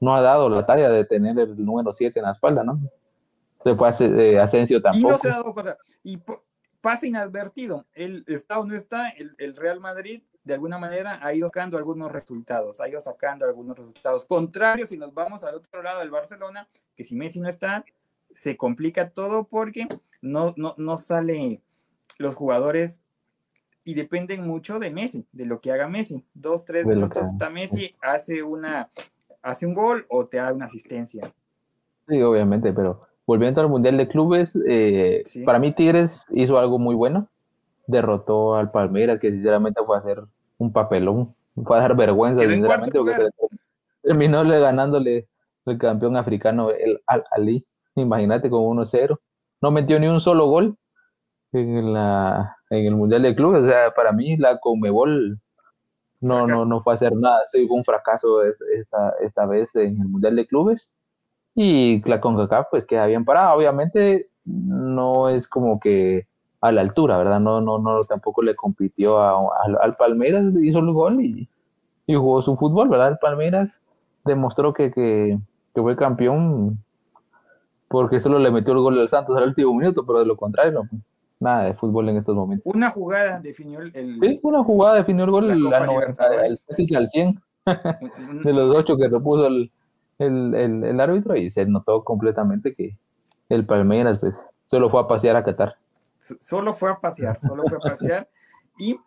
No 0.00 0.14
ha 0.16 0.22
dado 0.22 0.48
la 0.48 0.64
talla 0.64 0.88
de 0.88 1.04
tener 1.04 1.38
el 1.38 1.62
número 1.62 1.92
7 1.92 2.18
en 2.20 2.24
la 2.24 2.32
espalda, 2.32 2.64
¿no? 2.64 2.80
Después 3.64 4.00
eh, 4.00 4.38
Asensio 4.40 4.78
Y 4.78 4.82
tampoco. 4.82 5.12
no 5.12 5.18
se 5.18 5.28
ha 5.28 5.32
dado 5.32 5.52
cuenta. 5.52 5.76
Y 6.02 6.18
pasa 6.80 7.06
inadvertido. 7.06 7.84
Él 7.92 8.24
está 8.26 8.58
o 8.58 8.64
no 8.64 8.74
está, 8.74 9.10
el, 9.10 9.34
el 9.36 9.54
Real 9.54 9.80
Madrid 9.80 10.22
de 10.44 10.54
alguna 10.54 10.78
manera 10.78 11.18
ha 11.22 11.34
ido 11.34 11.48
sacando 11.48 11.76
algunos 11.76 12.10
resultados, 12.10 12.80
ha 12.80 12.88
ido 12.88 13.00
sacando 13.00 13.44
algunos 13.44 13.76
resultados. 13.76 14.24
Contrario, 14.24 14.86
si 14.86 14.96
nos 14.96 15.12
vamos 15.12 15.44
al 15.44 15.54
otro 15.54 15.82
lado 15.82 16.00
del 16.00 16.10
Barcelona, 16.10 16.66
que 16.96 17.04
si 17.04 17.14
Messi 17.14 17.40
no 17.40 17.48
está, 17.48 17.84
se 18.32 18.56
complica 18.56 19.10
todo 19.10 19.44
porque 19.44 19.86
no, 20.22 20.54
no, 20.56 20.74
no 20.78 20.96
sale 20.96 21.60
los 22.18 22.34
jugadores 22.34 23.02
y 23.84 23.94
dependen 23.94 24.46
mucho 24.46 24.78
de 24.78 24.90
Messi, 24.90 25.26
de 25.32 25.46
lo 25.46 25.60
que 25.60 25.72
haga 25.72 25.88
Messi. 25.88 26.24
Dos, 26.34 26.64
tres 26.64 26.86
De 26.86 26.94
minutos 26.94 27.22
que- 27.22 27.28
está 27.28 27.50
Messi, 27.50 27.94
hace 28.00 28.42
una 28.42 28.90
hace 29.42 29.66
un 29.66 29.72
gol 29.74 30.04
o 30.10 30.26
te 30.26 30.36
da 30.36 30.52
una 30.52 30.66
asistencia. 30.66 31.32
Sí, 32.06 32.20
obviamente, 32.20 32.72
pero 32.74 33.00
volviendo 33.26 33.60
al 33.62 33.70
Mundial 33.70 33.96
de 33.96 34.06
Clubes, 34.06 34.58
eh, 34.68 35.22
Sí. 35.24 35.44
para 35.44 35.58
mí 35.58 35.74
Tigres 35.74 36.26
hizo 36.30 36.58
algo 36.58 36.78
muy 36.78 36.94
bueno. 36.94 37.26
Derrotó 37.90 38.54
al 38.54 38.70
Palmeiras, 38.70 39.18
que 39.20 39.30
sinceramente 39.30 39.80
fue 39.84 39.96
a 39.96 40.00
hacer 40.00 40.22
un 40.58 40.72
papelón, 40.72 41.34
fue 41.64 41.76
a 41.78 41.80
dar 41.80 41.96
vergüenza, 41.96 42.42
sinceramente, 42.48 42.98
porque 42.98 43.28
terminó 44.02 44.44
le 44.44 44.60
ganándole 44.60 45.28
el 45.66 45.78
campeón 45.78 46.16
africano, 46.16 46.70
el 46.70 47.00
Al 47.06 47.24
Ali. 47.30 47.66
Imagínate 47.96 48.48
con 48.50 48.62
1-0. 48.62 49.18
No 49.60 49.70
metió 49.70 49.98
ni 50.00 50.06
un 50.08 50.20
solo 50.20 50.46
gol 50.46 50.76
en, 51.52 51.92
la, 51.92 52.56
en 52.70 52.86
el 52.86 52.96
Mundial 52.96 53.22
de 53.22 53.34
Clubes. 53.34 53.62
O 53.64 53.66
sea, 53.66 53.92
para 53.94 54.12
mí 54.12 54.36
la 54.36 54.58
Conmebol 54.60 55.38
no, 56.20 56.46
Fracaso. 56.46 56.46
no, 56.46 56.64
no 56.64 56.82
fue 56.82 56.92
a 56.94 56.96
hacer 56.96 57.14
nada. 57.14 57.40
Sí, 57.48 57.66
fue 57.66 57.76
un 57.76 57.84
fracaso 57.84 58.42
es- 58.44 58.60
esta, 58.78 59.14
esta 59.22 59.46
vez 59.46 59.74
en 59.74 60.00
el 60.00 60.08
Mundial 60.08 60.36
de 60.36 60.46
Clubes. 60.46 60.88
Y 61.54 62.02
la 62.08 62.20
CONCACAF 62.20 62.68
pues 62.70 62.86
queda 62.86 63.06
bien 63.06 63.24
parada. 63.24 63.54
Obviamente 63.54 64.30
no 64.44 65.28
es 65.28 65.48
como 65.48 65.80
que 65.80 66.26
a 66.60 66.72
la 66.72 66.80
altura, 66.82 67.16
¿verdad? 67.18 67.40
No, 67.40 67.60
no, 67.60 67.78
no 67.78 68.02
tampoco 68.04 68.42
le 68.42 68.54
compitió 68.54 69.18
a- 69.18 69.48
al- 69.64 69.78
al 69.80 69.96
Palmeiras, 69.96 70.44
hizo 70.62 70.78
el 70.80 70.92
gol 70.92 71.20
y, 71.24 71.48
y 72.06 72.14
jugó 72.14 72.42
su 72.42 72.56
fútbol, 72.56 72.88
¿verdad? 72.88 73.08
El 73.08 73.18
Palmeiras 73.18 73.80
demostró 74.24 74.72
que, 74.74 74.90
que, 74.90 75.38
que 75.74 75.80
fue 75.80 75.96
campeón 75.96 76.78
porque 77.88 78.20
solo 78.20 78.38
le 78.38 78.50
metió 78.50 78.72
el 78.72 78.80
gol 78.80 78.98
al 78.98 79.08
Santos 79.08 79.36
al 79.36 79.48
último 79.48 79.74
minuto, 79.74 80.04
pero 80.06 80.20
de 80.20 80.26
lo 80.26 80.36
contrario, 80.36 80.72
no, 80.90 81.00
nada 81.40 81.64
de 81.64 81.74
fútbol 81.74 82.08
en 82.08 82.18
estos 82.18 82.36
momentos. 82.36 82.72
Una 82.72 82.90
jugada 82.90 83.40
definió 83.40 83.80
el, 83.80 83.90
el- 83.96 84.20
Sí, 84.20 84.40
una 84.42 84.62
jugada 84.62 84.96
definió 84.96 85.24
el 85.24 85.30
gol 85.30 85.48
La 85.48 85.54
a 85.54 85.56
Copa 85.56 85.86
90, 85.86 85.92
Libertadores. 85.92 86.64
al- 86.68 86.76
casi 86.76 86.94
al 86.94 87.08
100 87.08 87.28
un- 87.66 88.28
un- 88.28 88.42
de 88.44 88.52
los 88.52 88.76
ocho 88.76 88.96
que 88.96 89.08
repuso 89.08 89.46
el, 89.46 89.70
el, 90.18 90.54
el, 90.54 90.84
el 90.84 91.00
árbitro 91.00 91.34
y 91.36 91.50
se 91.50 91.66
notó 91.66 92.04
completamente 92.04 92.74
que 92.74 92.96
el 93.48 93.64
Palmeiras 93.66 94.18
pues 94.18 94.44
solo 94.66 94.90
fue 94.90 95.00
a 95.00 95.08
pasear 95.08 95.36
a 95.36 95.42
Qatar. 95.44 95.74
Solo 96.20 96.74
fue 96.74 96.90
a 96.90 97.00
pasear, 97.00 97.40
solo 97.40 97.64
fue 97.66 97.78
a 97.78 97.80
pasear 97.80 98.28
y 98.78 98.98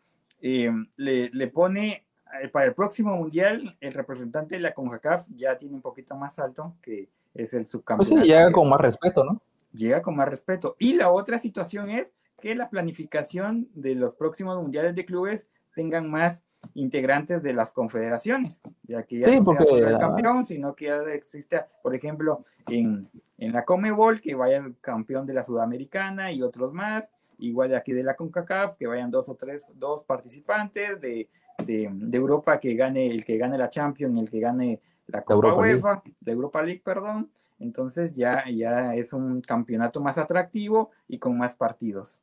eh, 0.42 0.72
le, 0.98 1.30
le 1.30 1.48
pone 1.48 2.06
eh, 2.42 2.48
para 2.50 2.66
el 2.66 2.74
próximo 2.74 3.16
mundial 3.16 3.78
el 3.80 3.94
representante 3.94 4.56
de 4.56 4.62
la 4.62 4.74
CONCACAF 4.74 5.28
ya 5.36 5.56
tiene 5.58 5.76
un 5.76 5.82
poquito 5.82 6.16
más 6.16 6.40
alto 6.40 6.76
que 6.82 7.10
es 7.34 7.54
el 7.54 7.62
Pues 7.62 7.72
subcampeón. 7.72 8.22
sí, 8.24 8.28
llega 8.28 8.52
con 8.52 8.68
más 8.70 8.82
respeto, 8.82 9.24
¿no? 9.24 9.42
llega 9.72 10.02
con 10.02 10.16
más 10.16 10.28
respeto. 10.30 10.76
Y 10.80 10.94
la 10.94 11.12
otra 11.12 11.40
situación 11.40 11.90
es 11.90 12.14
que 12.40 12.56
la 12.56 12.70
planificación 12.70 13.70
de 13.74 13.96
los 13.96 14.14
próximos 14.16 14.62
mundiales 14.62 14.94
de 14.96 15.06
clubes 15.06 15.48
tengan 15.74 16.10
más 16.12 16.44
integrantes 16.76 17.44
de 17.44 17.54
las 17.54 17.72
confederaciones, 17.72 18.62
ya 18.84 19.04
que 19.04 19.20
ya 19.20 19.28
Sí, 19.28 19.38
no 19.38 19.44
sea 19.44 19.64
solo 19.64 19.88
el 19.88 19.96
ah, 19.96 20.00
campeón, 20.00 20.46
sino 20.46 20.76
que 20.76 20.86
ya 20.86 20.98
exista, 21.14 21.68
por 21.82 21.94
ejemplo, 21.96 22.44
en, 22.68 23.10
en 23.38 23.52
la 23.54 23.66
Comebol, 23.66 24.22
que 24.22 24.36
vaya 24.36 24.58
el 24.58 24.76
campeón 24.80 25.26
de 25.26 25.34
la 25.34 25.44
Sudamericana 25.44 26.32
y 26.32 26.42
otros 26.42 26.74
más, 26.74 27.12
igual 27.38 27.76
aquí 27.76 27.92
de 27.94 28.04
la 28.04 28.16
CONCACAF, 28.16 28.76
que 28.78 28.88
vayan 28.88 29.12
dos 29.12 29.30
o 29.30 29.36
tres, 29.36 29.68
dos 29.76 30.04
participantes, 30.04 31.00
de, 31.02 31.30
de, 31.66 31.90
de 31.92 32.18
Europa 32.18 32.60
que 32.60 32.76
gane 32.76 33.08
el 33.08 33.24
que 33.26 33.38
gane 33.38 33.58
la 33.58 33.70
Champions, 33.70 34.20
el 34.20 34.30
que 34.30 34.40
gane 34.40 34.82
la 35.08 35.22
Copa 35.22 35.34
Europa 35.34 35.62
League. 35.66 35.76
UEFA, 35.76 36.04
la 36.22 36.32
Europa 36.32 36.64
League, 36.64 36.82
perdón, 36.84 37.30
entonces 37.60 38.16
ya, 38.16 38.46
ya 38.50 38.96
es 38.96 39.14
un 39.14 39.42
campeonato 39.42 40.02
más 40.02 40.18
atractivo 40.18 40.92
y 41.08 41.20
con 41.20 41.38
más 41.38 41.56
partidos. 41.56 42.20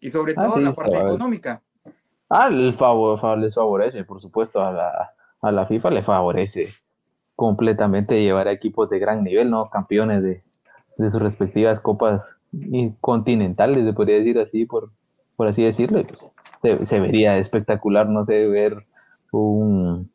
Y 0.00 0.10
sobre 0.10 0.34
Ah, 0.36 0.42
todo 0.44 0.54
sí, 0.56 0.62
la 0.62 0.72
parte 0.72 0.96
económica. 0.98 1.62
Ah, 2.30 2.48
el 2.48 2.74
favor, 2.74 3.18
fa- 3.20 3.36
les 3.36 3.54
favorece, 3.54 4.04
por 4.04 4.20
supuesto, 4.20 4.62
a 4.62 4.72
la, 4.72 5.10
a 5.40 5.52
la 5.52 5.66
FIFA 5.66 5.90
le 5.90 6.02
favorece 6.02 6.68
completamente 7.36 8.20
llevar 8.22 8.48
a 8.48 8.52
equipos 8.52 8.90
de 8.90 8.98
gran 8.98 9.24
nivel, 9.24 9.50
¿no? 9.50 9.70
Campeones 9.70 10.22
de, 10.22 10.42
de 10.98 11.10
sus 11.10 11.20
respectivas 11.22 11.80
copas 11.80 12.36
continentales, 13.00 13.84
se 13.84 13.92
podría 13.94 14.16
decir 14.18 14.38
así, 14.38 14.66
por, 14.66 14.90
por 15.36 15.48
así 15.48 15.64
decirlo. 15.64 16.04
pues, 16.06 16.26
se, 16.62 16.86
se 16.86 17.00
vería 17.00 17.38
espectacular, 17.38 18.08
no 18.08 18.24
sé, 18.26 18.46
ver 18.48 18.76
un 19.32 20.10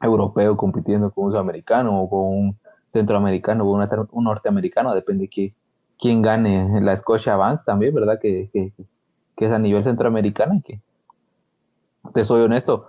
europeo 0.00 0.56
compitiendo 0.56 1.10
con 1.10 1.26
un 1.26 1.32
sudamericano 1.32 2.02
o 2.02 2.10
con 2.10 2.20
un 2.20 2.58
centroamericano 2.92 3.64
o 3.64 3.72
una- 3.74 3.88
un 4.12 4.24
norteamericano, 4.24 4.94
depende 4.94 5.28
de 5.34 5.54
quién 5.98 6.22
gane 6.22 6.80
la 6.80 6.96
Scotia 6.96 7.36
Bank 7.36 7.62
también, 7.64 7.94
¿verdad? 7.94 8.18
Que, 8.20 8.50
que, 8.52 8.72
que 9.36 9.46
es 9.46 9.52
a 9.52 9.58
nivel 9.58 9.84
centroamericano 9.84 10.54
y 10.56 10.62
que, 10.62 10.80
te 12.12 12.24
soy 12.24 12.42
honesto, 12.42 12.86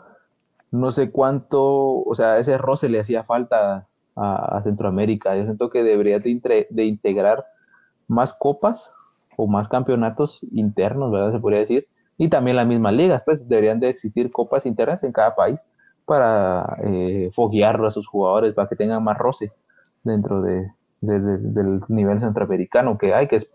no 0.71 0.91
sé 0.91 1.11
cuánto, 1.11 1.63
o 2.03 2.15
sea, 2.15 2.39
ese 2.39 2.57
roce 2.57 2.89
le 2.89 2.99
hacía 2.99 3.23
falta 3.23 3.87
a, 4.15 4.61
Centroamérica. 4.63 5.35
Yo 5.35 5.43
siento 5.43 5.69
que 5.69 5.83
debería 5.83 6.19
de, 6.19 6.67
de 6.69 6.85
integrar 6.85 7.45
más 8.07 8.33
copas 8.33 8.93
o 9.37 9.47
más 9.47 9.67
campeonatos 9.67 10.39
internos, 10.53 11.11
¿verdad? 11.11 11.33
Se 11.33 11.39
podría 11.39 11.59
decir. 11.61 11.87
Y 12.17 12.29
también 12.29 12.57
las 12.57 12.67
mismas 12.67 12.95
ligas, 12.95 13.23
pues 13.25 13.47
deberían 13.47 13.79
de 13.79 13.89
existir 13.89 14.31
copas 14.31 14.65
internas 14.65 15.03
en 15.03 15.11
cada 15.11 15.35
país 15.35 15.59
para 16.05 16.77
eh, 16.83 17.31
foguear 17.33 17.83
a 17.85 17.91
sus 17.91 18.07
jugadores, 18.07 18.53
para 18.53 18.69
que 18.69 18.75
tengan 18.75 19.03
más 19.03 19.17
roce 19.17 19.51
dentro 20.03 20.41
de, 20.41 20.71
de- 21.01 21.19
de- 21.19 21.37
del 21.39 21.81
nivel 21.89 22.19
centroamericano 22.19 22.97
que 22.97 23.13
hay, 23.13 23.27
que 23.27 23.37
es 23.37 23.45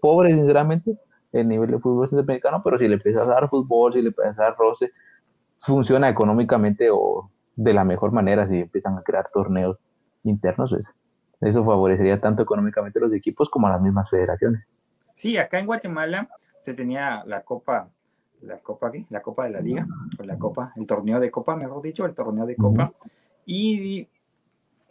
pobre, 0.00 0.34
sinceramente, 0.34 0.96
el 1.40 1.48
nivel 1.48 1.70
de 1.70 1.78
fútbol 1.78 2.08
centroamericano, 2.08 2.62
pero 2.62 2.78
si 2.78 2.88
le 2.88 2.94
empiezas 2.94 3.26
a 3.26 3.32
dar 3.32 3.48
fútbol, 3.48 3.92
si 3.92 4.02
le 4.02 4.08
empiezas 4.08 4.38
a 4.38 4.42
dar 4.44 4.56
roce, 4.56 4.92
funciona 5.58 6.08
económicamente 6.08 6.88
o 6.90 7.30
de 7.54 7.72
la 7.72 7.84
mejor 7.84 8.12
manera 8.12 8.46
si 8.48 8.60
empiezan 8.60 8.98
a 8.98 9.02
crear 9.02 9.30
torneos 9.32 9.78
internos, 10.24 10.70
pues, 10.70 10.84
eso 11.40 11.64
favorecería 11.64 12.20
tanto 12.20 12.42
económicamente 12.42 12.98
a 12.98 13.02
los 13.02 13.12
equipos 13.12 13.48
como 13.50 13.66
a 13.66 13.70
las 13.70 13.80
mismas 13.80 14.08
federaciones. 14.10 14.64
Sí, 15.14 15.36
acá 15.36 15.58
en 15.58 15.66
Guatemala 15.66 16.28
se 16.60 16.74
tenía 16.74 17.22
la 17.26 17.42
Copa, 17.42 17.88
la 18.42 18.58
Copa, 18.58 18.90
¿qué? 18.90 19.06
La 19.10 19.22
Copa 19.22 19.44
de 19.44 19.50
la 19.50 19.60
Liga, 19.60 19.86
o 20.18 20.22
la 20.22 20.38
Copa, 20.38 20.72
el 20.76 20.86
torneo 20.86 21.20
de 21.20 21.30
Copa, 21.30 21.56
mejor 21.56 21.82
dicho, 21.82 22.04
el 22.04 22.14
torneo 22.14 22.46
de 22.46 22.56
Copa. 22.56 22.92
Y 23.44 24.08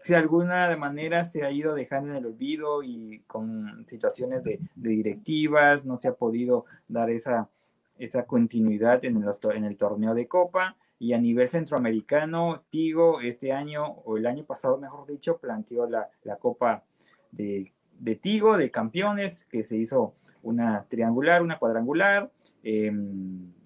si 0.05 0.13
de 0.13 0.19
alguna 0.19 0.77
manera 0.77 1.25
se 1.25 1.43
ha 1.43 1.49
ido 1.49 1.73
dejando 1.73 2.11
en 2.11 2.17
el 2.17 2.27
olvido 2.27 2.83
y 2.83 3.23
con 3.25 3.87
situaciones 3.87 4.43
de, 4.43 4.59
directivas, 4.75 5.83
no 5.83 5.97
se 5.97 6.09
ha 6.09 6.13
podido 6.13 6.65
dar 6.87 7.09
esa, 7.09 7.49
esa 7.97 8.27
continuidad 8.27 9.03
en, 9.03 9.23
el 9.63 9.77
torneo 9.77 10.13
de 10.13 10.27
Copa. 10.27 10.77
Y 10.99 11.13
a 11.13 11.17
nivel 11.17 11.49
centroamericano, 11.49 12.65
Tigo 12.69 13.19
este 13.19 13.51
año, 13.51 13.83
o 13.83 14.17
el 14.17 14.27
año 14.27 14.45
pasado, 14.45 14.77
mejor 14.77 15.07
dicho, 15.07 15.39
planteó 15.39 15.89
la, 15.89 16.07
la 16.21 16.35
Copa 16.35 16.83
de, 17.31 17.73
Tigo, 18.21 18.57
de 18.57 18.69
campeones, 18.69 19.45
que 19.45 19.63
se 19.63 19.75
hizo 19.75 20.13
una 20.43 20.85
triangular, 20.87 21.41
una 21.41 21.57
cuadrangular. 21.57 22.31
eh, 22.61 22.91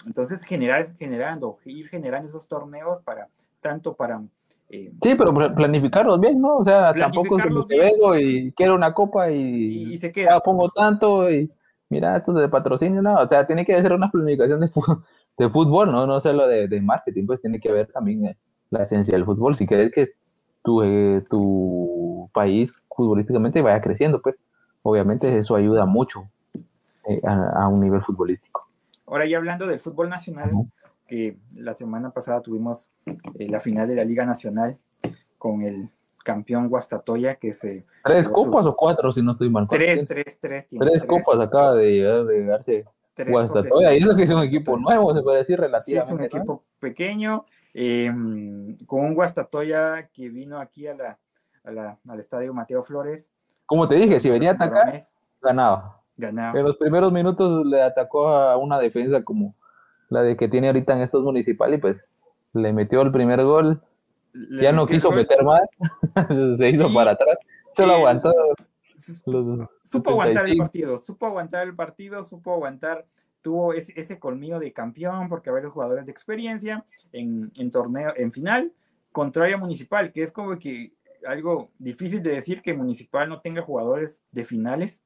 entonces, 0.05 0.43
generar, 0.43 0.87
generando, 0.95 1.57
ir 1.65 1.89
generando 1.89 2.29
esos 2.29 2.47
torneos 2.47 3.03
para, 3.03 3.27
tanto 3.59 3.93
para 3.93 4.23
eh, 4.69 4.91
Sí, 5.01 5.15
pero 5.15 5.33
pla- 5.33 5.53
planificarlos 5.53 6.19
bien, 6.19 6.39
¿no? 6.41 6.57
O 6.57 6.63
sea, 6.63 6.93
tampoco 6.93 7.37
es 7.37 7.43
que 7.43 7.49
bien. 7.49 7.67
vengo 7.67 8.17
y 8.17 8.51
quiero 8.53 8.75
una 8.75 8.93
copa 8.93 9.31
y, 9.31 9.93
y, 9.93 9.97
se 9.97 10.11
queda. 10.11 10.39
pongo 10.39 10.69
tanto 10.69 11.31
y 11.31 11.49
mira, 11.89 12.17
esto 12.17 12.33
de 12.33 12.47
patrocinio, 12.49 13.01
no, 13.01 13.15
o 13.15 13.27
sea, 13.27 13.45
tiene 13.47 13.65
que 13.65 13.81
ser 13.81 13.93
una 13.93 14.11
planificación 14.11 14.59
de 14.59 15.49
fútbol, 15.49 15.91
¿no? 15.91 16.05
No 16.05 16.19
solo 16.19 16.47
de, 16.47 16.67
de 16.67 16.81
marketing, 16.81 17.25
pues 17.25 17.41
tiene 17.41 17.59
que 17.59 17.71
ver 17.71 17.87
también 17.91 18.25
eh, 18.25 18.37
la 18.69 18.83
esencia 18.83 19.13
del 19.13 19.25
fútbol. 19.25 19.55
Si 19.55 19.65
quieres 19.65 19.91
que 19.91 20.09
tu, 20.63 20.83
eh, 20.83 21.23
tu 21.29 22.29
país 22.33 22.71
futbolísticamente 22.95 23.61
vaya 23.61 23.81
creciendo, 23.81 24.21
pues 24.21 24.35
obviamente 24.83 25.37
eso 25.37 25.55
ayuda 25.55 25.85
mucho 25.85 26.29
eh, 27.07 27.21
a, 27.25 27.67
un 27.67 27.79
nivel 27.79 28.01
futbolístico. 28.03 28.67
Ahora 29.07 29.25
ya 29.25 29.37
hablando 29.37 29.65
del 29.65 29.79
fútbol 29.79 30.09
nacional, 30.09 30.51
que 31.09 31.37
la 31.55 31.73
semana 31.73 32.11
pasada 32.11 32.41
tuvimos 32.41 32.91
la 33.33 33.59
final 33.59 33.87
de 33.87 33.95
la 33.95 34.05
Liga 34.05 34.25
Nacional 34.25 34.77
con 35.39 35.63
el 35.63 35.89
campeón 36.23 36.69
Guastatoya 36.69 37.35
que 37.35 37.53
se... 37.53 37.85
¿Tres 38.03 38.29
copas 38.29 38.67
o 38.67 38.75
cuatro 38.75 39.11
si 39.11 39.23
no 39.23 39.31
estoy 39.31 39.49
mal? 39.49 39.67
Tres, 39.67 40.05
tres, 40.05 40.39
tres. 40.39 40.67
tres, 40.67 41.05
copas 41.05 41.39
acaba 41.39 41.73
de 41.73 41.91
llegar, 41.91 42.25
de 42.25 42.39
llegarse 42.39 42.85
Guastatoya, 43.27 43.93
y 43.93 43.97
eso 43.97 44.15
que 44.15 44.23
es 44.23 44.29
un 44.29 44.43
equipo 44.43 44.77
nuevo, 44.77 45.13
se 45.13 45.21
puede 45.21 45.39
decir 45.39 45.59
relativamente. 45.59 46.07
Sí, 46.07 46.13
es 46.13 46.19
un 46.19 46.23
equipo 46.23 46.63
pequeño, 46.79 47.45
em, 47.73 48.77
con 48.85 49.01
un 49.01 49.13
Guastatoya 49.15 50.09
que 50.13 50.29
vino 50.29 50.59
aquí 50.59 50.87
a 50.87 50.95
la, 50.95 51.19
a 51.63 51.71
la, 51.71 51.99
al 52.07 52.19
estadio 52.19 52.53
Mateo 52.53 52.83
Flores. 52.83 53.31
Como 53.65 53.87
te 53.89 53.95
dije, 53.95 54.19
si 54.19 54.29
venía 54.29 54.51
a 54.51 54.53
atacar, 54.53 55.01
ganaba. 55.41 56.01
Ganaba. 56.15 56.57
En 56.57 56.65
los 56.65 56.77
primeros 56.77 57.11
minutos 57.11 57.65
le 57.65 57.81
atacó 57.81 58.27
a 58.27 58.55
una 58.57 58.79
defensa 58.79 59.23
como 59.23 59.55
la 60.09 60.21
de 60.23 60.37
que 60.37 60.47
tiene 60.47 60.67
ahorita 60.67 60.93
en 60.93 61.01
estos 61.01 61.23
municipales 61.23 61.77
y 61.77 61.81
pues 61.81 61.97
le 62.53 62.73
metió 62.73 63.01
el 63.01 63.11
primer 63.11 63.43
gol. 63.43 63.81
Ya 64.61 64.71
no 64.71 64.85
quiso 64.85 65.11
meter 65.11 65.43
más, 65.43 65.61
se 66.57 66.69
hizo 66.69 66.93
para 66.93 67.11
atrás, 67.11 67.37
solo 67.75 67.93
aguantó. 67.93 68.31
supo 69.83 70.11
aguantar 70.11 70.47
el 70.47 70.57
partido, 70.57 70.99
supo 70.99 71.25
aguantar 71.25 71.67
el 71.67 71.75
partido, 71.75 72.23
supo 72.23 72.53
aguantar, 72.53 73.05
tuvo 73.41 73.73
ese, 73.73 73.93
ese 73.99 74.19
colmillo 74.19 74.59
de 74.59 74.71
campeón 74.71 75.29
porque 75.29 75.49
había 75.49 75.63
los 75.63 75.73
jugadores 75.73 76.05
de 76.05 76.11
experiencia 76.11 76.85
en, 77.11 77.51
en 77.57 77.71
torneo, 77.71 78.13
en 78.15 78.31
final, 78.31 78.71
contrario 79.11 79.55
a 79.55 79.59
Municipal, 79.59 80.11
que 80.11 80.21
es 80.21 80.31
como 80.31 80.57
que 80.59 80.93
algo 81.25 81.71
difícil 81.77 82.21
de 82.21 82.31
decir 82.31 82.61
que 82.61 82.73
Municipal 82.73 83.27
no 83.29 83.41
tenga 83.41 83.61
jugadores 83.61 84.21
de 84.31 84.45
finales. 84.45 85.03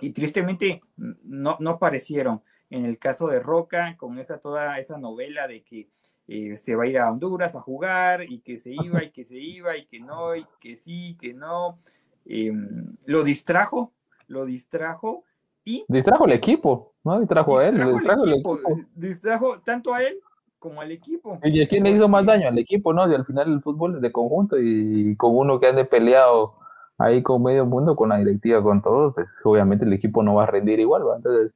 Y 0.00 0.10
tristemente 0.10 0.82
no, 0.96 1.56
no 1.60 1.70
aparecieron. 1.70 2.42
En 2.74 2.84
el 2.84 2.98
caso 2.98 3.28
de 3.28 3.38
Roca, 3.38 3.96
con 3.96 4.18
esa 4.18 4.40
toda 4.40 4.80
esa 4.80 4.98
novela 4.98 5.46
de 5.46 5.62
que 5.62 5.86
eh, 6.26 6.56
se 6.56 6.74
va 6.74 6.82
a 6.82 6.86
ir 6.88 6.98
a 6.98 7.08
Honduras 7.08 7.54
a 7.54 7.60
jugar 7.60 8.24
y 8.24 8.40
que 8.40 8.58
se 8.58 8.72
iba 8.72 9.04
y 9.04 9.10
que 9.10 9.24
se 9.24 9.38
iba 9.38 9.76
y 9.76 9.86
que 9.86 10.00
no 10.00 10.34
y 10.34 10.44
que 10.58 10.76
sí, 10.76 11.16
que 11.20 11.32
no. 11.34 11.78
Em, 12.26 12.96
lo 13.06 13.22
distrajo, 13.22 13.92
lo 14.26 14.44
distrajo 14.44 15.22
y... 15.64 15.84
Distrajo 15.86 16.24
el 16.24 16.32
equipo, 16.32 16.94
¿no? 17.04 17.20
Distrajo, 17.20 17.58
a 17.58 17.68
él. 17.68 17.74
Distrajo, 17.74 18.24
el 18.24 18.32
equipo, 18.32 18.58
distrajo 18.96 19.60
tanto 19.60 19.94
a 19.94 20.02
él 20.02 20.18
como 20.58 20.80
al 20.80 20.90
equipo. 20.90 21.38
¿Y 21.44 21.62
a 21.62 21.68
quién 21.68 21.84
le 21.84 21.92
hizo 21.92 22.08
más 22.08 22.26
daño? 22.26 22.48
Al 22.48 22.58
equipo, 22.58 22.92
¿no? 22.92 23.08
Y 23.08 23.14
al 23.14 23.24
final 23.24 23.52
el 23.52 23.62
fútbol 23.62 23.94
es 23.94 24.00
de 24.00 24.10
conjunto 24.10 24.56
y 24.58 25.14
con 25.14 25.36
uno 25.36 25.60
que 25.60 25.68
ande 25.68 25.84
peleado 25.84 26.56
ahí 26.98 27.22
con 27.22 27.40
medio 27.40 27.66
mundo, 27.66 27.94
con 27.94 28.08
la 28.08 28.18
directiva, 28.18 28.60
con 28.60 28.82
todos, 28.82 29.14
pues 29.14 29.30
obviamente 29.44 29.84
el 29.84 29.92
equipo 29.92 30.24
no 30.24 30.34
va 30.34 30.42
a 30.42 30.46
rendir 30.46 30.80
igual, 30.80 31.02
Entonces, 31.16 31.52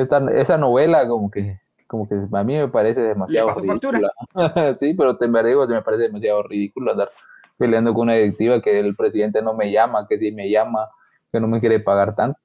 esa 0.00 0.58
novela 0.58 1.06
como 1.08 1.30
que 1.30 1.58
como 1.88 2.06
que 2.06 2.14
a 2.14 2.44
mí 2.44 2.54
me 2.54 2.68
parece 2.68 3.00
demasiado 3.00 3.48
ridículo. 3.58 4.10
sí, 4.78 4.94
pero 4.94 5.16
te 5.16 5.26
me 5.26 5.42
digo, 5.42 5.66
me 5.66 5.82
parece 5.82 6.04
demasiado 6.04 6.42
ridículo 6.42 6.92
andar 6.92 7.10
peleando 7.56 7.92
con 7.92 8.02
una 8.02 8.14
directiva 8.14 8.60
que 8.60 8.78
el 8.78 8.94
presidente 8.94 9.42
no 9.42 9.54
me 9.54 9.72
llama, 9.72 10.06
que 10.06 10.18
si 10.18 10.30
me 10.30 10.48
llama, 10.48 10.88
que 11.32 11.40
no 11.40 11.48
me 11.48 11.60
quiere 11.60 11.80
pagar 11.80 12.14
tanto. 12.14 12.38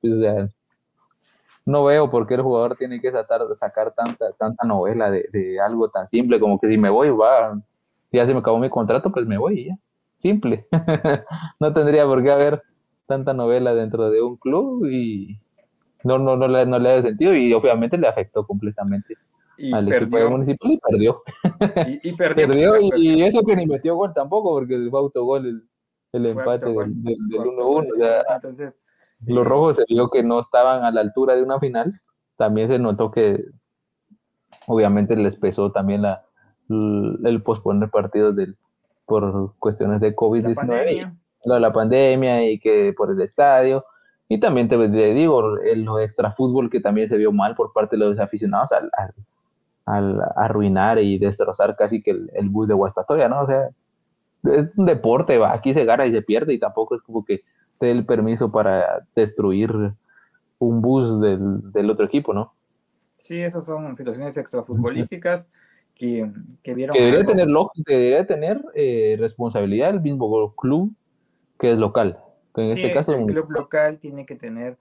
No 1.65 1.83
veo 1.83 2.09
por 2.09 2.25
qué 2.25 2.35
el 2.35 2.41
jugador 2.41 2.75
tiene 2.77 2.99
que 2.99 3.11
sacar, 3.11 3.41
sacar 3.55 3.91
tanta, 3.91 4.31
tanta 4.33 4.65
novela 4.65 5.11
de, 5.11 5.59
algo 5.59 5.89
tan 5.89 6.09
simple 6.09 6.39
como 6.39 6.57
que 6.59 6.67
si 6.67 6.77
me 6.77 6.89
voy, 6.89 7.09
va, 7.09 7.61
ya 8.11 8.25
se 8.25 8.33
me 8.33 8.39
acabó 8.39 8.57
mi 8.57 8.69
contrato, 8.69 9.11
pues 9.11 9.27
me 9.27 9.37
voy 9.37 9.65
ya. 9.65 9.77
Simple. 10.19 10.65
no 11.59 11.73
tendría 11.73 12.05
por 12.05 12.23
qué 12.23 12.31
haber 12.31 12.63
tanta 13.07 13.33
novela 13.33 13.75
dentro 13.75 14.09
de 14.09 14.21
un 14.21 14.37
club 14.37 14.85
y 14.85 15.37
no, 16.03 16.17
no, 16.17 16.35
no, 16.35 16.47
le, 16.47 16.65
no 16.65 16.79
le 16.79 17.01
sentido 17.01 17.35
y 17.35 17.53
obviamente 17.53 17.97
le 17.97 18.07
afectó 18.07 18.45
completamente 18.45 19.15
y 19.57 19.73
al 19.73 19.87
perdió. 19.87 20.17
equipo 20.17 20.31
municipal 20.31 20.71
y 20.71 20.77
perdió. 20.77 21.21
Y, 22.03 22.13
perdió, 22.17 22.75
y, 22.79 23.23
eso 23.23 23.43
que 23.43 23.55
ni 23.55 23.65
metió 23.65 23.95
gol 23.95 24.13
tampoco, 24.13 24.51
porque 24.51 24.87
fue 24.89 24.99
autogol 24.99 25.45
el, 25.45 25.63
el 26.13 26.25
empate 26.25 26.65
del 26.65 26.75
1-1. 26.75 28.73
los 29.25 29.45
rojos 29.45 29.77
se 29.77 29.85
vio 29.87 30.09
que 30.09 30.23
no 30.23 30.39
estaban 30.39 30.83
a 30.83 30.91
la 30.91 31.01
altura 31.01 31.35
de 31.35 31.43
una 31.43 31.59
final. 31.59 31.93
También 32.35 32.67
se 32.67 32.79
notó 32.79 33.11
que 33.11 33.43
obviamente 34.67 35.15
les 35.15 35.35
pesó 35.35 35.71
también 35.71 36.01
la, 36.01 36.25
el 36.69 37.43
posponer 37.43 37.89
partidos 37.89 38.35
del, 38.35 38.57
por 39.05 39.55
cuestiones 39.59 40.01
de 40.01 40.15
COVID-19, 40.15 41.15
la, 41.45 41.59
la, 41.59 41.73
pandemia 41.73 42.49
y 42.49 42.59
que 42.59 42.93
por 42.95 43.11
el 43.11 43.21
estadio. 43.21 43.85
Y 44.33 44.39
también 44.39 44.67
te, 44.67 44.75
digo, 45.13 45.59
el 45.59 45.87
extra 46.01 46.31
fútbol 46.31 46.71
que 46.71 46.79
también 46.79 47.07
se 47.07 47.17
vio 47.17 47.31
mal 47.31 47.53
por 47.53 47.71
parte 47.71 47.95
de 47.95 48.03
los 48.03 48.17
aficionados 48.17 48.71
al, 48.71 48.89
al 49.85 50.19
arruinar 50.35 50.97
y 50.97 51.19
destrozar 51.19 51.75
casi 51.75 52.01
que 52.01 52.09
el, 52.33 52.49
bus 52.49 52.67
de 52.67 52.73
Guastatoria, 52.73 53.29
¿no? 53.29 53.41
O 53.41 53.45
sea, 53.45 53.69
es 54.45 54.75
un 54.75 54.85
deporte, 54.87 55.37
va, 55.37 55.53
aquí 55.53 55.71
se 55.75 55.85
gana 55.85 56.07
y 56.07 56.11
se 56.11 56.23
pierde 56.23 56.51
y 56.51 56.57
tampoco 56.57 56.95
es 56.95 57.03
como 57.03 57.23
que 57.23 57.43
te 57.77 57.85
dé 57.85 57.91
el 57.91 58.07
permiso 58.07 58.51
para 58.51 59.05
destruir 59.15 59.71
un 60.57 60.81
bus 60.81 61.21
del, 61.21 61.89
otro 61.91 62.07
equipo, 62.07 62.33
¿no? 62.33 62.55
Sí, 63.15 63.39
esas 63.39 63.67
son 63.67 63.95
situaciones 63.95 64.35
extrafutbolísticas 64.35 65.51
que, 65.93 66.27
que 66.63 66.73
vieron. 66.73 66.95
Que 66.95 67.03
debería 67.03 67.27
tener, 67.27 67.47
que 67.85 67.95
debería 67.95 68.25
tener 68.25 68.65
eh, 68.73 69.15
responsabilidad 69.19 69.91
el 69.91 70.01
mismo 70.01 70.55
club 70.55 70.91
que 71.59 71.71
es 71.73 71.77
local. 71.77 72.17
En 72.55 72.65
este 72.65 72.93
caso, 72.93 73.13
el 73.13 73.25
club 73.25 73.51
local 73.51 73.99
tiene 73.99 74.25
que 74.25 74.35
tener 74.35 74.77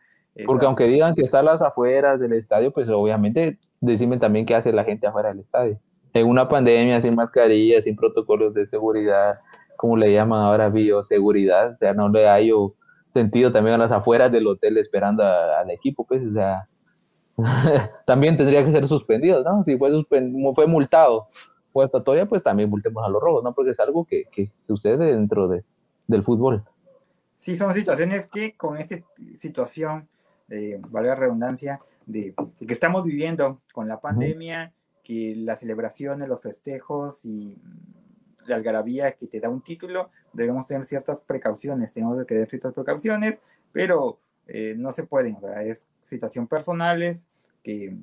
porque 0.46 0.66
aunque 0.66 0.84
digan 0.84 1.14
que 1.14 1.22
está 1.22 1.40
a 1.40 1.42
las 1.42 1.62
afueras 1.62 2.18
del 2.18 2.32
estadio, 2.32 2.72
pues 2.72 2.88
obviamente 2.88 3.58
decime 3.80 4.18
también 4.18 4.46
qué 4.46 4.54
hace 4.54 4.72
la 4.72 4.84
gente 4.84 5.06
afuera 5.06 5.28
del 5.28 5.40
estadio. 5.40 5.78
En 6.14 6.26
una 6.26 6.48
pandemia, 6.48 7.02
sin 7.02 7.14
mascarillas, 7.14 7.84
sin 7.84 7.96
protocolos 7.96 8.54
de 8.54 8.66
seguridad, 8.66 9.40
como 9.76 9.96
le 9.96 10.12
llaman 10.12 10.42
ahora 10.42 10.68
bioseguridad, 10.70 11.72
o 11.72 11.76
sea, 11.78 11.92
no 11.92 12.08
le 12.08 12.28
hay 12.28 12.50
sentido 13.12 13.52
también 13.52 13.74
a 13.74 13.78
las 13.78 13.92
afueras 13.92 14.32
del 14.32 14.46
hotel 14.46 14.78
esperando 14.78 15.22
al 15.22 15.70
equipo, 15.70 16.06
pues, 16.06 16.22
o 16.24 16.32
sea, 16.32 16.66
también 18.06 18.36
tendría 18.36 18.64
que 18.64 18.72
ser 18.72 18.88
suspendido, 18.88 19.42
¿no? 19.44 19.64
Si 19.64 19.76
fue, 19.76 19.90
fue 20.54 20.66
multado 20.66 21.28
o 21.74 21.88
todavía, 21.88 22.26
pues 22.26 22.42
también 22.42 22.68
multemos 22.68 23.04
a 23.04 23.08
los 23.08 23.20
robos, 23.20 23.42
¿no? 23.42 23.54
Porque 23.54 23.70
es 23.70 23.80
algo 23.80 24.04
que, 24.04 24.24
que 24.30 24.50
sucede 24.66 25.12
dentro 25.12 25.48
de, 25.48 25.64
del 26.06 26.22
fútbol. 26.22 26.64
Sí, 27.42 27.56
son 27.56 27.74
situaciones 27.74 28.28
que 28.28 28.52
con 28.52 28.76
esta 28.76 29.00
situación 29.36 30.08
eh, 30.48 30.80
valga 30.90 31.16
redundancia, 31.16 31.80
de, 32.06 32.36
que 32.64 32.72
estamos 32.72 33.02
viviendo 33.02 33.60
con 33.72 33.88
la 33.88 34.00
pandemia, 34.00 34.72
que 35.02 35.34
las 35.34 35.58
celebraciones, 35.58 36.28
los 36.28 36.40
festejos 36.40 37.24
y 37.24 37.58
la 38.46 38.54
algarabía 38.54 39.10
que 39.10 39.26
te 39.26 39.40
da 39.40 39.48
un 39.48 39.60
título, 39.60 40.10
debemos 40.32 40.68
tener 40.68 40.84
ciertas 40.84 41.20
precauciones, 41.20 41.92
tenemos 41.92 42.16
que 42.18 42.26
tener 42.26 42.48
ciertas 42.48 42.74
precauciones, 42.74 43.40
pero 43.72 44.20
eh, 44.46 44.76
no 44.78 44.92
se 44.92 45.02
pueden, 45.02 45.34
o 45.34 45.40
sea, 45.40 45.64
es 45.64 45.88
situación 46.00 46.46
personales, 46.46 47.26
que 47.64 47.96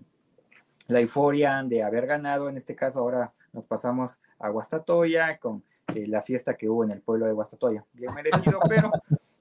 la 0.90 1.00
euforia 1.00 1.64
de 1.64 1.82
haber 1.82 2.08
ganado, 2.08 2.50
en 2.50 2.58
este 2.58 2.76
caso 2.76 3.00
ahora 3.00 3.32
nos 3.54 3.66
pasamos 3.66 4.20
a 4.38 4.50
Guastatoya 4.50 5.38
con 5.38 5.64
eh, 5.96 6.08
la 6.08 6.22
fiesta 6.24 6.58
que 6.58 6.68
hubo 6.68 6.84
en 6.84 6.92
el 6.92 7.00
pueblo 7.00 7.26
de 7.26 7.32
Guastatoya, 7.32 7.86
bien 7.94 8.14
merecido, 8.14 8.60
pero 8.68 8.92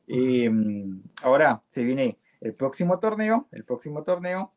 em, 0.08 1.02
ahora 1.22 1.62
se 1.68 1.84
viene 1.84 2.18
el 2.40 2.54
próximo 2.54 2.98
torneo, 2.98 3.46
el 3.52 3.64
próximo 3.64 4.02
torneo, 4.02 4.50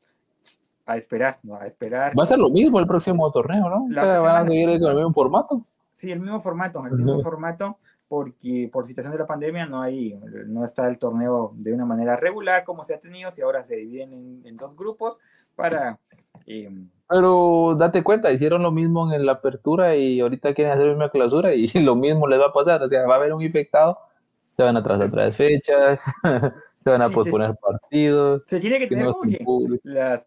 a 0.86 0.98
esperar, 0.98 1.40
¿no? 1.44 1.56
A 1.56 1.66
esperar. 1.66 2.18
Va 2.18 2.24
a 2.24 2.28
ser 2.28 2.40
lo 2.40 2.50
mismo 2.50 2.80
el 2.80 2.88
próximo 2.88 3.32
torneo, 3.32 3.70
¿no? 3.70 3.86
o 3.86 3.92
sea, 3.92 4.20
van 4.20 4.46
a 4.46 4.48
seguir 4.48 4.80
con 4.80 4.90
el 4.90 4.96
mismo 4.96 5.14
formato. 5.14 5.66
Sí, 5.92 6.12
el 6.12 6.20
mismo 6.20 6.40
formato, 6.40 6.86
el 6.86 6.94
mismo 6.94 7.22
formato, 7.22 7.78
porque 8.08 8.70
por 8.72 8.88
situación 8.88 9.14
de 9.14 9.20
la 9.20 9.28
pandemia 9.28 9.66
no 9.66 9.82
hay, 9.82 10.20
no 10.48 10.66
está 10.66 10.88
el 10.88 10.98
torneo 10.98 11.54
de 11.56 11.74
una 11.74 11.86
manera 11.86 12.18
regular 12.18 12.64
como 12.64 12.84
se 12.84 12.96
ha 12.96 13.00
tenido, 13.00 13.32
si 13.32 13.42
ahora 13.42 13.64
se 13.64 13.76
dividen 13.76 14.42
en, 14.44 14.58
dos 14.58 14.76
grupos 14.76 15.20
para... 15.56 16.00
Em, 16.46 16.90
Pero 17.08 17.76
date 17.78 18.04
cuenta, 18.04 18.32
hicieron 18.32 18.64
lo 18.64 18.72
mismo 18.72 19.14
en 19.14 19.26
la 19.26 19.34
apertura 19.34 19.96
y 19.96 20.22
ahorita 20.22 20.54
quieren 20.54 20.74
hacer 20.74 20.88
la 20.88 20.94
misma 20.94 21.12
clausura 21.12 21.54
y 21.54 21.68
lo 21.84 21.96
mismo 21.96 22.28
les 22.28 22.40
va 22.40 22.48
a 22.48 22.54
pasar, 22.54 22.82
o 22.82 22.90
sea, 22.90 23.06
va 23.06 23.16
a 23.16 23.18
haber 23.18 23.34
un 23.34 23.42
infectado, 23.42 23.98
se 24.56 24.64
van 24.64 24.78
a 24.78 24.84
trazar 24.84 25.12
tres 25.12 25.36
fechas, 25.36 26.02
se 26.84 26.90
van 26.90 27.02
a 27.02 27.10
posponer 27.10 27.56
partidos. 27.56 28.44
Se 28.48 28.60
tiene 28.60 28.80
que 28.80 28.88
tener 28.88 29.08
las 29.84 30.26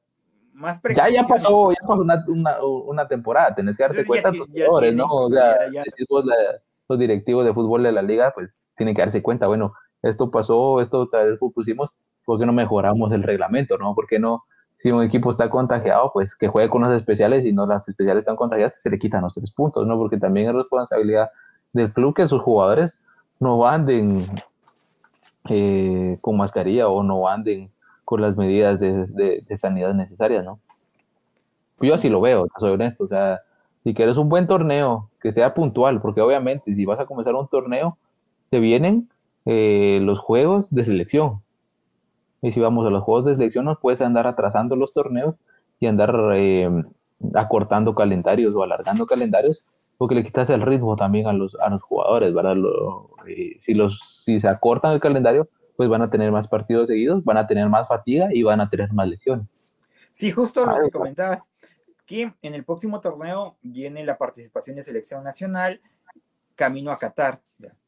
más 0.53 0.81
Ya, 0.95 1.09
ya 1.09 1.25
pasó, 1.25 1.73
ya 1.73 1.87
pasó 1.87 2.01
una, 2.01 2.25
una, 2.29 2.65
una 2.65 3.09
temporada, 3.09 3.55
tenés 3.55 3.77
que 3.77 3.83
darte 3.83 4.05
cuenta 4.05 4.31
de 4.31 4.39
tus 4.39 4.49
jugadores, 4.49 4.95
¿no? 4.95 5.07
O 5.07 5.31
sea, 5.31 5.57
los 6.89 6.99
directivos 6.99 7.45
de 7.45 7.53
fútbol 7.53 7.83
de 7.83 7.93
la 7.93 8.03
liga, 8.03 8.33
pues 8.35 8.51
tienen 8.77 8.95
que 8.95 9.03
darse 9.03 9.23
cuenta, 9.23 9.47
bueno, 9.47 9.75
esto 10.03 10.31
pasó, 10.31 10.81
esto 10.81 11.09
tal 11.09 11.31
vez 11.31 11.39
pusimos, 11.55 11.91
¿por 12.25 12.39
qué 12.39 12.47
no 12.47 12.53
mejoramos 12.53 13.13
el 13.13 13.23
reglamento, 13.23 13.79
no? 13.79 13.95
¿Por 13.95 14.07
qué 14.07 14.19
no 14.19 14.45
si 14.77 14.91
un 14.91 15.03
equipo 15.03 15.31
está 15.31 15.49
contagiado, 15.49 16.11
pues 16.13 16.35
que 16.35 16.49
juegue 16.49 16.69
con 16.69 16.83
los 16.83 16.93
especiales 16.95 17.45
y 17.45 17.53
no 17.53 17.67
las 17.67 17.89
especiales 17.89 18.23
están 18.23 18.37
contagiadas, 18.37 18.75
se 18.79 18.91
le 18.91 18.99
quitan 18.99 19.23
los 19.23 19.35
tres 19.35 19.51
puntos, 19.53 19.87
¿no? 19.87 19.97
Porque 19.97 20.19
también 20.19 20.49
es 20.49 20.55
responsabilidad 20.55 21.31
del 21.73 21.93
club 21.93 22.15
que 22.15 22.29
sus 22.29 22.43
jugadores 22.43 22.99
no 23.41 23.67
anden 23.67 24.25
eh, 25.49 26.19
con 26.21 26.37
mascarilla 26.37 26.89
o 26.89 27.03
no 27.03 27.29
anden 27.29 27.71
con 28.05 28.21
las 28.21 28.37
medidas 28.37 28.81
de, 28.81 29.45
sanidad 29.59 29.95
necesarias, 29.95 30.45
¿no? 30.45 30.59
Yo 31.81 31.95
así 31.95 32.09
lo 32.09 32.21
veo, 32.21 32.47
soy 32.59 32.73
honesto, 32.73 33.05
o 33.05 33.09
sea, 33.09 33.41
si 33.83 33.95
quieres 33.95 34.17
un 34.17 34.29
buen 34.29 34.47
torneo, 34.47 35.11
que 35.21 35.33
sea 35.33 35.55
puntual, 35.55 36.01
porque 36.01 36.21
obviamente 36.21 36.75
si 36.75 36.85
vas 36.85 37.01
a 37.01 37.07
comenzar 37.07 37.35
un 37.35 37.49
torneo, 37.49 37.99
te 38.51 38.61
vienen 38.61 39.09
eh, 39.45 39.99
los 40.03 40.19
juegos 40.19 40.69
de 40.71 40.85
selección, 40.85 41.43
y 42.43 42.53
si 42.53 42.61
vamos 42.61 42.87
a 42.87 42.91
los 42.91 43.03
juegos 43.03 43.25
de 43.25 43.35
selección, 43.35 43.65
nos 43.65 43.79
puedes 43.79 44.01
andar 44.01 44.27
atrasando 44.27 44.77
los 44.77 44.93
torneos 44.93 45.35
y 45.81 45.87
andar 45.87 46.15
eh, 46.35 46.71
acortando 47.35 47.95
calendarios 47.95 48.55
o 48.55 48.63
alargando 48.63 49.07
calendarios, 49.07 49.63
porque 49.99 50.15
le 50.15 50.25
quitas 50.25 50.51
el 50.51 50.63
ritmo 50.63 50.97
también 50.97 51.27
a 51.27 51.33
los, 51.33 51.55
a 51.57 51.71
los 51.71 51.83
jugadores, 51.83 52.35
¿verdad? 52.35 52.57
Eh, 53.27 53.59
si, 53.61 53.75
los, 53.75 53.99
si 54.23 54.41
se 54.41 54.49
acortan 54.49 54.93
el 54.93 55.01
calendario, 55.01 55.49
pues 55.77 55.89
van 55.89 56.03
a 56.03 56.11
tener 56.11 56.31
más 56.31 56.49
partidos 56.49 56.89
seguidos, 56.89 57.25
van 57.25 57.37
a 57.37 57.47
tener 57.47 57.69
más 57.69 57.89
fatiga 57.89 58.29
y 58.33 58.43
van 58.43 58.61
a 58.61 58.69
tener 58.69 58.93
más 58.93 59.09
lesiones. 59.09 59.47
Sí, 60.13 60.31
justo 60.31 60.65
lo 60.65 60.81
que 60.83 60.91
comentabas, 60.91 61.49
que 62.07 62.35
en 62.43 62.55
el 62.55 62.65
próximo 62.65 63.01
torneo 63.01 63.57
viene 63.63 64.05
la 64.05 64.17
participación 64.17 64.77
de 64.77 64.83
selección 64.83 65.25
nacional 65.25 65.81
camino 66.55 66.93
a 66.93 66.99
Qatar, 66.99 67.41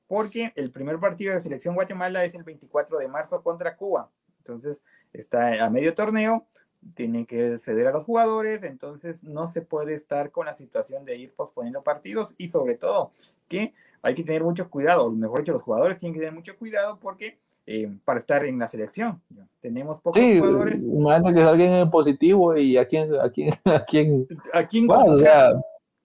porque 0.08 0.52
el 0.56 0.70
primer 0.70 0.98
partido 0.98 1.34
de 1.34 1.40
selección 1.40 1.74
Guatemala 1.74 2.24
es 2.24 2.34
el 2.34 2.42
24 2.42 2.98
de 2.98 3.08
marzo 3.08 3.42
contra 3.42 3.76
Cuba. 3.76 4.10
Entonces, 4.38 4.82
está 5.12 5.64
a 5.64 5.70
medio 5.70 5.94
torneo, 5.94 6.46
tienen 6.94 7.26
que 7.26 7.58
ceder 7.58 7.86
a 7.86 7.92
los 7.92 8.04
jugadores, 8.04 8.62
entonces 8.62 9.24
no 9.24 9.46
se 9.46 9.62
puede 9.62 9.94
estar 9.94 10.30
con 10.30 10.46
la 10.46 10.54
situación 10.54 11.04
de 11.04 11.16
ir 11.16 11.34
posponiendo 11.34 11.82
partidos 11.82 12.34
y 12.38 12.48
sobre 12.48 12.74
todo 12.74 13.12
que 13.48 13.74
hay 14.02 14.14
que 14.14 14.24
tener 14.24 14.44
mucho 14.44 14.70
cuidado, 14.70 15.10
mejor 15.10 15.40
dicho, 15.40 15.52
los 15.52 15.62
jugadores 15.62 15.98
tienen 15.98 16.14
que 16.14 16.20
tener 16.20 16.34
mucho 16.34 16.56
cuidado 16.56 16.98
porque 17.00 17.38
eh, 17.66 17.92
para 18.04 18.20
estar 18.20 18.44
en 18.44 18.60
la 18.60 18.68
selección. 18.68 19.20
Tenemos 19.58 20.00
pocos 20.00 20.20
sí, 20.20 20.38
jugadores. 20.38 20.80
Imagínate 20.82 21.34
que 21.34 21.40
es 21.40 21.46
alguien 21.46 21.90
positivo 21.90 22.56
y 22.56 22.76
a 22.76 22.86
quién, 22.86 23.12
a 23.16 23.28
quién, 23.28 23.54
a 23.64 23.84
quién, 23.84 24.26
¿A 24.52 24.66
quién 24.66 24.88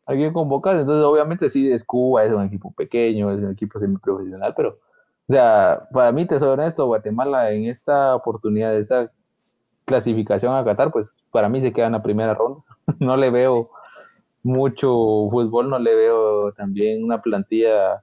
a 0.08 0.13
quién 0.13 0.34
convocas. 0.34 0.80
Entonces, 0.80 1.06
obviamente, 1.06 1.50
sí, 1.50 1.72
es 1.72 1.84
Cuba, 1.84 2.26
es 2.26 2.32
un 2.32 2.44
equipo 2.44 2.72
pequeño, 2.72 3.32
es 3.32 3.39
un 3.39 3.52
equipo 3.52 3.80
semiprofesional, 3.80 4.54
pero 4.56 4.80
o 5.28 5.34
sea, 5.34 5.88
para 5.94 6.12
mí, 6.12 6.26
te 6.26 6.39
soy 6.39 6.50
honesto, 6.50 6.88
Guatemala 6.88 7.52
en 7.52 7.65
esta 7.65 8.15
oportunidad, 8.15 8.76
esta 8.76 9.12
clasificación 9.86 10.54
a 10.56 10.63
Qatar, 10.63 10.91
pues 10.91 11.24
para 11.32 11.50
mí 11.50 11.62
se 11.62 11.74
queda 11.74 11.88
en 11.88 11.94
la 11.94 12.04
primera 12.04 12.34
ronda. 12.34 12.62
no 13.00 13.17
le 13.17 13.30
veo 13.30 13.70
mucho 14.44 14.89
fútbol, 15.30 15.70
no 15.70 15.80
le 15.80 15.96
veo 15.96 16.52
también 16.54 17.04
una 17.04 17.22
plantilla 17.22 18.02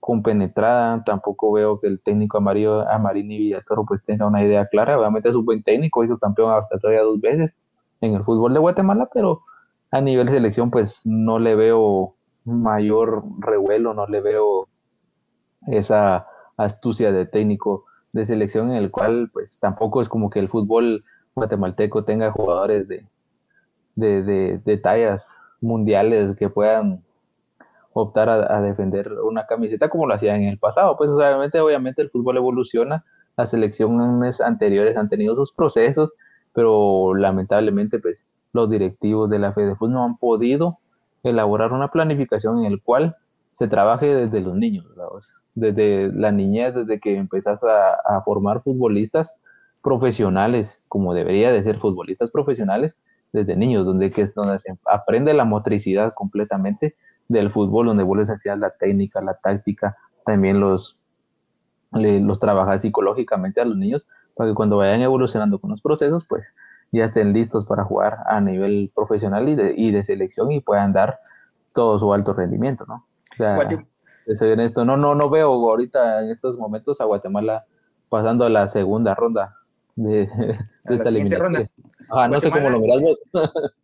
compenetrada, 0.00 1.02
tampoco 1.04 1.52
veo 1.52 1.80
que 1.80 1.88
el 1.88 2.00
técnico 2.00 2.38
amarillo, 2.38 2.88
Amarini 2.88 3.38
Villatoro 3.38 3.84
pues 3.84 4.04
tenga 4.04 4.26
una 4.26 4.42
idea 4.42 4.66
clara, 4.66 4.98
obviamente 4.98 5.28
es 5.28 5.34
un 5.34 5.44
buen 5.44 5.62
técnico, 5.62 6.04
hizo 6.04 6.18
campeón 6.18 6.52
hasta 6.52 6.78
todavía 6.78 7.02
dos 7.02 7.20
veces 7.20 7.52
en 8.00 8.14
el 8.14 8.22
fútbol 8.22 8.54
de 8.54 8.60
Guatemala, 8.60 9.08
pero 9.12 9.42
a 9.90 10.00
nivel 10.00 10.28
selección 10.28 10.70
pues 10.70 11.00
no 11.04 11.38
le 11.38 11.56
veo 11.56 12.14
mayor 12.44 13.24
revuelo, 13.40 13.94
no 13.94 14.06
le 14.06 14.20
veo 14.20 14.68
esa 15.66 16.26
astucia 16.56 17.10
de 17.10 17.26
técnico 17.26 17.84
de 18.12 18.26
selección 18.26 18.70
en 18.70 18.76
el 18.76 18.90
cual 18.90 19.30
pues 19.32 19.58
tampoco 19.60 20.02
es 20.02 20.08
como 20.08 20.30
que 20.30 20.38
el 20.38 20.48
fútbol 20.48 21.04
guatemalteco 21.36 22.04
tenga 22.04 22.32
jugadores 22.32 22.88
de, 22.88 23.04
de, 23.94 24.58
de, 24.64 24.76
tallas 24.78 25.28
mundiales 25.60 26.36
que 26.36 26.48
puedan 26.48 27.04
optar 27.92 28.28
a, 28.28 28.60
defender 28.60 29.12
una 29.22 29.46
camiseta 29.46 29.88
como 29.88 30.06
lo 30.06 30.14
hacían 30.14 30.42
en 30.42 30.48
el 30.48 30.58
pasado. 30.58 30.96
Pues 30.96 31.10
obviamente, 31.10 31.60
obviamente 31.60 32.02
el 32.02 32.10
fútbol 32.10 32.38
evoluciona, 32.38 33.04
las 33.36 33.50
selecciones 33.50 34.40
anteriores 34.40 34.96
han 34.96 35.08
tenido 35.08 35.36
sus 35.36 35.52
procesos, 35.52 36.12
pero 36.52 37.14
lamentablemente 37.14 37.98
pues 37.98 38.26
los 38.52 38.70
directivos 38.70 39.28
de 39.28 39.38
la 39.38 39.52
FEDEFUT 39.52 39.90
no 39.90 40.04
han 40.04 40.16
podido 40.16 40.78
elaborar 41.22 41.72
una 41.72 41.90
planificación 41.90 42.64
en 42.64 42.72
el 42.72 42.82
cual 42.82 43.16
se 43.52 43.68
trabaje 43.68 44.06
desde 44.06 44.40
los 44.40 44.54
niños 44.54 44.86
desde 45.56 46.12
la 46.12 46.30
niñez, 46.30 46.74
desde 46.74 47.00
que 47.00 47.16
empezás 47.16 47.64
a, 47.64 48.20
formar 48.24 48.62
futbolistas 48.62 49.34
profesionales, 49.86 50.82
como 50.88 51.14
debería 51.14 51.52
de 51.52 51.62
ser 51.62 51.78
futbolistas 51.78 52.32
profesionales, 52.32 52.92
desde 53.32 53.54
niños, 53.54 53.86
donde, 53.86 54.10
que 54.10 54.22
es 54.22 54.34
donde 54.34 54.58
se 54.58 54.76
aprende 54.84 55.32
la 55.32 55.44
motricidad 55.44 56.12
completamente 56.12 56.96
del 57.28 57.52
fútbol, 57.52 57.86
donde 57.86 58.02
vuelves 58.02 58.28
hacia 58.28 58.56
la 58.56 58.70
técnica, 58.70 59.20
la 59.20 59.34
táctica, 59.34 59.96
también 60.24 60.58
los, 60.58 60.98
los 61.92 62.40
trabajas 62.40 62.82
psicológicamente 62.82 63.60
a 63.60 63.64
los 63.64 63.76
niños, 63.76 64.04
para 64.34 64.50
que 64.50 64.54
cuando 64.56 64.78
vayan 64.78 65.02
evolucionando 65.02 65.60
con 65.60 65.70
los 65.70 65.80
procesos, 65.80 66.26
pues 66.28 66.44
ya 66.90 67.04
estén 67.04 67.32
listos 67.32 67.64
para 67.64 67.84
jugar 67.84 68.18
a 68.26 68.40
nivel 68.40 68.90
profesional 68.92 69.48
y 69.48 69.54
de, 69.54 69.72
y 69.76 69.92
de 69.92 70.02
selección 70.02 70.50
y 70.50 70.60
puedan 70.60 70.92
dar 70.92 71.20
todo 71.72 72.00
su 72.00 72.12
alto 72.12 72.32
rendimiento, 72.32 72.86
¿no? 72.88 73.06
O 73.32 73.36
sea, 73.36 73.56
esto. 74.26 74.84
No, 74.84 74.96
no, 74.96 75.14
no 75.14 75.30
veo 75.30 75.52
ahorita 75.52 76.24
en 76.24 76.30
estos 76.32 76.58
momentos 76.58 77.00
a 77.00 77.04
Guatemala 77.04 77.66
pasando 78.08 78.44
a 78.44 78.50
la 78.50 78.66
segunda 78.66 79.14
ronda 79.14 79.55
de, 80.02 80.28
esta 80.84 81.08
eliminatoria. 81.08 81.70
no 82.28 82.40
sé 82.40 82.50
cómo 82.50 82.68
lo 82.68 82.80
miras 82.80 83.00
vos. 83.00 83.20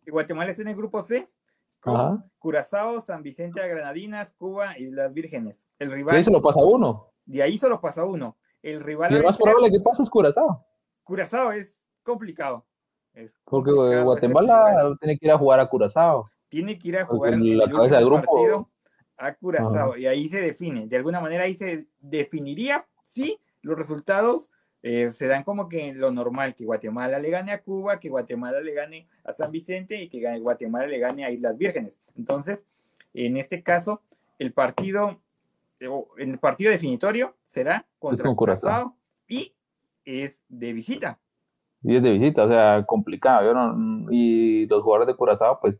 Guatemala 0.07 0.51
está 0.51 0.61
en 0.61 0.69
el 0.69 0.75
grupo 0.75 1.01
C 1.01 1.27
con 1.79 2.23
Curazao, 2.37 3.01
San 3.01 3.23
Vicente 3.23 3.61
de 3.61 3.67
Granadinas, 3.67 4.33
Cuba 4.33 4.77
y 4.77 4.91
las 4.91 5.11
Vírgenes. 5.11 5.67
El 5.79 5.91
rival. 5.91 6.13
De 6.13 6.17
ahí 6.19 6.23
solo 6.23 6.41
pasa 6.41 6.63
uno. 6.63 7.09
De 7.25 7.41
ahí 7.41 7.57
solo 7.57 7.81
pasa 7.81 8.05
uno. 8.05 8.37
El 8.61 8.81
rival. 8.81 9.13
Y 9.13 9.23
más 9.23 9.37
probable 9.37 9.71
que 9.71 9.79
pase 9.79 10.03
es 10.03 10.09
Curazao. 10.09 10.65
Curazao 11.03 11.51
es 11.51 11.85
complicado. 12.03 12.65
Es 13.13 13.37
Porque 13.43 13.71
Guatemala 13.71 14.95
tiene 14.99 15.17
que 15.17 15.25
ir 15.25 15.31
a 15.31 15.37
jugar 15.37 15.59
a 15.59 15.67
Curazao. 15.67 16.29
Tiene 16.47 16.77
que 16.77 16.89
ir 16.89 16.97
a 16.97 17.05
jugar 17.05 17.33
en 17.33 17.41
el 17.41 17.59
grupo. 18.05 18.21
partido 18.21 18.69
a 19.17 19.33
Curazao 19.33 19.97
y 19.97 20.05
ahí 20.05 20.29
se 20.29 20.41
define. 20.41 20.87
De 20.87 20.97
alguna 20.97 21.19
manera 21.19 21.43
ahí 21.43 21.55
se 21.55 21.87
definiría 21.99 22.85
si 23.01 23.39
los 23.61 23.77
resultados 23.77 24.51
eh, 24.85 25.13
se 25.13 25.27
dan 25.27 25.43
como 25.43 25.69
que 25.69 25.93
lo 25.93 26.11
normal, 26.11 26.55
que 26.55 26.65
Guatemala 26.65 27.17
le 27.17 27.29
gane 27.29 27.53
a 27.53 27.61
Cuba, 27.61 28.01
que 28.01 28.09
Guatemala 28.09 28.59
le 28.59 28.73
gane 28.73 29.07
a 29.23 29.31
San 29.31 29.49
Vicente 29.49 29.95
y 29.95 30.09
que 30.09 30.39
Guatemala 30.39 30.87
le 30.87 30.99
gane 30.99 31.23
a 31.23 31.31
Islas 31.31 31.57
Vírgenes. 31.57 31.97
Entonces, 32.17 32.65
en 33.13 33.37
este 33.37 33.63
caso, 33.63 34.01
el 34.39 34.51
partido, 34.51 35.21
eh, 35.79 35.87
en 36.17 36.31
el 36.31 36.37
partido 36.37 36.69
definitorio 36.69 37.33
será 37.43 37.85
contra 37.97 38.35
Curazao 38.35 38.97
y 39.25 39.53
es 40.03 40.43
de 40.49 40.73
visita. 40.73 41.17
Y 41.81 41.95
es 41.95 42.03
de 42.03 42.11
visita, 42.11 42.43
o 42.43 42.49
sea, 42.49 42.83
complicado. 42.85 43.45
Yo 43.45 43.53
no, 43.53 44.11
y 44.11 44.65
los 44.67 44.83
jugadores 44.83 45.07
de 45.07 45.15
Curazao, 45.15 45.59
pues 45.61 45.77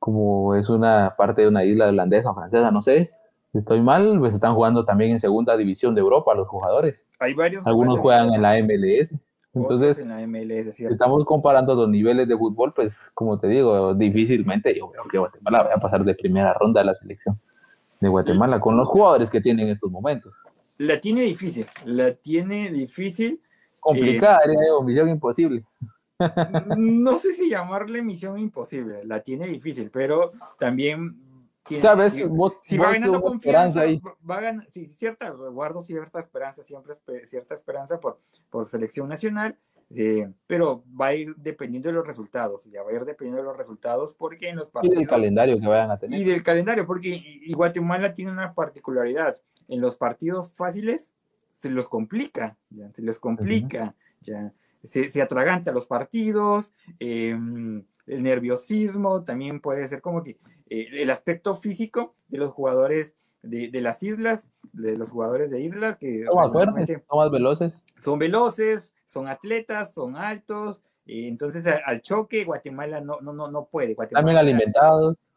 como 0.00 0.56
es 0.56 0.68
una 0.68 1.14
parte 1.16 1.42
de 1.42 1.48
una 1.48 1.64
isla 1.64 1.86
holandesa 1.86 2.32
o 2.32 2.34
francesa, 2.34 2.72
no 2.72 2.82
sé, 2.82 3.12
si 3.54 3.58
estoy 3.58 3.80
mal, 3.80 4.18
pues 4.18 4.34
están 4.34 4.56
jugando 4.56 4.84
también 4.84 5.12
en 5.12 5.20
segunda 5.20 5.56
división 5.56 5.94
de 5.94 6.00
Europa 6.00 6.34
los 6.34 6.48
jugadores. 6.48 7.00
Hay 7.20 7.34
varios. 7.34 7.64
Algunos 7.64 8.00
juegan 8.00 8.34
en 8.34 8.42
la 8.42 8.60
MLS. 8.60 9.14
Entonces, 9.54 10.04
estamos 10.90 11.24
comparando 11.24 11.76
dos 11.76 11.88
niveles 11.88 12.26
de 12.26 12.36
fútbol, 12.36 12.72
pues 12.74 12.98
como 13.14 13.38
te 13.38 13.46
digo, 13.46 13.94
difícilmente 13.94 14.76
yo 14.76 14.90
creo 14.90 15.04
que 15.04 15.18
Guatemala 15.18 15.62
va 15.62 15.70
a 15.72 15.80
pasar 15.80 16.04
de 16.04 16.16
primera 16.16 16.52
ronda 16.54 16.80
a 16.80 16.84
la 16.84 16.94
selección 16.96 17.38
de 18.00 18.08
Guatemala 18.08 18.58
con 18.58 18.76
los 18.76 18.88
jugadores 18.88 19.30
que 19.30 19.40
tienen 19.40 19.68
en 19.68 19.74
estos 19.74 19.88
momentos. 19.88 20.34
La 20.78 20.98
tiene 20.98 21.22
difícil, 21.22 21.66
la 21.84 22.12
tiene 22.12 22.72
difícil. 22.72 23.40
Complicada, 23.78 24.40
eh, 24.46 24.84
misión 24.84 25.08
imposible. 25.08 25.62
no 26.76 27.18
sé 27.18 27.32
si 27.34 27.48
llamarle 27.48 28.02
misión 28.02 28.36
imposible, 28.36 29.04
la 29.04 29.20
tiene 29.20 29.46
difícil, 29.46 29.90
pero 29.92 30.32
también 30.58 31.33
¿Sabes? 31.80 32.12
Si, 32.62 32.76
va 32.76 32.92
ganando 32.92 33.22
confianza, 33.22 33.84
va 34.28 34.40
ganando, 34.40 34.70
sí, 34.70 34.86
cierta, 34.86 35.30
guardo 35.30 35.80
cierta 35.80 36.20
esperanza, 36.20 36.62
siempre 36.62 36.94
cierta 37.26 37.54
esperanza 37.54 37.98
por, 38.00 38.20
por 38.50 38.68
selección 38.68 39.08
nacional, 39.08 39.56
eh, 39.90 40.30
pero 40.46 40.84
va 41.00 41.08
a 41.08 41.14
ir 41.14 41.34
dependiendo 41.36 41.88
de 41.88 41.94
los 41.94 42.06
resultados, 42.06 42.64
ya 42.64 42.82
va 42.82 42.90
a 42.90 42.94
ir 42.94 43.04
dependiendo 43.04 43.42
de 43.42 43.48
los 43.48 43.56
resultados 43.56 44.14
porque 44.14 44.50
en 44.50 44.56
los 44.56 44.70
partidos... 44.70 44.96
Y 44.96 44.98
del 45.00 45.08
calendario 45.08 45.58
que 45.58 45.66
vayan 45.66 45.90
a 45.90 45.98
tener. 45.98 46.20
Y 46.20 46.24
del 46.24 46.42
calendario, 46.42 46.86
porque 46.86 47.08
y, 47.08 47.52
Guatemala 47.54 48.12
tiene 48.12 48.32
una 48.32 48.54
particularidad, 48.54 49.40
en 49.68 49.80
los 49.80 49.96
partidos 49.96 50.52
fáciles 50.52 51.14
se 51.52 51.70
los 51.70 51.88
complica, 51.88 52.58
ya, 52.68 52.90
se 52.92 53.02
les 53.02 53.18
complica, 53.18 53.94
ya 54.20 54.52
se, 54.82 55.10
se 55.10 55.22
atraganta 55.22 55.72
los 55.72 55.86
partidos, 55.86 56.72
em, 56.98 57.84
el 58.06 58.22
nerviosismo, 58.22 59.24
también 59.24 59.60
puede 59.60 59.88
ser 59.88 60.02
como 60.02 60.22
que 60.22 60.38
eh, 60.70 60.88
el 60.92 61.10
aspecto 61.10 61.56
físico 61.56 62.14
de 62.28 62.38
los 62.38 62.50
jugadores 62.50 63.14
de, 63.42 63.68
de, 63.68 63.80
las 63.80 64.02
islas, 64.02 64.48
de 64.72 64.96
los 64.96 65.10
jugadores 65.10 65.50
de 65.50 65.60
islas 65.60 65.96
que 65.96 66.24
son 66.24 66.36
más 66.36 66.50
fuertes, 66.52 67.02
son 67.08 67.18
más 67.18 67.30
veloces. 67.30 67.72
Son 67.98 68.18
veloces, 68.18 68.94
son 69.06 69.28
atletas, 69.28 69.92
son 69.94 70.16
altos, 70.16 70.82
Eh, 71.06 71.28
entonces, 71.28 71.66
al 71.66 72.00
choque, 72.00 72.44
Guatemala 72.44 73.00
no, 73.02 73.20
no, 73.20 73.34
no, 73.34 73.50
no 73.50 73.66
puede. 73.66 73.92
Guatemala, 73.94 74.20
También 74.20 74.38
alimentados. 74.38 75.30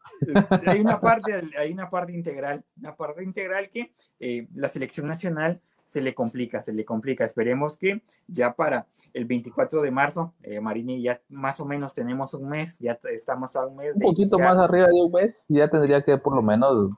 hay 0.66 0.80
una 0.80 0.98
parte, 0.98 1.42
hay 1.58 1.72
una 1.72 1.90
parte 1.90 2.12
integral, 2.14 2.64
una 2.80 2.96
parte 2.96 3.22
integral 3.22 3.68
que 3.68 3.92
eh, 4.18 4.48
la 4.54 4.70
selección 4.70 5.06
nacional 5.06 5.60
se 5.84 6.00
le 6.00 6.14
complica, 6.14 6.62
se 6.62 6.72
le 6.72 6.84
complica. 6.86 7.26
Esperemos 7.26 7.76
que 7.76 8.02
ya 8.26 8.54
para 8.54 8.86
el 9.12 9.24
24 9.24 9.82
de 9.82 9.90
marzo, 9.90 10.34
eh, 10.42 10.60
Marini, 10.60 11.02
ya 11.02 11.20
más 11.28 11.60
o 11.60 11.64
menos 11.64 11.94
tenemos 11.94 12.34
un 12.34 12.48
mes, 12.48 12.78
ya 12.78 12.98
estamos 13.12 13.56
a 13.56 13.66
un 13.66 13.76
mes. 13.76 13.94
un 13.94 14.00
poquito 14.00 14.38
más 14.38 14.56
arriba 14.56 14.86
de 14.86 15.02
un 15.02 15.12
mes, 15.12 15.44
ya 15.48 15.68
tendría 15.68 16.02
que 16.02 16.18
por 16.18 16.36
lo 16.36 16.42
menos 16.42 16.90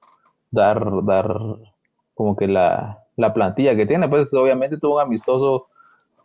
dar, 0.51 0.85
dar 1.05 1.38
como 2.14 2.37
que 2.37 2.46
la, 2.46 3.05
la 3.16 3.33
plantilla 3.33 3.77
que 3.77 3.87
tiene, 3.87 4.09
pues 4.09 4.33
obviamente 4.35 4.79
tuvo 4.79 4.96
un 4.96 5.03
amistoso 5.03 5.68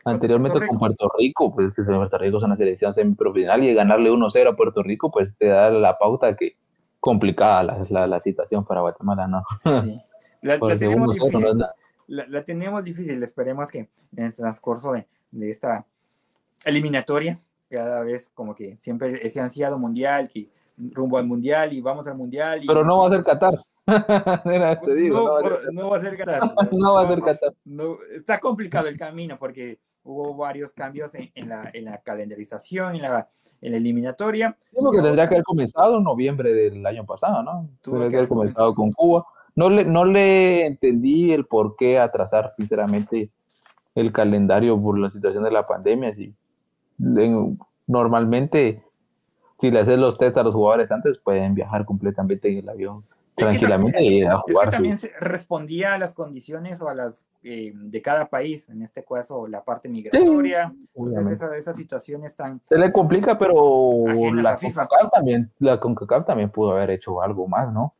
anteriormente 0.03 0.65
con 0.67 0.77
Puerto 0.77 1.11
Rico, 1.17 1.53
pues 1.53 1.73
que 1.73 1.83
Puerto 1.83 2.17
Rico 2.17 2.37
es 2.37 2.43
una 2.43 2.55
selección 2.55 2.93
semiprofesional 2.93 3.63
y 3.63 3.73
ganarle 3.73 4.11
1-0 4.11 4.49
a 4.49 4.55
Puerto 4.55 4.83
Rico, 4.83 5.11
pues 5.11 5.35
te 5.37 5.47
da 5.47 5.69
la 5.71 5.97
pauta 5.97 6.35
que 6.35 6.55
complicada 6.99 7.63
la, 7.63 7.85
la, 7.89 8.07
la 8.07 8.19
situación 8.19 8.65
para 8.65 8.81
Guatemala, 8.81 9.27
¿no? 9.27 9.43
Sí. 9.59 10.01
La, 10.41 10.59
tenemos 10.77 11.15
difícil, 11.15 11.65
la, 12.07 12.43
tenemos 12.43 12.83
difícil, 12.83 13.23
esperemos 13.23 13.71
que 13.71 13.89
en 14.15 14.23
el 14.25 14.33
transcurso 14.33 14.91
de, 14.91 15.07
de, 15.31 15.49
esta 15.49 15.85
eliminatoria, 16.63 17.39
cada 17.69 18.01
vez 18.03 18.31
como 18.33 18.55
que 18.55 18.77
siempre 18.77 19.25
ese 19.25 19.39
ansiado 19.39 19.77
mundial, 19.77 20.29
que 20.31 20.49
rumbo 20.77 21.17
al 21.17 21.25
mundial 21.25 21.73
y 21.73 21.81
vamos 21.81 22.07
al 22.07 22.15
mundial. 22.15 22.63
Y, 22.63 22.67
Pero 22.67 22.83
no 22.83 22.99
va 22.99 23.07
a 23.07 23.11
ser 23.11 23.23
Qatar. 23.23 23.53
te 24.83 24.95
digo, 24.95 25.39
no, 25.71 25.89
va 25.89 25.97
a 25.97 26.01
ser 26.01 26.17
Qatar. 26.17 26.55
no 26.71 26.93
va 26.93 27.01
a 27.03 27.07
ser 27.07 27.21
Qatar. 27.21 27.53
está 28.15 28.39
complicado 28.39 28.87
el 28.87 28.97
camino 28.97 29.37
porque 29.37 29.79
hubo 30.03 30.35
varios 30.35 30.73
cambios 30.73 31.15
en, 31.15 31.31
en, 31.35 31.49
la, 31.49 31.69
en 31.73 31.85
la 31.85 31.97
calendarización, 31.99 32.95
en 32.95 33.01
la 33.03 33.29
en 33.61 33.71
la 33.71 33.77
eliminatoria. 33.77 34.55
Creo 34.71 34.91
que 34.91 35.01
tendría 35.01 35.27
que 35.27 35.35
haber 35.35 35.43
comenzado 35.43 35.97
en 35.97 36.03
noviembre 36.03 36.53
del 36.53 36.85
año 36.85 37.05
pasado, 37.05 37.41
¿no? 37.43 37.69
Tendría 37.81 38.09
que 38.09 38.17
haber 38.17 38.29
comenzado 38.29 38.75
con 38.75 38.91
Cuba. 38.91 39.25
No 39.55 39.69
le, 39.69 39.85
no 39.85 40.05
le 40.05 40.65
entendí 40.65 41.31
el 41.31 41.45
por 41.45 41.75
qué 41.75 41.97
atrasar, 41.97 42.53
sinceramente, 42.57 43.29
el 43.95 44.11
calendario 44.11 44.79
por 44.79 44.99
la 44.99 45.09
situación 45.09 45.43
de 45.43 45.51
la 45.51 45.65
pandemia. 45.65 46.13
Si, 46.13 46.33
normalmente, 47.87 48.83
si 49.57 49.71
le 49.71 49.79
haces 49.79 49.97
los 49.97 50.17
test 50.17 50.37
a 50.37 50.43
los 50.43 50.53
jugadores 50.53 50.91
antes, 50.91 51.17
pueden 51.17 51.55
viajar 51.55 51.85
completamente 51.85 52.51
en 52.51 52.59
el 52.59 52.69
avión 52.69 53.03
tranquilamente 53.35 54.01
y 54.01 54.23
a 54.23 54.37
jugar. 54.37 54.69
también 54.69 54.97
respondía 55.19 55.93
a 55.93 55.97
las 55.97 56.13
condiciones 56.13 56.81
o 56.81 56.89
a 56.89 56.95
las 56.95 57.25
eh, 57.43 57.73
de 57.75 58.01
cada 58.01 58.27
país, 58.27 58.69
en 58.69 58.81
este 58.81 59.03
caso 59.03 59.47
la 59.47 59.63
parte 59.63 59.89
migratoria. 59.89 60.73
Entonces 60.95 61.41
esas 61.57 61.77
situaciones 61.77 62.35
tan... 62.35 62.61
Se 62.67 62.77
le 62.77 62.91
complica, 62.91 63.37
pero 63.37 63.89
la 64.33 64.55
CONCACAF 64.55 65.09
también, 65.11 65.51
la 65.59 65.79
CONCACAF 65.79 66.25
también 66.25 66.49
pudo 66.49 66.71
haber 66.71 66.91
hecho 66.91 67.21
algo 67.21 67.47
más, 67.47 67.71
¿no? 67.73 67.93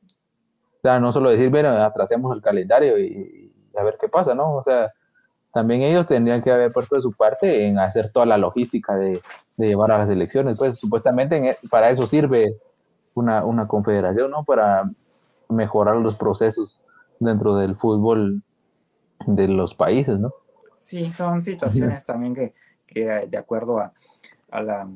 O 0.78 0.82
sea, 0.82 1.00
no 1.00 1.12
solo 1.12 1.32
decir, 1.32 1.50
bueno, 1.50 1.70
atrasemos 1.70 2.34
el 2.36 2.42
calendario 2.42 2.98
y, 2.98 3.52
a 3.78 3.84
ver 3.84 3.98
qué 4.00 4.08
pasa, 4.08 4.34
¿no? 4.34 4.56
O 4.56 4.64
sea, 4.64 4.94
también 5.56 5.84
ellos 5.84 6.06
tendrían 6.06 6.41
que 6.41 6.52
haber 6.52 6.70
puesto 6.74 6.96
de 6.96 7.02
su 7.02 7.13
parte 7.13 7.65
en 7.65 7.80
hacer 7.80 8.12
toda 8.12 8.26
la 8.26 8.38
logística 8.38 8.94
de, 8.98 9.22
llevar 9.56 9.89
a 9.94 10.00
las 10.00 10.10
elecciones. 10.10 10.58
Pues 10.58 10.78
supuestamente 10.78 11.52
e, 11.52 11.58
para 11.70 11.89
eso 11.91 12.06
sirve 12.08 12.58
una, 13.13 13.46
una 13.46 13.65
confederación, 13.65 14.32
¿no? 14.32 14.44
Para 14.44 14.91
mejorar 15.48 15.96
los 15.96 16.18
procesos 16.18 16.82
dentro 17.22 17.56
del 17.56 17.78
fútbol 17.78 18.44
de 19.28 19.48
los 19.48 19.76
países, 19.76 20.20
¿no? 20.20 20.34
Sí, 20.78 21.10
son 21.13 21.41
situaciones 21.41 22.06
también 22.06 22.36
que, 22.36 22.54
que, 22.86 23.06
de 23.26 23.38
acuerdo 23.38 23.80
a, 23.80 23.94
a, 24.52 24.62
la, 24.62 24.89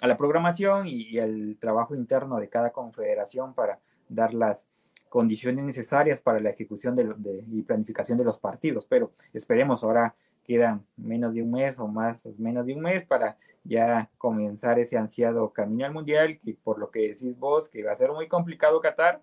a 0.00 0.06
la, 0.06 0.16
programación 0.16 0.86
y, 0.86 1.18
al 1.18 1.58
trabajo 1.60 1.94
interno 1.94 2.38
de 2.38 2.48
cada 2.48 2.70
confederación 2.70 3.52
para 3.52 3.80
dar 4.08 4.32
las 4.32 4.66
condiciones 5.08 5.64
necesarias 5.64 6.20
para 6.20 6.40
la 6.40 6.50
ejecución 6.50 6.96
de, 6.96 7.04
de, 7.16 7.44
y 7.52 7.62
planificación 7.62 8.18
de 8.18 8.24
los 8.24 8.38
partidos. 8.38 8.86
Pero 8.86 9.12
esperemos, 9.32 9.84
ahora 9.84 10.14
queda 10.44 10.80
menos 10.96 11.34
de 11.34 11.42
un 11.42 11.50
mes 11.50 11.78
o 11.78 11.88
más, 11.88 12.26
menos 12.38 12.66
de 12.66 12.74
un 12.74 12.80
mes 12.80 13.04
para 13.04 13.36
ya 13.64 14.10
comenzar 14.18 14.78
ese 14.78 14.96
ansiado 14.96 15.52
camino 15.52 15.84
al 15.84 15.92
mundial, 15.92 16.38
que 16.44 16.54
por 16.54 16.78
lo 16.78 16.90
que 16.90 17.08
decís 17.08 17.36
vos, 17.38 17.68
que 17.68 17.82
va 17.82 17.92
a 17.92 17.96
ser 17.96 18.12
muy 18.12 18.28
complicado 18.28 18.80
Qatar, 18.80 19.22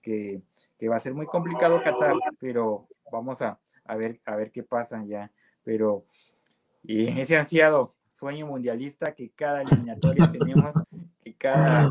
que, 0.00 0.40
que 0.78 0.88
va 0.88 0.96
a 0.96 1.00
ser 1.00 1.14
muy 1.14 1.26
complicado 1.26 1.82
Qatar, 1.82 2.14
pero 2.40 2.86
vamos 3.12 3.42
a, 3.42 3.58
a, 3.84 3.96
ver, 3.96 4.20
a 4.24 4.36
ver 4.36 4.50
qué 4.50 4.62
pasa 4.62 5.04
ya. 5.04 5.30
Pero 5.64 6.04
y 6.82 7.08
en 7.08 7.18
ese 7.18 7.36
ansiado 7.36 7.94
sueño 8.10 8.46
mundialista 8.46 9.14
que 9.14 9.30
cada 9.30 9.62
eliminatoria 9.62 10.30
tenemos, 10.30 10.74
que 11.22 11.34
cada 11.34 11.90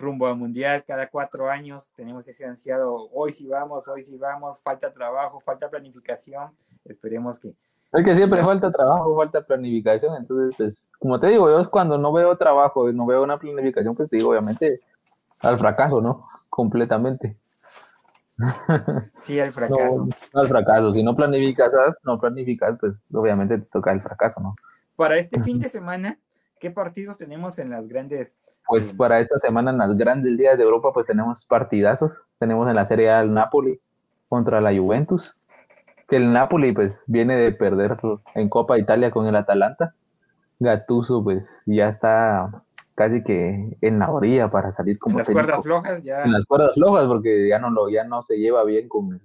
rumbo 0.00 0.26
al 0.26 0.36
mundial, 0.36 0.84
cada 0.84 1.08
cuatro 1.08 1.48
años 1.48 1.92
tenemos 1.94 2.26
ese 2.26 2.44
ansiado, 2.44 3.08
hoy 3.12 3.32
sí 3.32 3.46
vamos, 3.46 3.86
hoy 3.88 4.02
sí 4.02 4.16
vamos, 4.18 4.60
falta 4.60 4.92
trabajo, 4.92 5.40
falta 5.40 5.68
planificación, 5.68 6.50
esperemos 6.84 7.38
que... 7.38 7.54
Es 7.92 8.04
que 8.04 8.14
siempre 8.14 8.42
falta 8.42 8.70
trabajo, 8.70 9.16
falta 9.16 9.44
planificación, 9.44 10.14
entonces, 10.16 10.54
pues, 10.56 10.86
como 10.98 11.18
te 11.18 11.28
digo, 11.28 11.50
yo 11.50 11.60
es 11.60 11.68
cuando 11.68 11.98
no 11.98 12.12
veo 12.12 12.36
trabajo 12.36 12.88
y 12.88 12.94
no 12.94 13.06
veo 13.06 13.22
una 13.22 13.38
planificación, 13.38 13.94
pues 13.94 14.08
te 14.08 14.16
digo, 14.16 14.30
obviamente, 14.30 14.80
al 15.40 15.58
fracaso, 15.58 16.00
¿no? 16.00 16.26
Completamente. 16.48 17.36
Sí, 19.14 19.38
al 19.38 19.52
fracaso. 19.52 20.08
No, 20.32 20.40
al 20.40 20.48
fracaso. 20.48 20.94
Si 20.94 21.02
no 21.02 21.14
planificas, 21.14 21.72
no 22.04 22.18
planificas, 22.18 22.78
pues 22.80 22.94
obviamente 23.12 23.58
te 23.58 23.66
toca 23.66 23.92
el 23.92 24.00
fracaso, 24.00 24.40
¿no? 24.40 24.54
Para 24.96 25.16
este 25.18 25.42
fin 25.42 25.58
de 25.58 25.68
semana, 25.68 26.18
¿qué 26.58 26.70
partidos 26.70 27.18
tenemos 27.18 27.58
en 27.58 27.70
las 27.70 27.86
grandes? 27.88 28.34
Pues 28.66 28.92
para 28.92 29.20
esta 29.20 29.36
semana 29.38 29.70
en 29.70 29.78
las 29.78 29.96
grandes 29.96 30.36
días 30.36 30.56
de 30.56 30.64
Europa, 30.64 30.92
pues 30.92 31.06
tenemos 31.06 31.44
partidazos. 31.44 32.22
Tenemos 32.38 32.68
en 32.68 32.76
la 32.76 32.86
Serie 32.86 33.10
A 33.10 33.20
el 33.20 33.32
Napoli 33.34 33.80
contra 34.28 34.60
la 34.60 34.76
Juventus. 34.76 35.36
Que 36.08 36.16
el 36.16 36.32
Napoli, 36.32 36.72
pues, 36.72 36.92
viene 37.06 37.36
de 37.36 37.52
perder 37.52 37.96
en 38.34 38.48
Copa 38.48 38.78
Italia 38.78 39.10
con 39.10 39.26
el 39.26 39.36
Atalanta. 39.36 39.94
Gattuso, 40.60 41.22
pues, 41.24 41.48
ya 41.66 41.88
está 41.88 42.62
casi 43.00 43.22
que 43.22 43.78
en 43.80 43.98
la 43.98 44.10
orilla 44.10 44.50
para 44.50 44.74
salir 44.74 44.98
como 44.98 45.14
en 45.14 45.18
las 45.20 45.30
cuerdas 45.30 45.62
flojas 45.62 46.02
ya 46.02 46.22
en 46.22 46.32
las 46.32 46.44
cuerdas 46.44 46.74
flojas 46.74 47.06
porque 47.06 47.48
ya 47.48 47.58
no 47.58 47.70
lo 47.70 47.88
ya 47.88 48.04
no 48.04 48.20
se 48.20 48.36
lleva 48.36 48.62
bien 48.64 48.90
con 48.90 49.22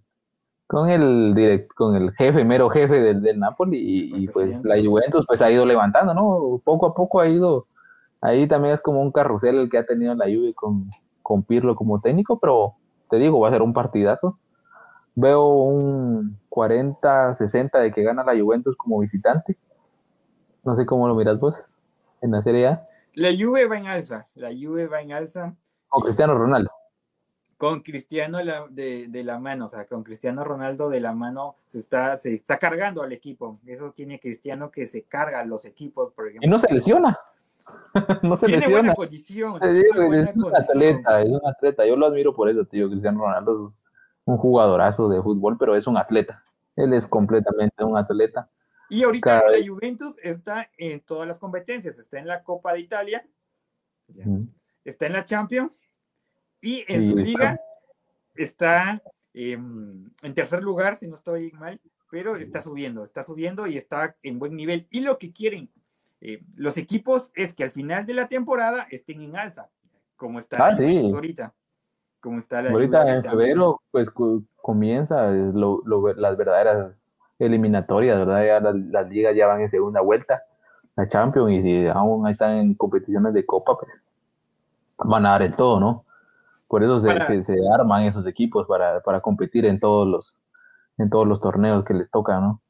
con 0.66 0.90
el 0.90 1.36
direct, 1.36 1.74
con 1.74 1.94
el 1.94 2.14
jefe 2.14 2.46
mero 2.46 2.70
jefe 2.70 3.02
del, 3.02 3.22
del 3.22 3.38
Napoli 3.38 4.12
y, 4.16 4.28
pues 4.30 4.64
la 4.64 4.82
Juventus 4.82 5.26
pues 5.28 5.42
ha 5.42 5.52
ido 5.52 5.66
levantando 5.66 6.14
no 6.14 6.62
poco 6.64 6.86
a 6.86 6.94
poco 6.96 7.20
ha 7.20 7.28
ido 7.28 7.68
ahí 8.26 8.48
también 8.48 8.74
es 8.74 8.82
como 8.82 9.02
un 9.02 9.12
carrusel 9.12 9.58
el 9.58 9.70
que 9.70 9.78
ha 9.78 9.86
tenido 9.86 10.16
la 10.16 10.26
Juve 10.26 10.54
con 10.54 10.90
con 11.22 11.44
Pirlo 11.44 11.76
como 11.76 12.02
técnico 12.02 12.40
pero 12.40 12.76
te 13.10 13.18
digo 13.18 13.40
va 13.40 13.50
a 13.50 13.52
ser 13.52 13.62
un 13.62 13.74
partidazo 13.74 14.38
veo 15.16 15.48
un 15.48 16.38
40-60 16.50 17.80
de 17.80 17.92
que 17.92 18.04
gana 18.04 18.24
la 18.24 18.40
Juventus 18.40 18.76
como 18.76 19.00
visitante 19.00 19.58
no 20.64 20.76
sé 20.76 20.86
cómo 20.86 21.08
lo 21.08 21.16
miras 21.16 21.40
vos 21.40 21.56
en 22.22 22.32
la 22.32 22.42
Serie 22.42 22.68
A 22.68 22.88
la 23.16 23.30
Juve 23.32 23.66
va 23.66 23.78
en 23.78 23.88
alza, 23.88 24.28
la 24.36 24.50
Juve 24.50 24.88
va 24.88 25.02
en 25.02 25.14
alza. 25.14 25.56
Con 25.88 26.04
Cristiano 26.04 26.38
Ronaldo. 26.38 26.70
Con 27.58 27.80
Cristiano 27.80 28.40
de, 28.70 29.08
de, 29.08 29.24
la 29.24 29.40
mano, 29.40 29.68
o 29.68 29.70
sea, 29.70 29.86
con 29.86 30.04
Cristiano 30.04 30.44
Ronaldo 30.44 30.90
de 30.90 31.00
la 31.00 31.14
mano 31.14 31.56
se 31.66 31.80
está, 31.80 32.18
se 32.18 32.34
está 32.34 32.60
cargando 32.60 33.02
al 33.02 33.14
equipo. 33.14 33.60
Eso 33.66 33.94
tiene 33.94 34.20
Cristiano 34.20 34.70
que 34.70 34.86
se 34.88 35.04
carga 35.04 35.40
a 35.40 35.46
los 35.46 35.64
equipos, 35.64 36.12
por 36.12 36.28
ejemplo. 36.28 36.46
Y 36.46 36.50
no 36.50 36.60
se 36.60 36.74
lesiona. 36.74 37.18
no 38.24 38.38
se 38.38 38.48
tiene 38.48 38.68
buena 38.68 38.94
condición. 38.94 39.60
es 39.64 40.36
un 40.36 40.56
atleta, 40.56 41.22
es 41.22 41.30
un 41.30 41.42
atleta. 41.46 41.86
Yo 41.86 41.96
lo 41.96 42.08
admiro 42.08 42.36
por 42.36 42.50
eso, 42.50 42.66
tío. 42.66 42.90
Cristiano 42.90 43.22
Ronaldo 43.22 43.66
es 43.66 43.84
un 44.26 44.38
jugadorazo 44.38 45.10
de 45.10 45.22
fútbol, 45.22 45.58
pero 45.58 45.76
es 45.76 45.88
un 45.88 45.98
atleta. 45.98 46.44
Él 46.76 46.94
es 46.94 47.08
completamente 47.08 47.84
un 47.84 47.98
atleta. 47.98 48.50
Y 48.90 49.04
ahorita 49.04 49.44
la 49.50 49.68
Juventus 49.68 50.16
está 50.22 50.70
en 50.78 51.02
todas 51.02 51.28
las 51.28 51.40
competencias, 51.40 51.98
está 51.98 52.20
en 52.20 52.28
la 52.28 52.44
Copa 52.44 52.74
de 52.74 52.82
Italia, 52.82 53.28
está 54.84 55.08
en 55.08 55.14
la 55.14 55.26
Champions 55.26 55.72
y 56.62 56.86
en 56.88 57.10
su 57.10 57.16
liga 57.16 57.60
está 58.36 59.02
em, 59.34 60.12
en 60.22 60.34
tercer 60.36 60.62
lugar, 60.62 60.98
si 60.98 61.08
no 61.08 61.16
estoy 61.16 61.52
mal, 61.54 61.82
pero 62.12 62.36
está 62.36 62.62
subiendo, 62.62 63.04
está 63.04 63.24
subiendo 63.24 63.66
y 63.66 63.78
está 63.78 64.16
en 64.22 64.38
buen 64.38 64.56
nivel. 64.56 64.88
Y 64.92 65.00
lo 65.00 65.18
que 65.18 65.34
quieren 65.34 65.72
eh, 66.28 66.44
los 66.56 66.76
equipos 66.78 67.32
es 67.36 67.54
que 67.54 67.64
al 67.64 67.70
final 67.70 68.08
de 68.08 68.16
la 68.16 68.28
temporada 68.28 68.88
estén 68.90 69.22
en 69.22 69.36
alza, 69.36 69.70
como 70.16 70.40
está 70.40 70.58
ah, 70.58 70.76
ahorita. 71.14 71.54
Como 72.20 72.40
está 72.40 72.64
la 72.64 72.72
ahorita 72.72 73.16
en 73.16 73.24
febrero, 73.24 73.80
pues 73.92 74.10
comienza 74.56 75.30
las 75.30 76.36
verdaderas 76.36 77.14
eliminatorias, 77.38 78.18
¿verdad? 78.18 78.44
Ya 78.44 78.60
las, 78.60 79.08
ligas 79.08 79.36
ya 79.36 79.46
van 79.46 79.62
en 79.62 79.70
segunda 79.70 80.02
vuelta, 80.02 80.42
la 80.96 81.08
Champions, 81.08 81.52
y 81.52 81.62
si 81.62 81.88
aún 81.90 82.28
están 82.28 82.54
en 82.54 82.74
competiciones 82.74 83.32
de 83.36 83.46
Copa, 83.46 83.78
pues 83.78 84.04
van 84.98 85.28
a 85.28 85.32
dar 85.32 85.44
el 85.44 85.56
todo, 85.56 85.80
¿no? 85.80 86.06
Por 86.68 86.84
eso 86.84 87.00
se, 87.00 87.44
se, 87.44 87.56
arman 87.72 88.06
esos 88.06 88.26
equipos 88.26 88.66
para, 88.66 89.00
para, 89.02 89.22
competir 89.22 89.64
en 89.66 89.80
todos 89.80 90.08
los 90.08 90.36
en 90.98 91.12
todos 91.12 91.28
los 91.28 91.40
torneos 91.40 91.86
que 91.86 91.94
les 91.94 92.10
toca, 92.10 92.40
¿no? 92.40 92.62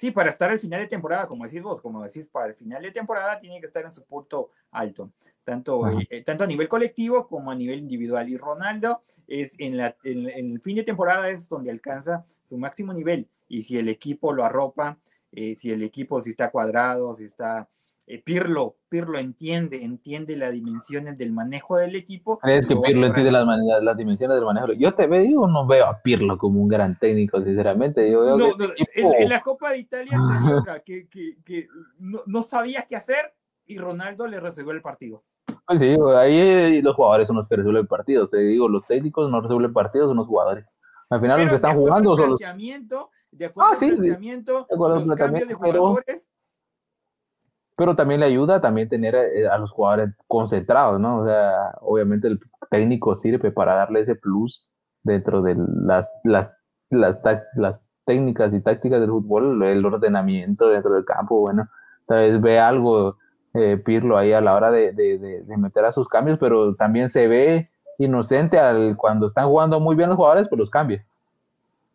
Sí, 0.00 0.12
para 0.12 0.30
estar 0.30 0.50
al 0.50 0.58
final 0.58 0.80
de 0.80 0.86
temporada, 0.86 1.28
como 1.28 1.44
decís 1.44 1.62
vos, 1.62 1.82
como 1.82 2.02
decís, 2.02 2.26
para 2.26 2.46
el 2.46 2.54
final 2.54 2.82
de 2.82 2.90
temporada 2.90 3.38
tiene 3.38 3.60
que 3.60 3.66
estar 3.66 3.84
en 3.84 3.92
su 3.92 4.02
punto 4.02 4.48
alto, 4.70 5.12
tanto, 5.44 5.82
eh, 6.08 6.22
tanto 6.22 6.44
a 6.44 6.46
nivel 6.46 6.70
colectivo 6.70 7.28
como 7.28 7.50
a 7.50 7.54
nivel 7.54 7.80
individual. 7.80 8.26
Y 8.30 8.38
Ronaldo 8.38 9.02
es 9.28 9.54
en, 9.58 9.76
la, 9.76 9.94
en, 10.02 10.26
el 10.30 10.60
fin 10.62 10.76
de 10.76 10.84
temporada 10.84 11.28
es 11.28 11.50
donde 11.50 11.70
alcanza 11.70 12.24
su 12.44 12.56
máximo 12.56 12.94
nivel. 12.94 13.28
Y 13.46 13.64
si 13.64 13.76
el 13.76 13.90
equipo 13.90 14.32
lo 14.32 14.42
arropa, 14.42 14.96
eh, 15.32 15.54
si 15.58 15.70
el 15.70 15.82
equipo 15.82 16.18
si 16.22 16.30
está 16.30 16.50
cuadrado, 16.50 17.14
si 17.14 17.24
está 17.24 17.68
eh, 18.12 18.20
Pirlo, 18.24 18.74
Pirlo 18.88 19.20
entiende, 19.20 19.84
entiende 19.84 20.36
las 20.36 20.50
dimensiones 20.50 21.16
del 21.16 21.32
manejo 21.32 21.76
del 21.76 21.94
equipo. 21.94 22.40
Es 22.42 22.66
que 22.66 22.74
Pirlo 22.74 23.06
entiende 23.06 23.30
las, 23.30 23.46
las, 23.82 23.96
dimensiones 23.96 24.36
del 24.36 24.44
manejo. 24.44 24.72
Yo 24.72 24.92
te 24.94 25.06
veo, 25.06 25.46
no 25.46 25.64
veo 25.64 25.86
a 25.86 26.02
Pirlo 26.02 26.36
como 26.36 26.60
un 26.60 26.66
gran 26.66 26.98
técnico, 26.98 27.40
sinceramente. 27.40 28.10
Yo 28.10 28.36
no, 28.36 28.48
en, 28.96 29.28
la 29.28 29.40
Copa 29.40 29.70
de 29.70 29.78
Italia 29.78 30.18
que, 30.84 31.08
que, 31.08 31.36
que 31.44 31.68
no, 32.00 32.18
no, 32.26 32.42
sabía 32.42 32.84
qué 32.88 32.96
hacer 32.96 33.32
y 33.64 33.78
Ronaldo 33.78 34.26
le 34.26 34.40
resolvió 34.40 34.72
el 34.72 34.82
partido. 34.82 35.22
Pues 35.68 35.78
sí, 35.78 35.96
ahí 36.16 36.82
los 36.82 36.96
jugadores 36.96 37.28
son 37.28 37.36
los 37.36 37.48
que 37.48 37.54
resuelven 37.54 37.86
partidos. 37.86 38.28
Te 38.28 38.38
digo, 38.38 38.68
los 38.68 38.84
técnicos 38.88 39.30
no 39.30 39.40
resuelven 39.40 39.72
partidos, 39.72 40.08
son 40.08 40.16
los 40.16 40.26
jugadores. 40.26 40.66
Al 41.10 41.20
final 41.20 41.38
los 41.42 41.48
que 41.48 41.54
están 41.54 41.76
jugando 41.76 42.16
son 42.16 42.30
los... 42.30 42.40
De 43.30 43.46
acuerdo 43.46 43.70
ah, 43.72 43.76
sí, 43.76 43.86
planteamiento, 43.92 44.66
los 44.68 45.16
cambios 45.16 45.46
de 45.46 45.54
jugadores 45.54 46.28
pero 47.80 47.96
también 47.96 48.20
le 48.20 48.26
ayuda 48.26 48.60
también 48.60 48.90
tener 48.90 49.14
eh, 49.14 49.48
a, 49.48 49.56
los 49.56 49.70
jugadores 49.70 50.10
concentrados, 50.26 51.00
¿no? 51.00 51.20
O 51.20 51.24
sea, 51.24 51.72
obviamente 51.80 52.28
el 52.28 52.38
técnico 52.70 53.16
sirve 53.16 53.52
para 53.52 53.74
darle 53.74 54.00
ese 54.00 54.16
plus 54.16 54.68
dentro 55.02 55.40
de 55.40 55.56
las, 55.56 56.06
las, 56.22 56.50
las, 56.90 57.16
las 57.54 57.80
técnicas 58.04 58.52
y 58.52 58.60
tácticas 58.60 59.00
del 59.00 59.08
fútbol, 59.08 59.62
el 59.62 59.82
ordenamiento 59.86 60.68
dentro 60.68 60.92
del 60.92 61.06
campo, 61.06 61.40
bueno, 61.40 61.70
tal 62.06 62.18
vez 62.18 62.42
ve 62.42 62.58
algo 62.60 63.16
eh, 63.54 63.78
Pirlo 63.82 64.18
ahí 64.18 64.34
a 64.34 64.42
la 64.42 64.56
hora 64.56 64.70
de, 64.70 64.92
de, 64.92 65.56
meter 65.56 65.86
a 65.86 65.92
sus 65.92 66.06
cambios, 66.06 66.38
pero 66.38 66.74
también 66.74 67.08
se 67.08 67.28
ve 67.28 67.70
inocente 67.96 68.58
al, 68.58 68.94
cuando 68.98 69.26
están 69.26 69.48
jugando 69.48 69.80
muy 69.80 69.96
bien 69.96 70.10
los 70.10 70.16
jugadores, 70.16 70.50
pues 70.50 70.58
los 70.58 70.68
cambia 70.68 71.02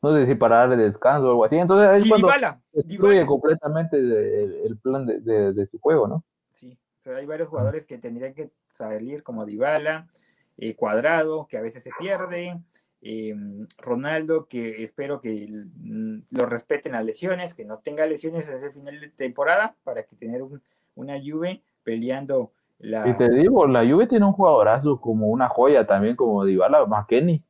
no 0.05 0.17
sé 0.17 0.27
si 0.27 0.35
para 0.35 0.57
darle 0.57 0.77
descanso 0.77 1.27
o 1.27 1.31
algo 1.31 1.45
así. 1.45 1.57
Entonces 1.57 2.03
es 2.03 2.09
cuando 2.09 2.29
destruye 2.71 3.25
completamente 3.25 3.97
el, 3.97 4.77
plan 4.77 5.05
de, 5.05 5.67
su 5.67 5.79
juego, 5.79 6.07
¿no? 6.07 6.23
Sí, 6.51 6.77
o 6.99 7.01
sea, 7.01 7.15
hay 7.15 7.25
varios 7.25 7.49
jugadores 7.49 7.85
que 7.85 7.97
tendrían 7.97 8.33
que 8.33 8.51
salir 8.71 9.23
como 9.23 9.45
Dybala, 9.45 10.07
eh, 10.57 10.75
Cuadrado, 10.75 11.47
que 11.47 11.57
a 11.57 11.61
veces 11.61 11.83
se 11.83 11.91
pierde, 11.99 12.61
em, 13.01 13.67
Ronaldo, 13.77 14.47
que 14.47 14.83
espero 14.83 15.21
que 15.21 15.49
lo 16.31 16.45
respeten 16.45 16.93
las 16.93 17.05
lesiones, 17.05 17.53
que 17.53 17.65
no 17.65 17.79
tenga 17.79 18.05
lesiones 18.05 18.47
desde 18.47 18.67
el 18.67 18.73
final 18.73 18.99
de 18.99 19.09
temporada 19.09 19.75
para 19.83 20.03
que 20.03 20.15
tener 20.15 20.43
una 20.95 21.19
Juve 21.19 21.61
peleando 21.83 22.51
la... 22.79 23.07
Y 23.07 23.15
te 23.15 23.29
digo, 23.29 23.67
la 23.67 23.85
Juve 23.85 24.07
tiene 24.07 24.25
un 24.25 24.33
jugadorazo 24.33 24.99
como 24.99 25.27
una 25.27 25.47
joya 25.49 25.85
también, 25.85 26.15
como 26.15 26.43
Dybala, 26.43 26.85
McKenny. 26.85 27.43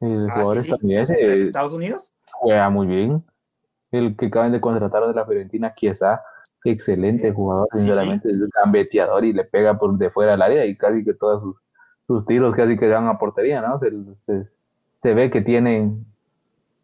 El 0.00 0.28
ah, 0.30 0.32
jugador 0.32 0.62
¿De 0.82 1.42
Estados 1.42 1.72
Unidos? 1.72 2.12
Juega 2.32 2.70
muy 2.70 2.86
bien. 2.86 3.24
El 3.90 4.16
que 4.16 4.26
acaban 4.26 4.52
de 4.52 4.60
contratar 4.60 5.06
de 5.06 5.14
la 5.14 5.26
Fiorentina, 5.26 5.74
Chiesa, 5.74 6.22
excelente 6.64 7.32
jugador, 7.32 7.68
sinceramente, 7.72 8.30
es 8.30 8.46
gambeteador 8.50 9.24
y 9.24 9.32
le 9.32 9.44
pega 9.44 9.78
por 9.78 9.96
de 9.96 10.10
fuera 10.10 10.34
al 10.34 10.42
área 10.42 10.64
y 10.66 10.76
casi 10.76 11.04
que 11.04 11.14
todos 11.14 11.56
sus, 12.06 12.26
tiros 12.26 12.54
casi 12.54 12.76
que 12.76 12.88
dan 12.88 13.08
a 13.08 13.18
portería, 13.18 13.60
¿no? 13.60 13.78
Se, 13.78 15.14
ve 15.14 15.30
que 15.30 15.40
tienen 15.40 16.04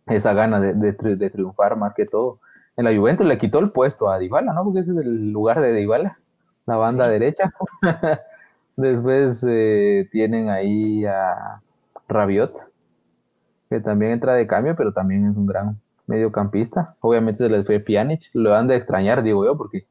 esa 0.06 0.32
gana 0.32 0.60
de, 0.60 0.74
de, 0.92 1.30
triunfar 1.30 1.76
más 1.76 1.94
que 1.94 2.06
todo. 2.06 2.40
En 2.76 2.84
la 2.84 2.96
Juventus 2.96 3.26
le 3.26 3.38
quitó 3.38 3.58
el 3.58 3.70
puesto 3.70 4.08
a 4.08 4.18
Dybala, 4.18 4.52
¿no? 4.52 4.64
Porque 4.64 4.80
ese 4.80 4.92
es 4.92 4.98
el 4.98 5.32
lugar 5.32 5.60
de 5.60 5.72
Dybala, 5.72 6.18
la 6.66 6.76
banda 6.76 7.08
derecha. 7.08 7.52
Después 8.76 9.44
eh, 9.48 10.08
tienen 10.12 10.50
ahí 10.50 11.04
a 11.06 11.60
Rabiot, 12.08 12.54
que 13.76 13.84
también 13.84 14.12
entra 14.12 14.34
de 14.34 14.46
cambio, 14.46 14.74
pero 14.74 14.92
también 14.92 15.28
es 15.28 15.36
un 15.36 15.46
gran 15.46 15.78
mediocampista. 16.06 16.94
Obviamente 17.00 17.48
les 17.48 17.66
fue 17.66 17.80
Pjanic, 17.80 18.30
lo 18.32 18.54
han 18.54 18.68
de 18.68 18.76
extrañar, 18.76 19.22
digo 19.22 19.44
yo, 19.44 19.56
porque 19.56 19.86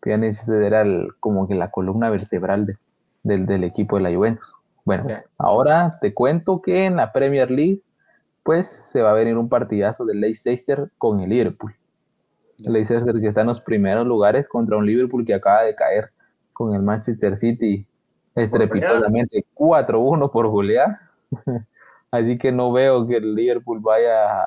Pjanic 0.00 0.36
era 0.48 0.84
como 1.20 1.46
que 1.46 1.54
la 1.54 1.70
columna 1.70 2.08
vertebral 2.10 2.78
del, 3.22 3.64
equipo 3.64 3.96
de 3.96 4.02
la 4.02 4.14
Juventus. 4.14 4.54
Bueno, 4.84 5.06
ahora 5.36 5.98
te 6.00 6.14
cuento 6.14 6.62
que 6.62 6.86
en 6.86 6.96
la 6.96 7.12
Premier 7.12 7.50
League, 7.50 7.82
pues 8.42 8.68
se 8.68 9.02
va 9.02 9.10
a 9.10 9.14
venir 9.14 9.36
un 9.36 9.48
partidazo 9.48 10.04
del 10.04 10.20
Leicester 10.20 10.90
con 10.96 11.20
el 11.20 11.30
Liverpool. 11.30 11.74
El 12.64 12.72
Leicester 12.72 13.14
que 13.20 13.28
está 13.28 13.42
en 13.42 13.48
los 13.48 13.60
primeros 13.60 14.06
lugares 14.06 14.48
contra 14.48 14.76
un 14.76 14.86
Liverpool 14.86 15.26
que 15.26 15.34
acaba 15.34 15.62
de 15.62 15.74
caer 15.74 16.10
con 16.52 16.74
el 16.74 16.82
Manchester 16.82 17.38
City 17.38 17.86
estrepitosamente 18.34 19.44
4-1 19.54 20.30
por 20.30 20.46
goleada. 20.46 21.10
Así 22.10 22.38
que 22.38 22.52
no 22.52 22.72
veo 22.72 23.06
que 23.06 23.16
el 23.16 23.34
Liverpool 23.34 23.80
vaya 23.80 24.40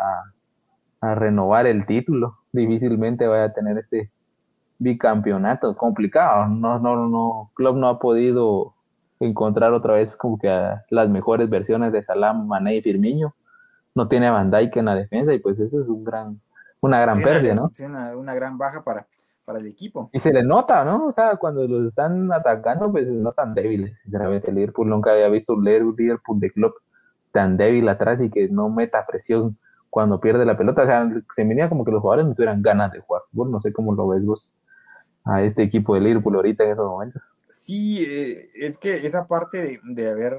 a, 1.01 1.15
renovar 1.15 1.65
el 1.65 1.85
título. 1.85 2.39
Difícilmente 2.51 3.27
vaya 3.27 3.45
a 3.45 3.53
tener 3.53 3.77
este 3.77 4.11
bicampeonato. 4.79 5.75
Complicado. 5.75 6.47
No, 6.47 6.79
no, 6.79 7.07
no. 7.07 7.51
Club 7.53 7.77
no 7.77 7.87
ha 7.87 7.99
podido 7.99 8.73
encontrar 9.19 9.73
otra 9.73 9.93
vez 9.93 10.15
como 10.15 10.37
que 10.37 10.49
las 10.89 11.09
mejores 11.09 11.49
versiones 11.49 11.91
de 11.91 12.03
Salam, 12.03 12.47
Mané 12.47 12.77
y 12.77 12.81
Firmino. 12.81 13.35
No 13.95 14.07
tiene 14.07 14.27
a 14.27 14.31
Van 14.31 14.51
Dijk 14.51 14.77
en 14.77 14.85
la 14.85 14.95
defensa 14.95 15.33
y 15.33 15.39
pues 15.39 15.59
eso 15.59 15.81
es 15.81 15.87
un 15.87 16.03
gran, 16.03 16.39
una 16.79 17.01
gran 17.01 17.21
pérdida, 17.21 17.55
¿no? 17.55 17.69
Sí, 17.73 17.83
una, 17.83 18.33
gran 18.33 18.57
baja 18.57 18.83
para, 18.83 19.07
para 19.45 19.59
el 19.59 19.67
equipo. 19.67 20.09
Y 20.13 20.19
se 20.19 20.31
le 20.31 20.43
nota, 20.43 20.85
¿no? 20.85 21.07
O 21.07 21.11
sea, 21.11 21.37
cuando 21.37 21.67
los 21.67 21.87
están 21.87 22.31
atacando, 22.31 22.91
pues 22.91 23.07
no 23.07 23.31
tan 23.31 23.53
débiles. 23.53 23.97
Sinceramente, 24.03 24.51
el 24.51 24.55
Liverpool 24.55 24.89
nunca 24.89 25.11
había 25.11 25.27
visto 25.27 25.53
un 25.53 25.65
Liverpool 25.65 26.39
de 26.39 26.51
club 26.51 26.73
tan 27.31 27.57
débil 27.57 27.87
atrás 27.89 28.19
y 28.21 28.29
que 28.29 28.49
no 28.49 28.69
meta 28.69 29.05
presión 29.05 29.57
cuando 29.89 30.19
pierde 30.19 30.45
la 30.45 30.57
pelota. 30.57 30.83
O 30.83 30.85
sea, 30.85 31.09
se 31.33 31.43
venía 31.43 31.69
como 31.69 31.85
que 31.85 31.91
los 31.91 32.01
jugadores 32.01 32.27
no 32.27 32.35
tuvieran 32.35 32.61
ganas 32.61 32.91
de 32.91 32.99
jugar 32.99 33.23
fútbol. 33.31 33.51
No 33.51 33.59
sé 33.59 33.73
cómo 33.73 33.93
lo 33.93 34.07
ves 34.07 34.25
vos 34.25 34.51
a 35.25 35.43
este 35.43 35.63
equipo 35.63 35.95
de 35.95 36.01
Liverpool 36.01 36.35
ahorita 36.35 36.63
en 36.63 36.71
esos 36.71 36.85
momentos. 36.85 37.23
Sí, 37.51 38.03
eh, 38.03 38.49
es 38.55 38.77
que 38.77 39.05
esa 39.05 39.27
parte 39.27 39.79
de, 39.83 40.09
haber 40.09 40.37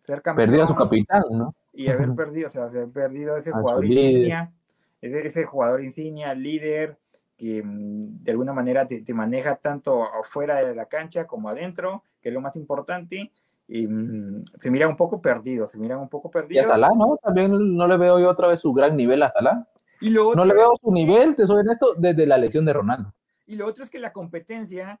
ser 0.00 0.20
campeón, 0.20 0.48
perdido 0.48 0.64
a 0.64 0.66
su 0.66 0.74
capitán, 0.74 1.22
¿no? 1.30 1.54
Y 1.72 1.88
haber 1.88 2.14
perdido, 2.14 2.48
o 2.48 2.50
sea, 2.50 2.64
haber 2.64 2.88
perdido 2.88 3.36
ese 3.36 3.52
jugador 3.52 3.84
insignia, 3.84 4.52
ese, 5.00 5.44
jugador 5.44 5.82
insignia, 5.82 6.34
líder, 6.34 6.98
que 7.36 7.62
mm, 7.62 8.24
de 8.24 8.32
alguna 8.32 8.52
manera 8.52 8.86
te, 8.86 9.02
te, 9.02 9.14
maneja 9.14 9.56
tanto 9.56 10.04
afuera 10.04 10.56
de 10.56 10.74
la 10.74 10.86
cancha 10.86 11.26
como 11.26 11.48
adentro, 11.48 12.02
que 12.20 12.30
es 12.30 12.34
lo 12.34 12.40
más 12.40 12.56
importante, 12.56 13.30
y 13.68 13.86
mm, 13.86 14.44
se 14.58 14.70
mira 14.70 14.88
un 14.88 14.96
poco 14.96 15.20
perdido, 15.20 15.66
se 15.66 15.78
mira 15.78 15.98
un 15.98 16.08
poco 16.08 16.30
perdido. 16.30 16.62
Y 16.62 16.64
a 16.64 16.68
Salah, 16.68 16.88
¿no? 16.96 17.18
También 17.22 17.76
no 17.76 17.86
le 17.86 17.96
veo 17.96 18.18
yo 18.18 18.30
otra 18.30 18.48
vez 18.48 18.60
su 18.60 18.72
gran 18.72 18.96
nivel 18.96 19.22
a 19.22 19.30
Salah. 19.30 19.68
Y 20.00 20.10
lo 20.10 20.34
no 20.34 20.44
le 20.44 20.54
veo 20.54 20.72
su 20.80 20.90
nivel, 20.90 21.36
te 21.36 21.46
soy 21.46 21.64
esto 21.70 21.94
desde 21.96 22.26
la 22.26 22.38
lesión 22.38 22.64
de 22.64 22.72
Ronaldo. 22.72 23.14
Y 23.46 23.56
lo 23.56 23.66
otro 23.66 23.84
es 23.84 23.90
que 23.90 23.98
la 23.98 24.12
competencia 24.12 25.00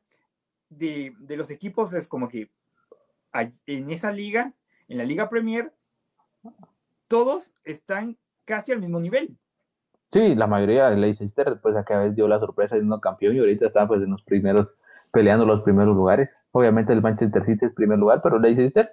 de, 0.68 1.14
de 1.18 1.36
los 1.36 1.50
equipos 1.50 1.94
es 1.94 2.08
como 2.08 2.28
que 2.28 2.50
en 3.66 3.90
esa 3.90 4.12
liga, 4.12 4.52
en 4.88 4.98
la 4.98 5.04
Liga 5.04 5.28
Premier, 5.28 5.72
todos 7.08 7.52
están 7.64 8.18
casi 8.44 8.72
al 8.72 8.80
mismo 8.80 9.00
nivel. 9.00 9.36
Sí, 10.12 10.34
la 10.34 10.46
mayoría 10.46 10.88
de 10.88 10.96
Leicester, 10.96 11.58
pues 11.60 11.76
acá 11.76 11.98
vez 11.98 12.14
dio 12.14 12.28
la 12.28 12.38
sorpresa 12.38 12.76
siendo 12.76 13.00
campeón 13.00 13.36
y 13.36 13.40
ahorita 13.40 13.66
está 13.66 13.86
pues 13.86 14.02
en 14.02 14.10
los 14.10 14.22
primeros, 14.22 14.74
peleando 15.12 15.44
los 15.44 15.62
primeros 15.62 15.94
lugares. 15.94 16.30
Obviamente 16.52 16.92
el 16.92 17.02
Manchester 17.02 17.44
City 17.44 17.66
es 17.66 17.74
primer 17.74 17.98
lugar, 17.98 18.20
pero 18.22 18.38
Leicester 18.38 18.90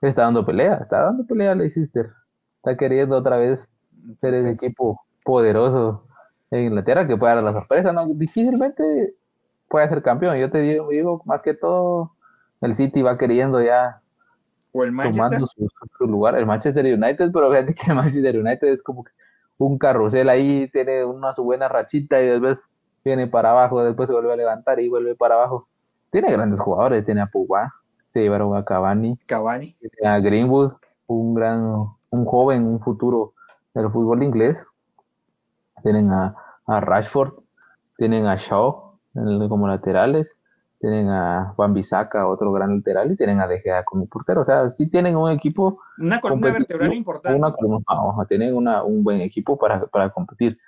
está 0.00 0.22
dando 0.22 0.44
pelea, 0.44 0.74
está 0.82 1.04
dando 1.04 1.24
pelea 1.24 1.54
Leicester. 1.54 2.10
Está 2.56 2.76
queriendo 2.76 3.16
otra 3.16 3.38
vez 3.38 3.72
ser 4.18 4.34
ese 4.34 4.50
equipo 4.50 5.00
poderoso 5.24 6.04
en 6.50 6.64
Inglaterra 6.64 7.06
que 7.06 7.16
pueda 7.16 7.36
dar 7.36 7.44
la 7.44 7.52
sorpresa, 7.52 7.92
¿no? 7.92 8.06
Difícilmente 8.06 9.14
puede 9.68 9.88
ser 9.88 10.02
campeón. 10.02 10.36
Yo 10.38 10.50
te 10.50 10.58
digo, 10.58 10.88
digo 10.88 11.22
más 11.24 11.42
que 11.42 11.54
todo, 11.54 12.12
el 12.60 12.74
City 12.74 13.02
va 13.02 13.18
queriendo 13.18 13.62
ya 13.62 14.00
o 14.72 14.84
el 14.84 14.92
Manchester. 14.92 15.40
Su, 15.98 16.06
lugar, 16.06 16.36
el 16.36 16.46
Manchester 16.46 16.84
United, 16.84 17.30
pero 17.32 17.50
fíjate 17.50 17.74
que 17.74 17.90
el 17.90 17.96
Manchester 17.96 18.38
United 18.38 18.68
es 18.68 18.82
como 18.82 19.04
un 19.58 19.78
carrusel 19.78 20.28
ahí, 20.28 20.68
tiene 20.72 21.04
una 21.04 21.34
su 21.34 21.42
buena 21.42 21.68
rachita 21.68 22.20
y 22.22 22.26
después 22.26 22.58
viene 23.04 23.26
para 23.26 23.50
abajo, 23.50 23.82
después 23.82 24.08
se 24.08 24.12
vuelve 24.12 24.32
a 24.32 24.36
levantar 24.36 24.78
y 24.80 24.88
vuelve 24.88 25.14
para 25.14 25.34
abajo. 25.34 25.68
Tiene 26.10 26.32
grandes 26.32 26.60
jugadores, 26.60 27.04
tiene 27.04 27.20
a 27.20 27.26
Pogba, 27.26 27.74
se 28.08 28.20
llevaron 28.20 28.56
a 28.56 28.64
Cavani, 28.64 29.18
Cavani, 29.26 29.76
tiene 29.78 30.08
a 30.08 30.18
Greenwood, 30.20 30.72
un 31.06 31.34
gran, 31.34 31.62
un 32.10 32.24
joven, 32.24 32.66
un 32.66 32.80
futuro 32.80 33.34
del 33.74 33.90
fútbol 33.90 34.22
inglés. 34.22 34.58
Tienen 35.82 36.10
a, 36.10 36.34
Rashford, 36.66 37.34
tienen 37.96 38.26
a 38.26 38.36
Shaw 38.36 38.98
como 39.48 39.68
laterales, 39.68 40.28
tienen 40.80 41.08
a 41.08 41.52
Juan 41.56 41.74
Bisaca, 41.74 42.28
otro 42.28 42.52
gran 42.52 42.76
lateral, 42.76 43.10
y 43.12 43.16
tienen 43.16 43.40
a 43.40 43.46
De 43.46 43.60
Gea 43.60 43.84
como 43.84 44.06
portero. 44.06 44.42
O 44.42 44.44
sea, 44.44 44.70
sí 44.70 44.88
tienen 44.88 45.16
un 45.16 45.30
equipo. 45.30 45.80
Una 45.98 46.20
columna 46.20 46.52
vertebral 46.52 46.94
importante. 46.94 47.38
Una 47.38 48.26
tienen 48.26 48.54
una, 48.54 48.82
un 48.82 49.02
buen 49.02 49.20
equipo 49.20 49.58
para, 49.58 49.86
para 49.86 50.10
competir. 50.10 50.58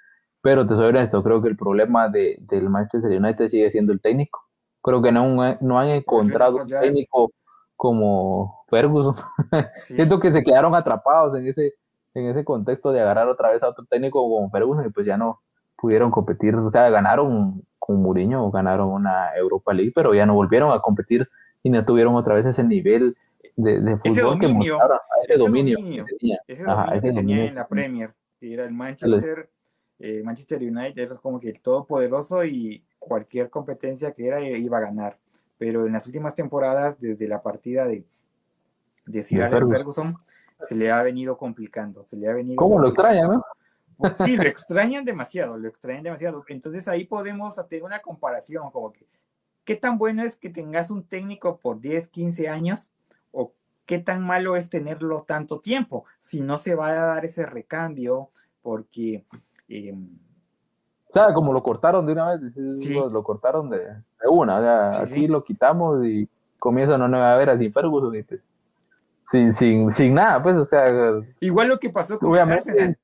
Pero 0.43 0.67
te 0.67 0.75
soy 0.75 0.87
honesto, 0.87 1.23
creo 1.23 1.43
que 1.43 1.49
el 1.49 1.57
problema 1.57 2.09
de, 2.09 2.39
del 2.41 2.71
Manchester 2.71 3.11
United 3.11 3.49
sigue 3.49 3.71
siendo 3.71 3.93
el 3.93 4.01
técnico. 4.01 4.50
Creo 4.83 5.03
que 5.03 5.13
no, 5.13 5.59
no 5.61 5.79
han 5.79 5.89
encontrado 5.89 6.63
un 6.63 6.69
técnico 6.69 7.33
como 7.77 8.65
Ferguson. 8.69 9.15
Siento 9.79 10.21
que 10.21 10.33
se 10.33 10.43
quedaron 10.43 10.75
atrapados 10.75 11.35
en 11.37 11.47
ese, 11.47 11.75
en 12.15 12.27
ese 12.27 12.45
contexto 12.45 12.93
de 12.93 13.01
agarrar 13.01 13.29
otra 13.29 13.51
vez 13.51 13.63
a 13.63 13.69
otro 13.69 13.85
técnico 13.85 14.23
como 14.23 14.51
Ferguson 14.51 14.87
y 14.87 14.91
pues 14.91 15.07
ya 15.07 15.17
no 15.17 15.41
pudieron 15.77 16.11
competir. 16.11 16.55
O 16.55 16.71
sea, 16.71 16.89
ganaron 16.91 17.63
con 17.79 18.03
Mourinho, 18.03 18.51
ganaron 18.51 18.89
una 18.89 19.35
Europa 19.37 19.73
League, 19.73 19.93
pero 19.95 20.15
ya 20.15 20.27
no 20.27 20.35
volvieron 20.35 20.73
a 20.73 20.81
competir 20.81 21.29
y 21.63 21.71
no 21.71 21.85
tuvieron 21.85 22.15
otra 22.15 22.35
vez 22.35 22.47
ese 22.47 22.65
nivel 22.65 23.17
de, 23.57 23.81
de 23.81 23.97
fútbol 23.99 24.39
que 24.39 24.49
mostraron, 24.49 24.99
ese, 25.23 25.39
dominio, 25.39 25.77
que 25.77 26.17
tenía, 26.19 26.41
ese 26.47 26.65
dominio 26.65 27.01
que 27.03 27.13
tenía 27.13 27.45
en 27.45 27.55
la 27.55 27.69
Premier, 27.69 28.15
que 28.39 28.55
era 28.55 28.65
el 28.65 28.73
Manchester 28.73 29.51
eh, 30.01 30.23
Manchester 30.25 30.63
United 30.63 30.99
era 30.99 31.17
como 31.17 31.39
que 31.39 31.51
el 31.51 31.61
todopoderoso 31.61 32.43
y 32.45 32.83
cualquier 33.01 33.51
competencia 33.51 34.13
que 34.13 34.29
era 34.29 34.41
iba 34.41 34.79
a 34.79 34.83
ganar. 34.83 35.19
Pero 35.59 35.85
en 35.87 35.93
las 35.93 36.07
últimas 36.07 36.37
temporadas, 36.37 37.01
desde 37.01 37.27
la 37.27 37.43
partida 37.43 37.87
de, 37.87 38.05
de 39.07 39.25
Sir 39.25 39.43
Alex 39.43 39.69
Ferguson, 39.69 40.17
se 40.61 40.77
le 40.77 40.93
ha 40.93 41.03
venido 41.03 41.37
complicando. 41.37 42.05
Se 42.05 42.17
le 42.17 42.29
ha 42.29 42.33
venido 42.33 42.57
¿Cómo 42.57 42.79
lo 42.79 42.89
extrañan, 42.89 43.33
no? 43.33 43.45
Sí, 44.25 44.37
lo 44.37 44.45
extrañan 44.45 45.05
demasiado, 45.05 45.59
lo 45.59 45.69
extrañan 45.69 46.05
demasiado. 46.05 46.45
Entonces 46.49 46.89
ahí 46.89 47.05
podemos 47.05 47.59
hacer 47.59 47.83
una 47.83 48.01
comparación, 48.01 48.71
como 48.71 48.93
que, 48.93 49.07
¿qué 49.65 49.77
tan 49.77 49.99
bueno 49.99 50.23
es 50.23 50.37
que 50.37 50.49
tengas 50.49 50.91
un 50.91 51.05
técnico 51.05 51.59
por 51.59 51.81
10, 51.81 52.09
15 52.09 52.49
años? 52.49 52.93
¿O 53.31 53.53
qué 53.85 53.99
tan 53.99 54.23
malo 54.25 54.57
es 54.57 54.71
tenerlo 54.71 55.25
tanto 55.25 55.61
tiempo? 55.61 56.05
Si 56.19 56.41
no 56.41 56.57
se 56.57 56.75
va 56.75 56.89
a 56.89 57.07
dar 57.07 57.25
ese 57.25 57.45
recambio, 57.45 58.31
porque 58.63 59.25
o 61.11 61.13
sea, 61.13 61.35
como 61.35 61.53
lo 61.53 61.61
cortaron 61.61 62.07
de 62.07 62.13
una 62.13 62.37
vez, 62.37 62.57
lo, 62.89 63.23
cortaron 63.25 63.69
de, 63.69 63.85
una, 64.31 64.59
o 64.59 64.61
sea, 64.61 64.87
así 65.03 65.27
lo 65.27 65.43
quitamos 65.43 66.07
y 66.07 66.29
comienza 66.57 66.95
una 66.95 67.09
nueva 67.09 67.43
era 67.43 67.59
sin 67.59 67.73
Ferguson 67.73 68.15
y 68.15 68.25
sin, 69.27 69.53
sin, 69.55 69.91
sin 69.91 70.15
nada, 70.15 70.41
pues, 70.41 70.55
o 70.57 70.65
sea. 70.65 71.21
Igual 71.41 71.69
lo 71.69 71.81
que 71.81 71.91
pasó 71.91 72.17
con 72.17 72.33
el 72.33 72.41
Arsenal. 72.41 72.97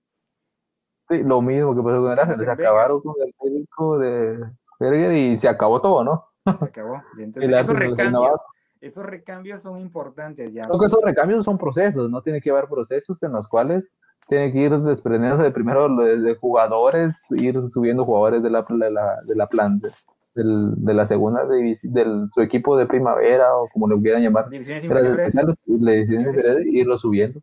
Sí, 1.09 1.23
lo 1.25 1.43
mismo 1.43 1.75
que 1.75 1.83
pasó 1.83 2.01
con 2.01 2.13
el 2.13 2.19
Arsenal, 2.19 2.45
se 2.45 2.51
acabaron 2.51 3.01
con 3.01 3.15
el 3.25 3.35
técnico 3.41 3.99
de 3.99 4.39
Berger 4.79 5.13
y 5.13 5.39
se 5.39 5.49
acabó 5.49 5.81
todo, 5.81 6.05
¿no? 6.05 6.27
Se 6.53 6.65
acabó. 6.65 7.03
entonces, 7.19 7.53
esos 7.53 7.77
recambios, 7.77 8.41
esos 8.81 9.05
recambios 9.05 9.63
son 9.63 9.81
importantes 9.81 10.53
ya. 10.53 10.67
Creo 10.69 10.79
que 10.79 10.87
esos 10.87 11.03
recambios 11.03 11.45
son 11.45 11.59
procesos, 11.59 12.09
¿no? 12.09 12.23
Tiene 12.23 12.41
que 12.41 12.51
haber 12.51 12.69
procesos 12.69 13.21
en 13.25 13.33
los 13.33 13.49
cuales 13.49 13.85
tiene 14.29 14.53
que 14.53 14.59
ir 14.59 14.79
desprendiéndose 14.79 15.45
de 15.45 15.51
primero 15.51 15.89
de, 15.97 16.35
jugadores, 16.37 17.13
ir 17.31 17.61
subiendo 17.71 18.05
jugadores 18.05 18.43
de 18.43 18.51
la, 18.51 18.67
de 18.69 18.91
la, 18.91 19.23
de 19.25 19.37
la 19.37 19.47
planta, 19.47 19.89
del, 20.35 20.75
de 20.77 20.95
la 20.95 21.07
segunda 21.07 21.49
división, 21.49 21.93
de 21.93 22.05
su 22.33 22.41
equipo 22.41 22.77
de 22.77 22.87
primavera 22.87 23.57
o 23.57 23.69
como 23.73 23.87
lo 23.87 24.01
quieran 24.01 24.23
llamar, 24.23 24.49
divisiones 24.49 24.85
inferiores, 24.85 25.35
irlo 26.67 26.99
subiendo 26.99 27.41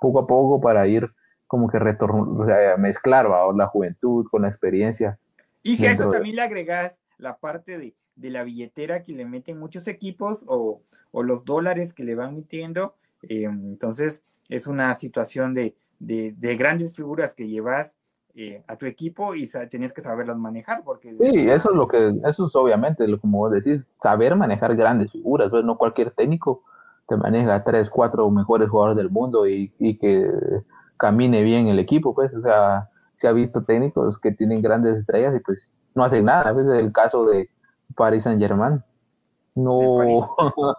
poco 0.00 0.20
a 0.20 0.26
poco 0.26 0.60
para 0.60 0.86
ir 0.86 1.10
como 1.46 1.68
que 1.68 1.78
retorno, 1.78 2.42
o 2.42 2.46
sea, 2.46 2.76
mezclar 2.76 3.28
la 3.54 3.66
juventud 3.66 4.26
con 4.30 4.42
la 4.42 4.48
experiencia. 4.48 5.18
Y 5.62 5.76
si 5.76 5.86
a 5.86 5.92
eso 5.92 6.08
también 6.08 6.36
le 6.36 6.42
agregas 6.42 7.02
la 7.18 7.38
parte 7.38 7.76
de, 7.76 7.94
de, 8.14 8.30
la 8.30 8.44
billetera 8.44 9.02
que 9.02 9.12
le 9.12 9.26
meten 9.26 9.58
muchos 9.58 9.88
equipos 9.88 10.44
o, 10.46 10.80
o 11.10 11.22
los 11.22 11.44
dólares 11.44 11.92
que 11.92 12.04
le 12.04 12.14
van 12.14 12.36
metiendo, 12.36 12.94
eh, 13.28 13.44
entonces 13.44 14.24
es 14.48 14.68
una 14.68 14.94
situación 14.94 15.52
de, 15.52 15.74
de, 16.00 16.56
grandes 16.56 16.92
figuras 16.94 17.34
que 17.34 17.48
llevas 17.48 17.96
eh, 18.34 18.64
a 18.66 18.76
tu 18.76 18.86
equipo 18.86 19.34
y 19.34 19.48
tienes 19.70 19.92
que 19.92 20.00
saberlas 20.00 20.36
manejar. 20.36 20.82
Porque 20.84 21.10
sí, 21.20 21.48
eso 21.48 21.70
es 21.70 21.76
lo 21.76 21.86
que, 21.86 22.14
eso 22.28 22.46
es 22.46 22.56
obviamente, 22.56 23.06
lo, 23.06 23.20
como 23.20 23.38
vos 23.38 23.52
decís, 23.52 23.82
saber 24.02 24.34
manejar 24.34 24.74
grandes 24.74 25.12
figuras, 25.12 25.50
pues 25.50 25.64
no 25.64 25.78
cualquier 25.78 26.10
técnico 26.10 26.64
te 27.10 27.16
maneja 27.16 27.64
tres, 27.64 27.90
cuatro 27.90 28.30
mejores 28.30 28.68
jugadores 28.68 28.96
del 28.96 29.10
mundo 29.10 29.46
y, 29.46 29.68
que 29.98 30.30
camine 30.96 31.42
bien 31.42 31.66
el 31.66 31.80
equipo, 31.80 32.14
pues, 32.14 32.32
o 32.32 32.40
sea, 32.40 32.88
se 33.18 33.26
ha 33.26 33.32
visto 33.32 33.64
técnicos 33.64 34.16
que 34.18 34.30
tienen 34.30 34.62
grandes 34.62 34.96
estrellas 34.96 35.34
y 35.34 35.40
pues 35.40 35.74
no 35.94 36.04
hacen 36.04 36.24
nada, 36.26 36.52
es 36.52 36.66
el 36.68 36.92
caso 36.92 37.26
de 37.26 37.50
Paris 37.96 38.24
Saint 38.24 38.40
Germain, 38.40 38.80
no 39.56 39.98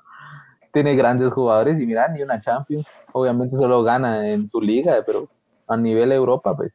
tiene 0.72 0.96
grandes 0.96 1.32
jugadores 1.32 1.80
y 1.80 1.86
mira, 1.86 2.08
ni 2.08 2.22
una 2.22 2.40
Champions. 2.40 2.86
Obviamente 3.14 3.58
solo 3.58 3.84
gana 3.84 4.30
en 4.30 4.48
su 4.48 4.62
liga, 4.62 5.04
pero 5.06 5.28
a 5.68 5.78
nivel 5.78 6.12
Europa, 6.12 6.56
pues 6.56 6.74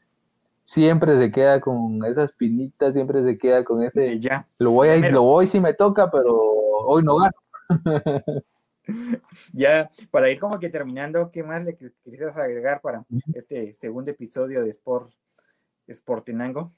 siempre 0.63 1.19
se 1.19 1.31
queda 1.31 1.61
con 1.61 2.05
esa 2.05 2.25
espinita, 2.25 2.93
siempre 2.93 3.23
se 3.23 3.39
queda 3.39 3.65
con 3.65 3.83
ese. 3.83 4.19
Ya. 4.19 4.47
Lo 4.59 4.73
voy 4.73 4.89
a 4.89 4.97
lo 5.11 5.23
voy 5.23 5.47
si 5.47 5.61
me 5.61 5.75
toca, 5.75 6.11
pero 6.11 6.35
hoy 6.35 7.03
no 7.03 7.17
gano. 7.17 7.33
ya, 9.53 9.91
para 10.11 10.29
ir 10.29 10.39
como 10.39 10.59
que 10.59 10.69
terminando, 10.69 11.31
¿qué 11.31 11.43
más 11.43 11.65
le 11.65 11.77
quisieras 11.77 12.37
agregar 12.37 12.81
para 12.81 13.05
este 13.35 13.75
segundo 13.75 14.11
episodio 14.11 14.63
de 14.63 14.71
Sport 14.71 15.11
Sportinango? 15.89 16.73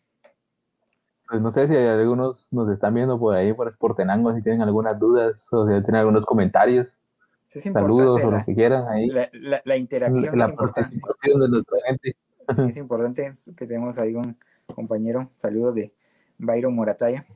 Pues 1.29 1.43
no 1.43 1.51
sé 1.51 1.69
si 1.69 1.77
algunos 1.77 2.51
nos 2.53 2.71
están 2.71 2.95
viendo 2.95 3.19
por 3.19 3.37
ahí 3.37 3.53
por 3.53 3.71
Sportenango, 3.71 4.35
si 4.35 4.43
tienen 4.43 4.63
algunas 4.63 4.99
dudas 4.99 5.47
o 5.53 5.67
si 5.67 5.73
tienen 5.83 5.97
algunos 5.97 6.25
comentarios. 6.25 6.98
Es 7.51 7.63
Saludos 7.63 8.23
o 8.23 8.31
lo 8.31 8.45
que 8.45 8.55
quieran 8.55 8.87
ahí. 8.89 9.09
La, 9.09 9.77
interacción 9.77 10.37
la, 10.39 10.55
participación 10.55 11.41
de 11.41 11.49
nuestra 11.49 11.79
gente. 11.87 12.17
Sí, 12.55 12.63
es 12.69 12.77
importante 12.77 13.33
que 13.57 13.67
tenemos 13.67 13.99
ahí 13.99 14.15
un 14.15 14.37
compañero. 14.75 15.31
Saludos 15.37 15.75
de 15.75 15.93
Byron 16.37 16.75
Morataya. 16.75 17.27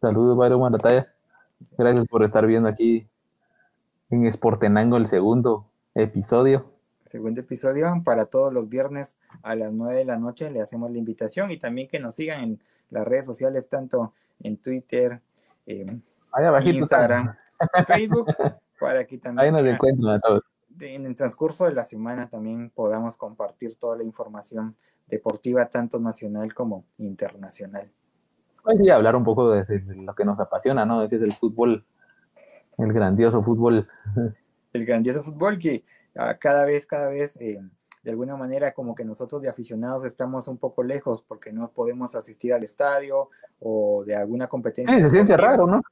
Saludos, 0.00 0.36
Byron 0.36 0.58
Morataya. 0.58 1.14
Gracias 1.78 2.04
por 2.06 2.24
estar 2.24 2.46
viendo 2.46 2.68
aquí 2.68 3.06
en 4.10 4.30
Sportenango 4.32 4.96
el 4.96 5.06
segundo 5.06 5.66
episodio. 5.94 6.72
Segundo 7.06 7.42
episodio 7.42 8.02
para 8.04 8.26
todos 8.26 8.52
los 8.52 8.68
viernes 8.68 9.18
a 9.42 9.54
las 9.54 9.72
9 9.72 9.98
de 9.98 10.04
la 10.04 10.18
noche. 10.18 10.50
Le 10.50 10.60
hacemos 10.60 10.90
la 10.90 10.98
invitación 10.98 11.52
y 11.52 11.58
también 11.58 11.86
que 11.86 12.00
nos 12.00 12.16
sigan 12.16 12.42
en 12.42 12.60
las 12.90 13.06
redes 13.06 13.24
sociales, 13.24 13.68
tanto 13.68 14.12
en 14.40 14.56
Twitter, 14.56 15.20
eh, 15.66 15.86
Instagram, 16.64 17.34
Facebook, 17.86 18.34
para 18.80 19.04
que 19.04 19.18
también 19.18 19.54
en 20.80 21.06
el 21.06 21.16
transcurso 21.16 21.66
de 21.66 21.72
la 21.72 21.84
semana 21.84 22.28
también 22.28 22.70
podamos 22.70 23.16
compartir 23.16 23.76
toda 23.76 23.96
la 23.96 24.04
información 24.04 24.76
deportiva, 25.06 25.66
tanto 25.66 25.98
nacional 25.98 26.52
como 26.54 26.84
internacional. 26.98 27.90
Pues 28.62 28.78
sí, 28.78 28.88
hablar 28.88 29.14
un 29.14 29.24
poco 29.24 29.50
de, 29.50 29.64
lo 29.96 30.14
que 30.14 30.24
nos 30.24 30.40
apasiona, 30.40 30.86
¿no? 30.86 31.06
Que 31.08 31.16
es 31.16 31.22
el 31.22 31.32
fútbol, 31.32 31.84
el 32.78 32.92
grandioso 32.92 33.42
fútbol. 33.42 33.86
El 34.72 34.86
grandioso 34.86 35.22
fútbol 35.22 35.58
que 35.58 35.84
ah, 36.16 36.36
cada 36.38 36.64
vez, 36.64 36.86
cada 36.86 37.08
vez, 37.08 37.36
eh, 37.40 37.60
de 38.02 38.10
alguna 38.10 38.36
manera, 38.36 38.72
como 38.72 38.94
que 38.94 39.04
nosotros 39.04 39.42
de 39.42 39.48
aficionados 39.48 40.06
estamos 40.06 40.48
un 40.48 40.58
poco 40.58 40.82
lejos 40.82 41.22
porque 41.22 41.52
no 41.52 41.70
podemos 41.70 42.14
asistir 42.14 42.54
al 42.54 42.64
estadio 42.64 43.28
o 43.60 44.02
de 44.06 44.16
alguna 44.16 44.48
competencia. 44.48 44.94
Sí, 44.94 45.02
se 45.02 45.10
siente 45.10 45.36
raro, 45.36 45.66
¿no? 45.66 45.82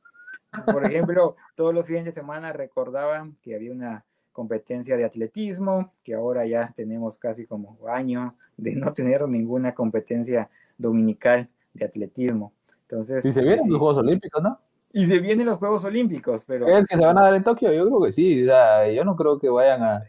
Por 0.66 0.84
ejemplo, 0.84 1.36
todos 1.54 1.74
los 1.74 1.86
fines 1.86 2.04
de 2.04 2.12
semana 2.12 2.52
recordaban 2.52 3.36
que 3.42 3.54
había 3.54 3.72
una 3.72 4.04
competencia 4.32 4.96
de 4.96 5.04
atletismo, 5.04 5.92
que 6.02 6.14
ahora 6.14 6.46
ya 6.46 6.72
tenemos 6.74 7.18
casi 7.18 7.46
como 7.46 7.78
año 7.88 8.34
de 8.56 8.76
no 8.76 8.92
tener 8.92 9.26
ninguna 9.28 9.74
competencia 9.74 10.48
dominical 10.78 11.48
de 11.74 11.84
atletismo. 11.84 12.52
Entonces, 12.82 13.24
y 13.24 13.32
se 13.32 13.40
vienen 13.40 13.70
los 13.70 13.78
Juegos 13.78 13.98
Olímpicos, 13.98 14.42
¿no? 14.42 14.58
Y 14.92 15.06
se 15.06 15.20
vienen 15.20 15.46
los 15.46 15.58
Juegos 15.58 15.84
Olímpicos, 15.84 16.44
pero... 16.46 16.66
¿Es 16.68 16.86
que 16.86 16.96
se 16.96 17.04
van 17.04 17.16
a 17.16 17.22
dar 17.22 17.34
en 17.34 17.44
Tokio? 17.44 17.72
Yo 17.72 17.86
creo 17.86 18.02
que 18.02 18.12
sí. 18.12 18.44
yo 18.44 19.04
no 19.04 19.16
creo 19.16 19.38
que 19.38 19.48
vayan 19.48 19.82
a, 19.82 20.02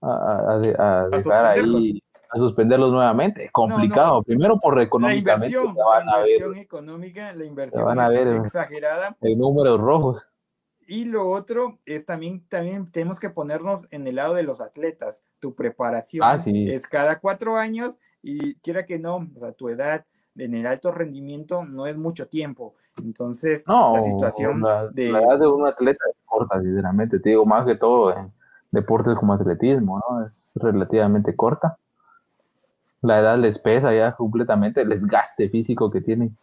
a, 0.00 0.54
a, 0.54 1.08
dejar 1.08 1.44
ahí 1.46 2.02
a 2.32 2.38
suspenderlos 2.38 2.90
nuevamente. 2.90 3.50
Complicado. 3.52 4.22
Primero 4.22 4.58
por 4.58 4.80
económicamente. 4.80 5.54
La 5.54 5.66
inversión, 5.66 6.56
económica, 6.56 7.32
la 7.34 7.44
inversión 7.44 7.84
van 7.84 8.00
a 8.00 8.08
ver, 8.08 8.26
exagerada. 8.28 9.16
En 9.20 9.38
números 9.38 9.78
rojos. 9.78 10.26
Y 10.86 11.04
lo 11.04 11.28
otro 11.28 11.78
es 11.84 12.06
también, 12.06 12.44
también 12.48 12.86
tenemos 12.90 13.20
que 13.20 13.30
ponernos 13.30 13.86
en 13.90 14.06
el 14.06 14.16
lado 14.16 14.34
de 14.34 14.42
los 14.42 14.60
atletas. 14.60 15.22
Tu 15.40 15.54
preparación 15.54 16.24
ah, 16.26 16.42
es 16.46 16.86
cada 16.86 17.20
cuatro 17.20 17.56
años 17.56 17.96
y 18.22 18.54
quiera 18.56 18.86
que 18.86 18.98
no, 18.98 19.28
tu 19.56 19.68
edad 19.68 20.06
en 20.34 20.54
el 20.54 20.66
alto 20.66 20.90
rendimiento 20.90 21.64
no 21.64 21.86
es 21.86 21.96
mucho 21.98 22.28
tiempo. 22.28 22.74
Entonces, 22.96 23.64
la 23.66 24.02
situación 24.02 24.62
de... 24.92 25.12
La 25.12 25.20
edad 25.20 25.38
de 25.38 25.46
un 25.46 25.66
atleta 25.66 26.04
es 26.10 26.16
corta, 26.24 26.60
sinceramente. 26.60 27.20
Te 27.20 27.30
digo, 27.30 27.44
más 27.44 27.66
que 27.66 27.76
todo 27.76 28.16
en 28.16 28.32
deportes 28.70 29.14
como 29.16 29.34
atletismo, 29.34 29.98
¿no? 29.98 30.26
Es 30.26 30.52
relativamente 30.54 31.36
corta 31.36 31.78
la 33.02 33.18
edad 33.18 33.38
les 33.38 33.58
pesa 33.58 33.94
ya 33.94 34.12
completamente 34.12 34.80
el 34.80 34.88
desgaste 34.88 35.48
físico 35.48 35.90
que 35.90 36.00
tienen. 36.00 36.36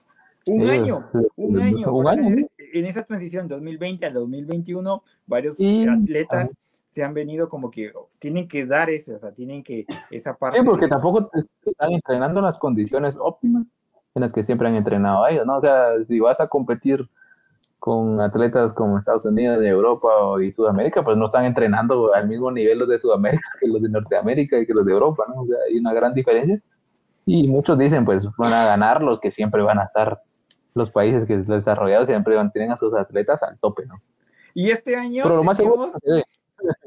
Un 0.45 0.67
año, 0.67 1.05
un 1.35 1.59
año. 1.59 1.91
Un 1.93 2.07
año. 2.07 2.47
En 2.73 2.85
esa 2.85 3.03
transición 3.03 3.47
2020 3.47 4.05
al 4.05 4.13
2021, 4.13 5.03
varios 5.27 5.57
atletas 5.59 6.53
se 6.89 7.03
han 7.03 7.13
venido 7.13 7.47
como 7.49 7.69
que 7.69 7.93
tienen 8.17 8.47
que 8.47 8.65
dar 8.65 8.89
ese, 8.89 9.15
o 9.15 9.19
sea, 9.19 9.31
tienen 9.31 9.63
que 9.63 9.85
esa 10.09 10.35
parte. 10.35 10.57
Sí, 10.57 10.65
porque 10.65 10.87
tampoco 10.87 11.29
están 11.65 11.91
entrenando 11.91 12.39
en 12.39 12.45
las 12.45 12.57
condiciones 12.57 13.15
óptimas 13.19 13.65
en 14.15 14.21
las 14.21 14.33
que 14.33 14.43
siempre 14.43 14.67
han 14.67 14.75
entrenado 14.75 15.23
a 15.23 15.31
ellos, 15.31 15.45
¿no? 15.45 15.57
O 15.57 15.61
sea, 15.61 15.91
si 16.07 16.19
vas 16.19 16.39
a 16.39 16.47
competir 16.47 17.07
con 17.79 18.19
atletas 18.19 18.73
como 18.73 18.99
Estados 18.99 19.25
Unidos, 19.25 19.59
de 19.59 19.69
Europa 19.69 20.09
y 20.43 20.51
Sudamérica, 20.51 21.03
pues 21.03 21.17
no 21.17 21.25
están 21.25 21.45
entrenando 21.45 22.13
al 22.13 22.27
mismo 22.27 22.51
nivel 22.51 22.79
los 22.79 22.89
de 22.89 22.99
Sudamérica 22.99 23.47
que 23.59 23.67
los 23.67 23.81
de 23.81 23.89
Norteamérica 23.89 24.59
y 24.59 24.65
que 24.65 24.73
los 24.73 24.85
de 24.85 24.91
Europa, 24.91 25.23
¿no? 25.29 25.41
O 25.41 25.47
sea, 25.47 25.57
hay 25.67 25.79
una 25.79 25.93
gran 25.93 26.13
diferencia. 26.13 26.61
Y 27.25 27.47
muchos 27.47 27.77
dicen, 27.77 28.05
pues 28.05 28.27
van 28.37 28.53
a 28.53 28.65
ganar 28.65 29.01
los 29.01 29.19
que 29.19 29.31
siempre 29.31 29.61
van 29.61 29.79
a 29.79 29.83
estar, 29.83 30.21
los 30.73 30.91
países 30.91 31.25
que 31.25 31.37
desarrollados 31.37 32.07
siempre 32.07 32.35
mantienen 32.35 32.71
a 32.71 32.77
sus 32.77 32.93
atletas 32.93 33.41
al 33.43 33.57
tope, 33.59 33.85
¿no? 33.85 34.01
Y 34.53 34.71
este 34.71 34.95
año... 34.95 35.23
Pero 35.23 35.37
lo 35.37 35.43
más 35.43 35.55
seguro, 35.55 35.91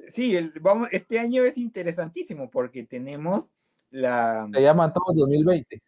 sí, 0.09 0.37
el, 0.37 0.53
vamos, 0.61 0.89
este 0.91 1.19
año 1.19 1.45
es 1.45 1.57
interesantísimo 1.57 2.51
porque 2.51 2.83
tenemos 2.83 3.51
la... 3.91 4.49
Se 4.53 4.61
llaman 4.61 4.93
todos 4.93 5.15
2020. 5.15 5.81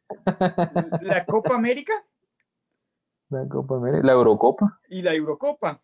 La 1.03 1.25
Copa 1.27 1.57
América. 1.57 1.93
La 3.31 3.49
Copa 3.49 3.77
América, 3.77 4.07
la 4.07 4.13
Eurocopa. 4.13 4.81
Y 4.89 5.03
la 5.03 5.15
Eurocopa. 5.15 5.81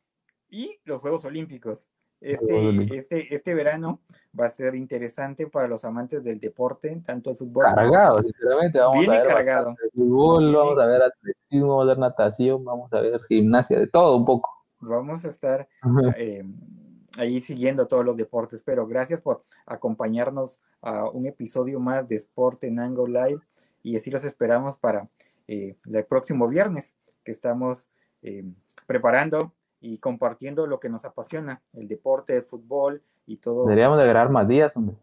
Y 0.49 0.78
los 0.84 1.01
Juegos 1.01 1.24
Olímpicos. 1.24 1.88
Este, 2.20 2.99
este, 2.99 3.34
este 3.34 3.55
verano 3.55 4.01
va 4.38 4.47
a 4.47 4.51
ser 4.51 4.74
interesante 4.74 5.47
para 5.47 5.66
los 5.68 5.86
amantes 5.86 6.22
del 6.22 6.38
deporte, 6.38 7.01
tanto 7.05 7.30
el 7.30 7.36
fútbol. 7.36 7.64
Cargado, 7.74 8.22
sinceramente. 8.22 8.78
Vamos 8.78 8.99
Viene 8.99 9.16
a 9.16 9.22
ver 9.22 9.28
cargado. 9.28 9.74
fútbol, 9.95 10.55
vamos 10.55 10.78
a 10.78 10.86
ver 10.86 11.03
atletismo, 11.03 11.68
vamos 11.68 11.84
a 11.84 11.86
ver 11.86 11.99
natación, 11.99 12.64
vamos 12.64 12.93
a 12.93 13.01
ver 13.01 13.22
gimnasia, 13.22 13.78
de 13.78 13.86
todo 13.86 14.16
un 14.16 14.26
poco. 14.26 14.51
Vamos 14.80 15.24
a 15.24 15.28
estar 15.28 15.66
eh, 16.16 16.45
ahí 17.18 17.41
siguiendo 17.41 17.86
todos 17.86 18.05
los 18.05 18.16
deportes, 18.16 18.62
pero 18.62 18.86
gracias 18.86 19.22
por 19.22 19.45
acompañarnos 19.64 20.61
a 20.82 21.09
un 21.09 21.26
episodio 21.26 21.80
más 21.80 22.07
de 22.07 22.16
Sport 22.16 22.64
en 22.64 22.80
Ango 22.80 23.07
Live 23.07 23.41
y 23.82 23.97
así 23.97 24.11
los 24.11 24.24
esperamos 24.24 24.78
para 24.78 25.09
eh, 25.49 25.76
el 25.91 26.05
próximo 26.05 26.49
viernes 26.49 26.95
que 27.24 27.32
estamos 27.32 27.90
eh, 28.22 28.44
preparando 28.86 29.52
y 29.80 29.98
compartiendo 29.98 30.66
lo 30.66 30.78
que 30.78 30.88
nos 30.88 31.04
apasiona, 31.04 31.62
el 31.72 31.88
deporte, 31.88 32.36
el 32.36 32.44
fútbol 32.44 33.02
y 33.26 33.38
todo. 33.38 33.64
Deberíamos 33.64 33.96
de 33.96 34.04
agregar 34.04 34.30
más 34.30 34.46
días, 34.46 34.72
hombre. 34.76 34.96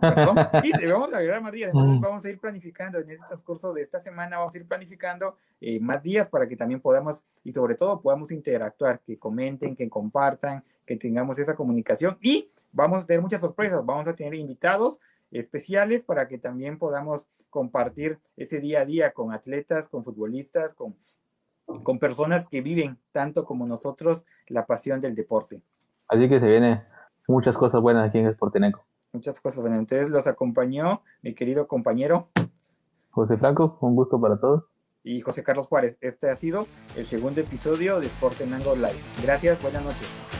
Sí, 0.62 0.70
debemos 0.78 1.12
agregar 1.12 1.42
más 1.42 1.52
días. 1.52 1.70
Entonces 1.72 2.00
vamos 2.00 2.24
a 2.24 2.30
ir 2.30 2.38
planificando 2.38 2.98
en 2.98 3.10
este 3.10 3.26
transcurso 3.26 3.72
de 3.72 3.82
esta 3.82 4.00
semana, 4.00 4.38
vamos 4.38 4.54
a 4.54 4.58
ir 4.58 4.66
planificando 4.66 5.36
eh, 5.60 5.80
más 5.80 6.02
días 6.02 6.28
para 6.28 6.46
que 6.46 6.56
también 6.56 6.80
podamos 6.80 7.24
y 7.42 7.52
sobre 7.52 7.74
todo 7.74 8.00
podamos 8.00 8.30
interactuar, 8.30 9.00
que 9.00 9.18
comenten, 9.18 9.74
que 9.74 9.88
compartan, 9.88 10.62
que 10.86 10.96
tengamos 10.96 11.38
esa 11.38 11.56
comunicación 11.56 12.16
y 12.20 12.50
vamos 12.72 13.04
a 13.04 13.06
tener 13.06 13.22
muchas 13.22 13.40
sorpresas. 13.40 13.84
Vamos 13.84 14.06
a 14.06 14.14
tener 14.14 14.34
invitados 14.34 15.00
especiales 15.30 16.02
para 16.02 16.28
que 16.28 16.38
también 16.38 16.78
podamos 16.78 17.26
compartir 17.50 18.18
ese 18.36 18.60
día 18.60 18.80
a 18.80 18.84
día 18.84 19.12
con 19.12 19.32
atletas, 19.32 19.88
con 19.88 20.04
futbolistas, 20.04 20.74
con 20.74 20.94
con 21.82 21.98
personas 21.98 22.46
que 22.46 22.60
viven 22.60 22.98
tanto 23.12 23.44
como 23.44 23.66
nosotros 23.66 24.24
la 24.46 24.66
pasión 24.66 25.00
del 25.00 25.14
deporte. 25.14 25.62
Así 26.08 26.28
que 26.28 26.40
se 26.40 26.46
vienen 26.46 26.82
muchas 27.26 27.56
cosas 27.56 27.80
buenas 27.80 28.08
aquí 28.08 28.18
en 28.18 28.32
Sporteneco. 28.32 28.84
Muchas 29.12 29.40
cosas 29.40 29.60
buenas. 29.60 29.78
Entonces 29.80 30.10
los 30.10 30.26
acompañó 30.26 31.02
mi 31.22 31.34
querido 31.34 31.66
compañero 31.66 32.28
José 33.18 33.36
Franco, 33.36 33.78
un 33.80 33.96
gusto 33.96 34.20
para 34.20 34.38
todos. 34.38 34.74
Y 35.02 35.20
José 35.22 35.42
Carlos 35.42 35.66
Juárez. 35.66 35.98
Este 36.00 36.30
ha 36.30 36.36
sido 36.36 36.66
el 36.96 37.04
segundo 37.04 37.40
episodio 37.40 37.98
de 37.98 38.08
Sportenango 38.08 38.76
Live. 38.76 39.00
Gracias, 39.22 39.60
buenas 39.60 39.84
noches. 39.84 40.37